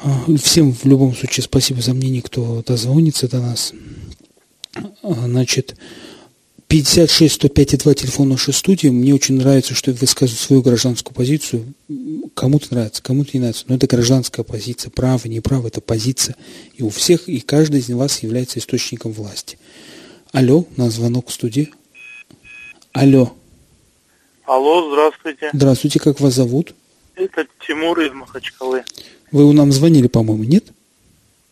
А, 0.00 0.24
всем 0.40 0.72
в 0.72 0.84
любом 0.84 1.14
случае 1.14 1.44
спасибо 1.44 1.80
за 1.80 1.92
мнение, 1.92 2.22
кто 2.22 2.62
дозвонится 2.62 3.28
до 3.28 3.40
нас. 3.40 3.72
А, 5.02 5.12
значит, 5.12 5.76
56 6.68 7.34
105 7.34 7.74
и 7.74 7.76
2 7.78 7.94
телефон 7.94 8.28
нашей 8.28 8.54
студии. 8.54 8.88
Мне 8.88 9.14
очень 9.14 9.36
нравится, 9.36 9.74
что 9.74 9.90
высказывают 9.90 10.40
свою 10.40 10.62
гражданскую 10.62 11.14
позицию. 11.14 11.74
Кому-то 12.34 12.74
нравится, 12.74 13.02
кому-то 13.02 13.30
не 13.32 13.40
нравится. 13.40 13.64
Но 13.68 13.74
это 13.74 13.86
гражданская 13.86 14.44
позиция. 14.44 14.90
Право, 14.90 15.26
неправо, 15.26 15.66
это 15.66 15.80
позиция. 15.80 16.36
И 16.74 16.82
у 16.82 16.90
всех, 16.90 17.28
и 17.28 17.40
каждый 17.40 17.80
из 17.80 17.88
вас 17.88 18.22
является 18.22 18.58
источником 18.60 19.12
власти. 19.12 19.58
Алло, 20.32 20.66
на 20.76 20.90
звонок 20.90 21.28
в 21.28 21.32
студии. 21.32 21.72
Алло. 22.92 23.32
Алло, 24.44 24.90
здравствуйте. 24.92 25.50
Здравствуйте, 25.52 25.98
как 25.98 26.20
вас 26.20 26.34
зовут? 26.34 26.74
Это 27.16 27.46
Тимур 27.66 27.98
из 28.00 28.12
Махачкалы. 28.12 28.84
Вы 29.32 29.44
у 29.44 29.52
нам 29.52 29.72
звонили, 29.72 30.06
по-моему, 30.08 30.44
нет? 30.44 30.64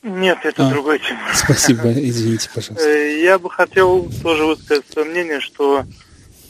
Нет, 0.02 0.38
это 0.44 0.68
А, 0.68 0.70
другой 0.70 0.98
Тимур. 1.00 1.20
Спасибо, 1.34 1.92
извините, 1.92 2.48
пожалуйста. 2.54 2.88
Э, 2.88 3.20
Я 3.22 3.38
бы 3.38 3.50
хотел 3.50 4.08
тоже 4.22 4.44
высказать 4.44 4.84
свое 4.92 5.08
мнение, 5.08 5.40
что, 5.40 5.84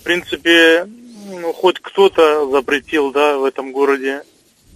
в 0.00 0.04
принципе, 0.04 0.86
ну, 1.30 1.52
хоть 1.52 1.80
кто-то 1.80 2.50
запретил, 2.50 3.12
да, 3.12 3.38
в 3.38 3.44
этом 3.44 3.72
городе 3.72 4.22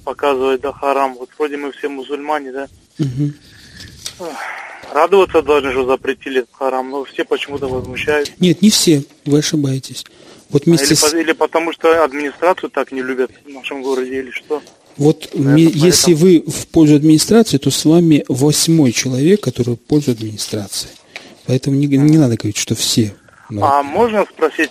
показывать, 0.05 0.63
да, 0.63 0.73
харам. 0.73 1.15
Вот 1.15 1.29
вроде 1.39 1.57
мы 1.59 1.73
все 1.73 1.89
мусульмане, 1.89 2.53
да. 2.53 2.69
Мгм. 2.99 3.35
Радоваться 4.93 5.43
должны, 5.43 5.73
что 5.73 5.87
запретили 5.87 6.45
харам, 6.53 6.91
но 6.91 7.05
все 7.05 7.25
почему-то 7.25 7.69
возмущаются. 7.69 8.33
Нет, 8.41 8.61
не 8.63 8.71
все, 8.71 9.05
вы 9.25 9.39
ошибаетесь. 9.39 10.05
Вот 10.49 10.63
А 10.63 10.65
вместе 10.67 10.87
Или, 10.87 10.95
с... 10.95 11.15
или 11.15 11.33
потому 11.33 11.73
что 11.73 12.03
администрацию 12.03 12.71
так 12.71 12.91
не 12.91 13.03
любят 13.03 13.31
в 13.45 13.49
нашем 13.51 13.83
городе, 13.83 14.19
или 14.19 14.31
что? 14.31 14.63
Вот 15.01 15.31
ми- 15.35 15.63
если 15.63 16.13
вы 16.13 16.45
в 16.47 16.67
пользу 16.67 16.97
администрации, 16.97 17.57
то 17.57 17.71
с 17.71 17.87
вами 17.87 18.23
восьмой 18.29 18.93
человек, 18.93 19.41
который 19.41 19.75
в 19.75 19.79
пользу 19.79 20.11
администрации. 20.11 20.91
Поэтому 21.47 21.77
не, 21.77 21.87
не 21.87 22.19
надо 22.19 22.37
говорить, 22.37 22.59
что 22.59 22.75
все. 22.75 23.15
Ну, 23.49 23.65
А 23.65 23.83
можно 23.83 24.27
спросить, 24.31 24.71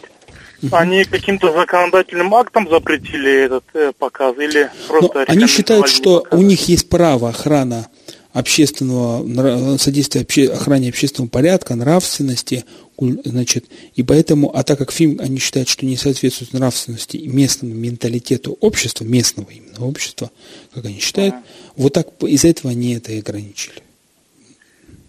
они 0.72 1.04
каким-то 1.04 1.52
законодательным 1.52 2.34
актом 2.36 2.70
запретили 2.70 3.46
этот 3.46 3.64
э, 3.74 3.92
показ 3.98 4.36
или 4.38 4.70
Но 4.88 5.00
просто 5.00 5.24
они 5.28 5.48
считают, 5.48 5.88
что 5.90 6.24
у 6.32 6.42
них 6.44 6.70
есть 6.70 6.90
право 6.90 7.30
охрана 7.30 7.88
общественного, 8.32 9.78
содействия 9.78 10.22
обще- 10.22 10.50
охране 10.54 10.90
общественного 10.90 11.30
порядка, 11.32 11.74
нравственности, 11.76 12.66
значит, 13.00 13.66
и 13.96 14.04
поэтому, 14.04 14.56
а 14.56 14.64
так 14.64 14.78
как 14.78 14.92
фильм, 14.92 15.20
они 15.22 15.40
считают, 15.40 15.70
что 15.70 15.86
не 15.86 15.98
соответствует 15.98 16.54
нравственности 16.54 17.18
и 17.18 17.28
местному 17.28 17.74
менталитету 17.74 18.58
общества, 18.60 19.04
местного 19.06 19.50
именно 19.50 19.86
общества, 19.86 20.32
как 20.74 20.86
они 20.86 21.00
считают, 21.00 21.36
вот 21.76 21.94
так 21.94 22.08
из-за 22.22 22.50
этого 22.50 22.72
они 22.72 22.96
это 22.96 23.12
и 23.12 23.20
ограничили. 23.20 23.82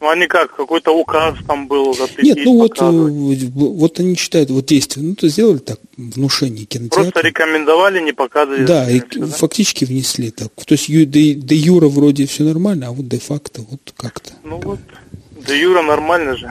Ну, 0.01 0.09
они 0.09 0.27
как, 0.29 0.57
какой-то 0.57 0.93
указ 0.93 1.37
там 1.47 1.69
был 1.69 1.93
запретить 1.95 2.37
Нет, 2.37 2.47
ну 2.47 2.57
вот, 2.57 2.81
э, 2.81 3.51
вот 3.55 4.01
они 4.01 4.15
считают, 4.17 4.51
вот 4.51 4.65
действия, 4.65 5.03
ну 5.03 5.15
то 5.15 5.29
сделали 5.29 5.59
так, 5.59 5.79
внушение 5.99 6.65
кинотеатра. 6.65 7.11
Просто 7.11 7.21
рекомендовали 7.21 8.01
не 8.01 8.13
показывать. 8.13 8.65
Да, 8.65 8.91
и 8.91 9.01
всё, 9.01 9.21
да? 9.21 9.27
фактически 9.27 9.85
внесли 9.85 10.31
так. 10.31 10.53
То 10.65 10.73
есть 10.73 10.89
де, 10.89 11.35
де 11.35 11.55
юра 11.55 11.89
вроде 11.89 12.25
все 12.25 12.45
нормально, 12.45 12.89
а 12.89 12.93
вот 12.93 13.09
де 13.09 13.19
факто 13.19 13.61
вот 13.69 13.93
как-то. 13.95 14.33
Ну 14.43 14.59
вот, 14.65 14.81
да 15.47 15.55
Юра 15.55 15.83
нормально 15.83 16.37
же. 16.37 16.51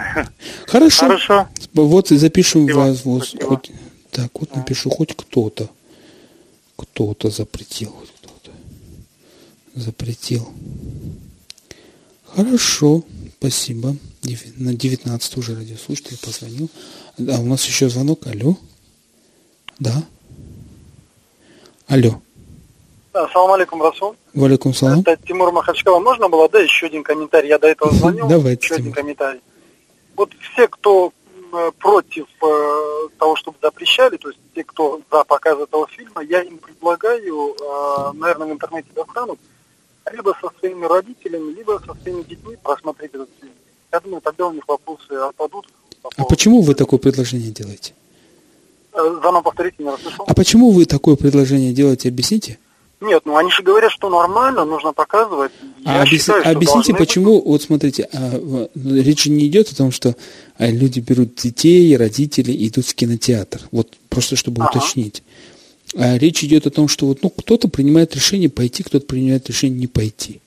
Хорошо. 0.67 1.05
Хорошо. 1.07 1.47
Вот 1.73 2.11
и 2.11 2.17
запишем 2.17 2.63
Спасибо, 2.63 2.79
вас. 2.79 3.05
Вот, 3.05 3.27
спасибо. 3.27 3.47
хоть, 3.47 3.71
так, 4.11 4.31
вот 4.39 4.55
напишу, 4.55 4.89
хоть 4.89 5.15
кто-то. 5.15 5.69
Кто-то 6.75 7.29
запретил. 7.29 7.91
Хоть 7.91 8.09
кто-то 8.21 8.51
запретил. 9.75 10.49
Хорошо, 12.25 13.03
спасибо. 13.39 13.95
На 14.57 14.73
19 14.73 15.37
уже 15.37 15.55
радиослушатель 15.55 16.17
позвонил. 16.17 16.69
А 17.17 17.39
у 17.39 17.45
нас 17.45 17.65
еще 17.65 17.89
звонок. 17.89 18.27
Алло. 18.27 18.57
Да. 19.79 20.03
Алло. 21.87 22.21
Ассаламу 23.25 23.53
алейкум, 23.53 23.81
Расул. 23.83 24.15
Валикум 24.33 24.73
салам. 24.73 25.01
Это 25.01 25.17
Тимур 25.25 25.51
Махачкала. 25.51 25.99
Можно 25.99 26.29
было, 26.29 26.47
да, 26.49 26.59
еще 26.59 26.87
один 26.87 27.03
комментарий? 27.03 27.49
Я 27.49 27.59
до 27.59 27.67
этого 27.67 27.91
звонил. 27.93 28.27
Давайте, 28.27 28.63
Еще 28.65 28.73
один 28.75 28.85
Тимур. 28.85 28.95
комментарий. 28.95 29.41
Вот 30.15 30.31
все, 30.39 30.67
кто 30.67 31.11
э, 31.53 31.71
против 31.79 32.25
э, 32.41 33.07
того, 33.17 33.35
чтобы 33.35 33.57
запрещали, 33.61 34.17
то 34.17 34.29
есть 34.29 34.39
те, 34.55 34.63
кто 34.63 35.01
за 35.11 35.23
показ 35.23 35.59
этого 35.59 35.87
фильма, 35.87 36.21
я 36.23 36.41
им 36.41 36.57
предлагаю, 36.57 37.55
э, 37.55 38.11
наверное, 38.15 38.47
в 38.47 38.51
интернете 38.51 38.89
достанут, 38.95 39.39
либо 40.11 40.35
со 40.41 40.49
своими 40.59 40.85
родителями, 40.85 41.53
либо 41.53 41.81
со 41.85 41.93
своими 42.01 42.23
детьми 42.23 42.55
просмотреть 42.63 43.11
этот 43.13 43.29
фильм. 43.39 43.53
Я 43.91 43.99
думаю, 43.99 44.21
тогда 44.21 44.47
у 44.47 44.53
них 44.53 44.63
вопросы 44.67 45.11
отпадут. 45.13 45.67
А 46.17 46.23
почему 46.25 46.61
вы 46.61 46.75
такое 46.75 46.99
предложение 46.99 47.51
делаете? 47.51 47.93
Э, 48.93 49.19
Заново 49.23 49.41
повторите, 49.41 49.75
не 49.79 49.89
расслышал. 49.89 50.25
А 50.27 50.33
почему 50.33 50.71
вы 50.71 50.85
такое 50.85 51.15
предложение 51.15 51.73
делаете, 51.73 52.09
объясните? 52.09 52.59
Нет, 53.01 53.21
ну 53.25 53.37
они 53.37 53.49
же 53.49 53.63
говорят, 53.63 53.91
что 53.91 54.09
нормально, 54.09 54.65
нужно 54.65 54.91
показывать. 54.91 55.51
А 55.85 55.95
Я 55.97 56.01
объясни- 56.01 56.17
считаю, 56.19 56.41
объясните, 56.41 56.73
должны 56.91 56.93
быть. 56.93 56.99
почему, 57.07 57.41
вот 57.41 57.61
смотрите, 57.61 58.09
а, 58.11 58.37
в- 58.37 58.69
речь 59.01 59.23
же 59.23 59.31
не 59.31 59.47
идет 59.47 59.71
о 59.71 59.75
том, 59.75 59.91
что 59.91 60.15
а, 60.57 60.67
люди 60.69 60.99
берут 60.99 61.35
детей, 61.35 61.95
родителей 61.95 62.53
и 62.53 62.67
идут 62.67 62.85
в 62.85 62.93
кинотеатр. 62.95 63.61
Вот 63.71 63.93
просто 64.09 64.35
чтобы 64.35 64.61
Ага. 64.63 64.77
уточнить. 64.77 65.23
А 65.95 66.17
речь 66.17 66.43
идет 66.43 66.67
о 66.67 66.71
том, 66.71 66.87
что 66.89 67.05
вот, 67.07 67.23
ну, 67.23 67.29
кто-то 67.29 67.67
принимает 67.69 68.13
решение 68.15 68.49
пойти, 68.49 68.83
кто-то 68.83 69.05
принимает 69.05 69.47
решение 69.47 69.79
не 69.79 69.87
пойти. 69.87 70.41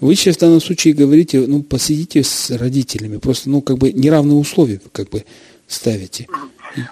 Вы 0.00 0.14
сейчас 0.14 0.36
в 0.36 0.40
данном 0.40 0.60
случае 0.60 0.94
говорите, 0.94 1.40
ну, 1.40 1.62
посидите 1.62 2.22
с 2.22 2.50
родителями, 2.50 3.16
просто, 3.16 3.50
ну, 3.50 3.62
как 3.62 3.78
бы 3.78 3.92
неравные 3.92 4.36
условия, 4.36 4.80
как 4.92 5.08
бы 5.08 5.24
ставите. 5.66 6.26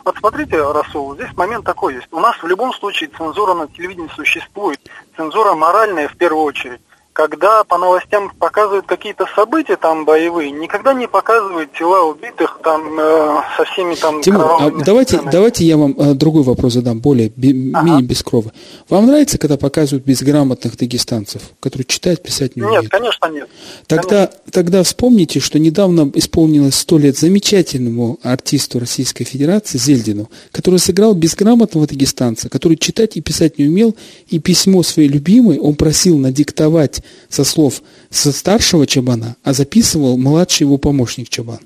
Вот 0.05 0.17
смотрите, 0.19 0.61
Расул, 0.61 1.15
здесь 1.15 1.33
момент 1.37 1.65
такой 1.65 1.95
есть. 1.95 2.09
У 2.11 2.21
нас 2.21 2.37
в 2.43 2.47
любом 2.47 2.73
случае 2.73 3.11
цензура 3.17 3.55
на 3.55 3.69
телевидении 3.69 4.11
существует. 4.15 4.81
Цензура 5.17 5.55
моральная 5.55 6.09
в 6.09 6.17
первую 6.17 6.45
очередь. 6.45 6.81
Когда 7.17 7.65
по 7.65 7.79
новостям 7.79 8.31
показывают 8.39 8.85
какие-то 8.85 9.25
события 9.35 9.77
там 9.77 10.05
боевые, 10.05 10.51
никогда 10.51 10.93
не 10.93 11.09
показывают 11.09 11.73
тела 11.73 12.03
убитых 12.11 12.61
там 12.63 13.01
э, 13.01 13.37
со 13.57 13.65
всеми 13.65 13.95
там 13.95 14.21
Тимур, 14.21 14.45
а 14.61 14.71
давайте, 14.85 15.15
сценами. 15.15 15.33
давайте 15.33 15.65
я 15.65 15.79
вам 15.79 15.95
э, 15.97 16.13
другой 16.13 16.43
вопрос 16.43 16.75
задам, 16.75 17.01
более, 17.01 17.33
бе- 17.35 17.55
менее 17.55 18.03
бескровно. 18.03 18.53
Вам 18.91 19.07
нравится, 19.07 19.39
когда 19.39 19.57
показывают 19.57 20.05
безграмотных 20.05 20.77
дагестанцев, 20.77 21.41
которые 21.59 21.87
читать, 21.87 22.23
писать 22.23 22.55
не 22.55 22.63
умеют? 22.63 22.83
Нет, 22.83 22.93
конечно 22.93 23.31
нет. 23.31 23.49
Тогда, 23.87 24.31
тогда 24.51 24.83
вспомните, 24.83 25.41
что 25.41 25.59
недавно 25.59 26.11
исполнилось 26.13 26.75
сто 26.75 26.99
лет 26.99 27.17
замечательному 27.17 28.19
артисту 28.23 28.79
Российской 28.79 29.25
Федерации 29.25 29.79
Зельдину, 29.79 30.29
который 30.53 30.79
сыграл 30.79 31.15
безграмотного 31.15 31.87
дагестанца, 31.87 32.51
который 32.51 32.77
читать 32.77 33.17
и 33.17 33.23
писать 33.23 33.59
не 33.59 33.69
умел, 33.69 33.97
и 34.29 34.39
письмо 34.39 34.83
своей 34.83 35.09
любимой 35.09 35.59
он 35.59 35.77
просил 35.77 36.19
надиктовать 36.19 37.01
со 37.29 37.45
слов 37.45 37.83
со 38.11 38.33
старшего 38.33 38.87
Чабана, 38.87 39.37
а 39.43 39.53
записывал 39.53 40.17
младший 40.17 40.65
его 40.65 40.79
помощник 40.79 41.29
Чабан. 41.29 41.61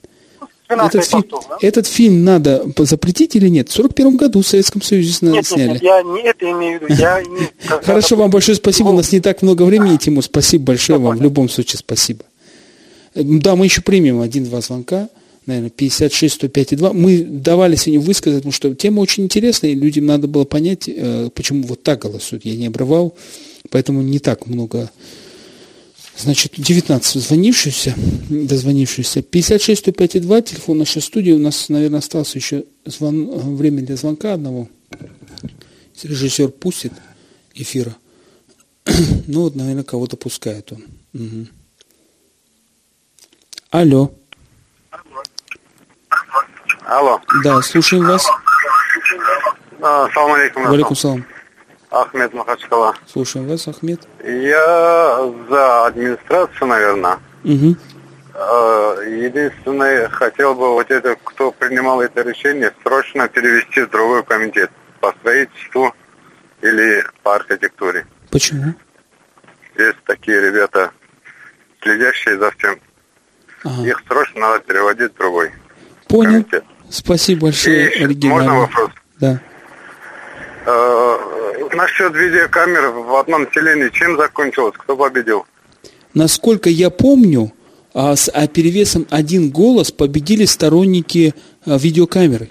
Этот 0.70 1.04
фильм, 1.04 1.24
этот 1.60 1.86
фильм 1.88 2.24
надо 2.24 2.64
запретить 2.78 3.34
или 3.34 3.48
нет? 3.48 3.68
В 3.68 3.72
41 3.72 4.16
году 4.16 4.42
в 4.42 4.46
Советском 4.46 4.82
Союзе 4.82 5.16
Нет, 5.22 5.34
нет, 5.34 5.46
сняли. 5.46 5.70
нет, 5.70 5.82
я 5.82 6.02
не 6.02 6.22
это 6.22 6.50
имею 6.50 6.78
в 6.78 6.82
виду. 6.84 6.94
Я 6.94 7.22
не... 7.22 7.48
Хорошо, 7.84 8.14
вам 8.14 8.30
большое 8.30 8.54
спасибо. 8.56 8.88
У 8.88 8.96
нас 8.96 9.10
не 9.10 9.20
так 9.20 9.42
много 9.42 9.64
времени, 9.64 9.96
Тимур. 9.96 10.22
Спасибо 10.22 10.66
большое 10.66 11.00
вам. 11.00 11.16
В 11.16 11.22
любом 11.22 11.48
случае, 11.48 11.78
спасибо. 11.78 12.24
Э, 13.14 13.22
Да, 13.24 13.56
мы 13.56 13.64
еще 13.64 13.82
примем 13.82 14.20
один-два 14.20 14.60
звонка. 14.60 15.08
Наверное, 15.46 15.70
56 15.70 16.34
105 16.34 16.72
и 16.72 16.76
2. 16.76 16.92
Мы 16.92 17.18
давали 17.24 17.74
сегодня 17.74 18.00
высказать, 18.06 18.40
потому 18.40 18.52
что 18.52 18.72
тема 18.74 19.00
очень 19.00 19.24
интересная, 19.24 19.72
и 19.72 19.74
людям 19.74 20.06
надо 20.06 20.28
было 20.28 20.44
понять, 20.44 20.84
э, 20.86 21.30
почему 21.34 21.66
вот 21.66 21.82
так 21.82 22.00
голосуют. 22.02 22.44
Я 22.44 22.54
не 22.54 22.68
обрывал, 22.68 23.16
поэтому 23.70 24.02
не 24.02 24.20
так 24.20 24.46
много. 24.46 24.90
Значит, 26.16 26.52
19 26.56 27.22
звонившихся, 27.22 27.94
дозвонившихся. 28.28 29.22
56 29.22 29.80
105 29.80 30.16
и 30.16 30.20
2, 30.20 30.42
телефон 30.42 30.78
нашей 30.78 31.02
студии. 31.02 31.32
У 31.32 31.38
нас, 31.38 31.68
наверное, 31.68 32.00
осталось 32.00 32.34
еще 32.34 32.64
звон, 32.84 33.56
время 33.56 33.82
для 33.82 33.96
звонка 33.96 34.34
одного. 34.34 34.68
Режиссер 36.02 36.48
пустит 36.48 36.92
эфира. 37.54 37.96
ну 39.26 39.42
вот, 39.42 39.54
наверное, 39.54 39.84
кого-то 39.84 40.16
пускает 40.16 40.72
он. 40.72 40.84
Мгм. 41.12 41.48
Алло. 43.70 44.12
Алло. 46.86 47.20
Да, 47.44 47.62
слушаем 47.62 48.04
вас. 48.06 48.26
А, 49.82 50.06
Ассаламу 50.06 50.34
алейкум. 50.34 50.64
Валикум 50.64 50.96
салам. 50.96 51.24
Ахмед 51.90 52.32
Махачкала. 52.32 52.94
Слушаем 53.06 53.48
вас, 53.48 53.66
Ахмед. 53.68 54.00
Я 54.24 55.32
за 55.48 55.86
администрацию, 55.86 56.68
наверное. 56.68 57.18
Угу. 57.44 57.76
Единственное, 59.06 60.08
хотел 60.08 60.54
бы 60.54 60.72
вот 60.72 60.90
это, 60.90 61.16
кто 61.24 61.50
принимал 61.50 62.00
это 62.00 62.22
решение, 62.22 62.72
срочно 62.82 63.28
перевести 63.28 63.82
в 63.82 63.90
другой 63.90 64.22
комитет 64.22 64.70
по 65.00 65.12
строительству 65.20 65.92
или 66.62 67.04
по 67.22 67.34
архитектуре. 67.34 68.06
Почему? 68.30 68.74
Есть 69.76 69.98
такие 70.06 70.40
ребята, 70.40 70.90
следящие 71.82 72.38
за 72.38 72.50
всем. 72.52 72.80
Ага. 73.64 73.88
Их 73.88 74.02
срочно 74.06 74.40
надо 74.40 74.60
переводить 74.60 75.12
в 75.12 75.18
другой. 75.18 75.52
Понял. 76.08 76.44
Спасибо 76.88 77.42
большое, 77.42 77.90
И. 77.92 78.26
Можно 78.26 78.60
вопрос? 78.60 78.90
Да. 79.18 79.40
Э, 80.66 81.18
насчет 81.72 82.14
видеокамер 82.14 82.90
в 82.90 83.14
одном 83.16 83.50
селении 83.52 83.88
чем 83.90 84.16
закончилось? 84.16 84.74
Кто 84.76 84.96
победил? 84.96 85.46
Насколько 86.14 86.68
я 86.68 86.90
помню, 86.90 87.52
а, 87.94 88.14
с 88.16 88.30
а 88.32 88.46
перевесом 88.46 89.06
один 89.10 89.50
голос 89.50 89.90
победили 89.90 90.44
сторонники 90.44 91.34
а, 91.64 91.76
видеокамеры. 91.76 92.50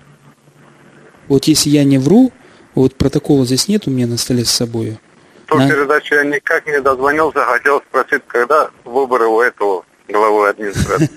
Вот 1.28 1.46
если 1.46 1.70
я 1.70 1.84
не 1.84 1.98
вру, 1.98 2.32
вот 2.76 2.96
протокола 2.96 3.46
здесь 3.46 3.68
нет 3.68 3.88
у 3.88 3.92
меня 3.92 4.08
на 4.08 4.18
столе 4.18 4.46
с 4.46 4.52
собой. 4.52 4.98
Ту 5.46 5.58
На- 5.58 5.70
передачу 5.70 6.16
я 6.16 6.24
никак 6.24 6.66
не 6.68 6.82
дозвонился, 6.82 7.40
хотел 7.42 7.82
спросить, 7.88 8.24
когда 8.28 8.70
выборы 8.86 9.28
у 9.28 9.42
этого 9.42 9.84
главы 10.08 10.50
администрации. 10.50 11.10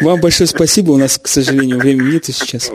Вам 0.02 0.20
большое 0.20 0.46
спасибо, 0.46 0.92
у 0.92 0.96
нас, 0.96 1.18
к 1.18 1.26
сожалению, 1.26 1.78
времени 1.78 2.14
нету 2.14 2.32
сейчас. 2.32 2.70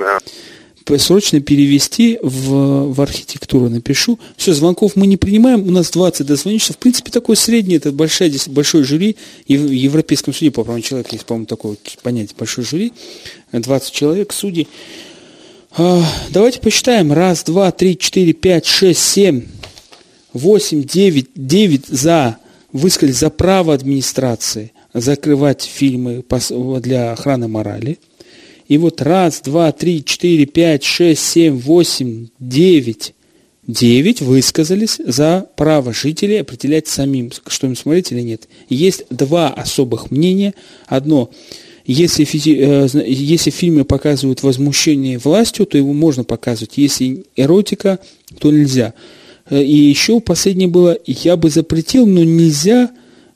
Срочно 0.97 1.39
перевести 1.39 2.19
в, 2.21 2.93
в 2.93 3.01
архитектуру 3.01 3.69
напишу. 3.69 4.19
Все, 4.37 4.53
звонков 4.53 4.95
мы 4.95 5.07
не 5.07 5.17
принимаем, 5.17 5.67
у 5.67 5.71
нас 5.71 5.91
20 5.91 6.25
дозвонишься. 6.25 6.73
В 6.73 6.77
принципе, 6.77 7.11
такой 7.11 7.35
средний, 7.35 7.75
это 7.75 7.91
большая, 7.91 8.29
здесь 8.29 8.47
большой 8.47 8.83
жюри. 8.83 9.15
И 9.47 9.57
в 9.57 9.69
Европейском 9.69 10.33
суде 10.33 10.51
по 10.51 10.63
правам 10.63 10.81
человека 10.81 11.09
есть, 11.13 11.25
по-моему, 11.25 11.45
такое 11.45 11.77
понятие, 12.03 12.35
большой 12.37 12.63
жюри. 12.63 12.93
20 13.51 13.91
человек, 13.91 14.33
судей. 14.33 14.67
А, 15.77 16.03
Давайте 16.29 16.59
посчитаем. 16.59 17.13
Раз, 17.13 17.43
два, 17.43 17.71
три, 17.71 17.97
четыре, 17.97 18.33
пять, 18.33 18.65
шесть, 18.65 19.01
семь, 19.01 19.43
восемь, 20.33 20.83
девять, 20.83 21.29
девять 21.35 21.87
за 21.87 22.37
высказали 22.73 23.11
за 23.11 23.29
право 23.29 23.73
администрации 23.73 24.71
закрывать 24.93 25.63
фильмы 25.63 26.23
для 26.81 27.13
охраны 27.13 27.47
морали. 27.47 27.99
И 28.71 28.77
вот 28.77 29.01
раз, 29.01 29.41
два, 29.41 29.73
три, 29.73 30.01
четыре, 30.01 30.45
пять, 30.45 30.85
шесть, 30.85 31.23
семь, 31.23 31.57
восемь, 31.57 32.27
девять, 32.39 33.13
девять 33.67 34.21
высказались 34.21 34.97
за 35.05 35.45
право 35.57 35.91
жителей 35.91 36.37
определять 36.37 36.87
самим, 36.87 37.33
что 37.47 37.67
им 37.67 37.75
смотреть 37.75 38.13
или 38.13 38.21
нет. 38.21 38.47
Есть 38.69 39.03
два 39.09 39.49
особых 39.49 40.09
мнения. 40.09 40.53
Одно, 40.87 41.31
если, 41.85 42.23
э, 42.23 42.87
если 43.05 43.49
в 43.49 43.55
фильме 43.55 43.83
показывают 43.83 44.41
возмущение 44.41 45.17
властью, 45.17 45.65
то 45.65 45.77
его 45.77 45.91
можно 45.91 46.23
показывать. 46.23 46.77
Если 46.77 47.25
эротика, 47.35 47.99
то 48.39 48.51
нельзя. 48.51 48.93
Э, 49.49 49.61
И 49.61 49.75
еще 49.75 50.21
последнее 50.21 50.69
было, 50.69 50.97
я 51.05 51.35
бы 51.35 51.49
запретил, 51.49 52.05
но 52.05 52.23
нельзя, 52.23 52.91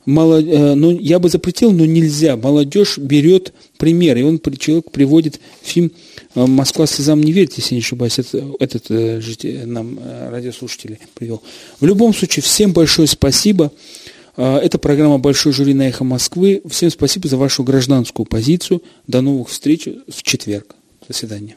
мало, 0.05 0.41
э, 0.41 0.75
но 0.75 0.91
я 0.91 1.19
бы 1.19 1.29
запретил, 1.29 1.71
но 1.71 1.85
нельзя. 1.85 2.35
Молодежь 2.37 2.97
берет 2.97 3.53
пример, 3.77 4.17
и 4.17 4.23
он 4.23 4.39
человек 4.57 4.91
приводит 4.91 5.39
фильм 5.61 5.91
э, 6.35 6.45
«Москва 6.45 6.85
слезам 6.85 7.21
не 7.21 7.31
верит», 7.31 7.53
если 7.57 7.75
не 7.75 7.81
ошибаюсь, 7.81 8.19
это, 8.19 8.43
этот 8.59 8.85
э, 8.89 9.19
жите- 9.21 9.65
нам 9.65 9.99
радиослушатели 10.29 10.99
привел. 11.13 11.41
В 11.79 11.85
любом 11.85 12.13
случае, 12.13 12.43
всем 12.43 12.73
большое 12.73 13.07
спасибо. 13.07 13.71
Это 14.37 14.77
программа 14.79 15.17
«Большой 15.17 15.53
жюри 15.53 15.73
на 15.73 15.87
эхо 15.87 16.03
Москвы». 16.03 16.61
Всем 16.69 16.89
спасибо 16.89 17.29
за 17.29 17.37
вашу 17.37 17.63
гражданскую 17.63 18.25
позицию. 18.25 18.83
До 19.07 19.21
новых 19.21 19.47
встреч 19.47 19.87
в 20.09 20.23
четверг. 20.23 20.75
До 21.07 21.13
свидания. 21.13 21.55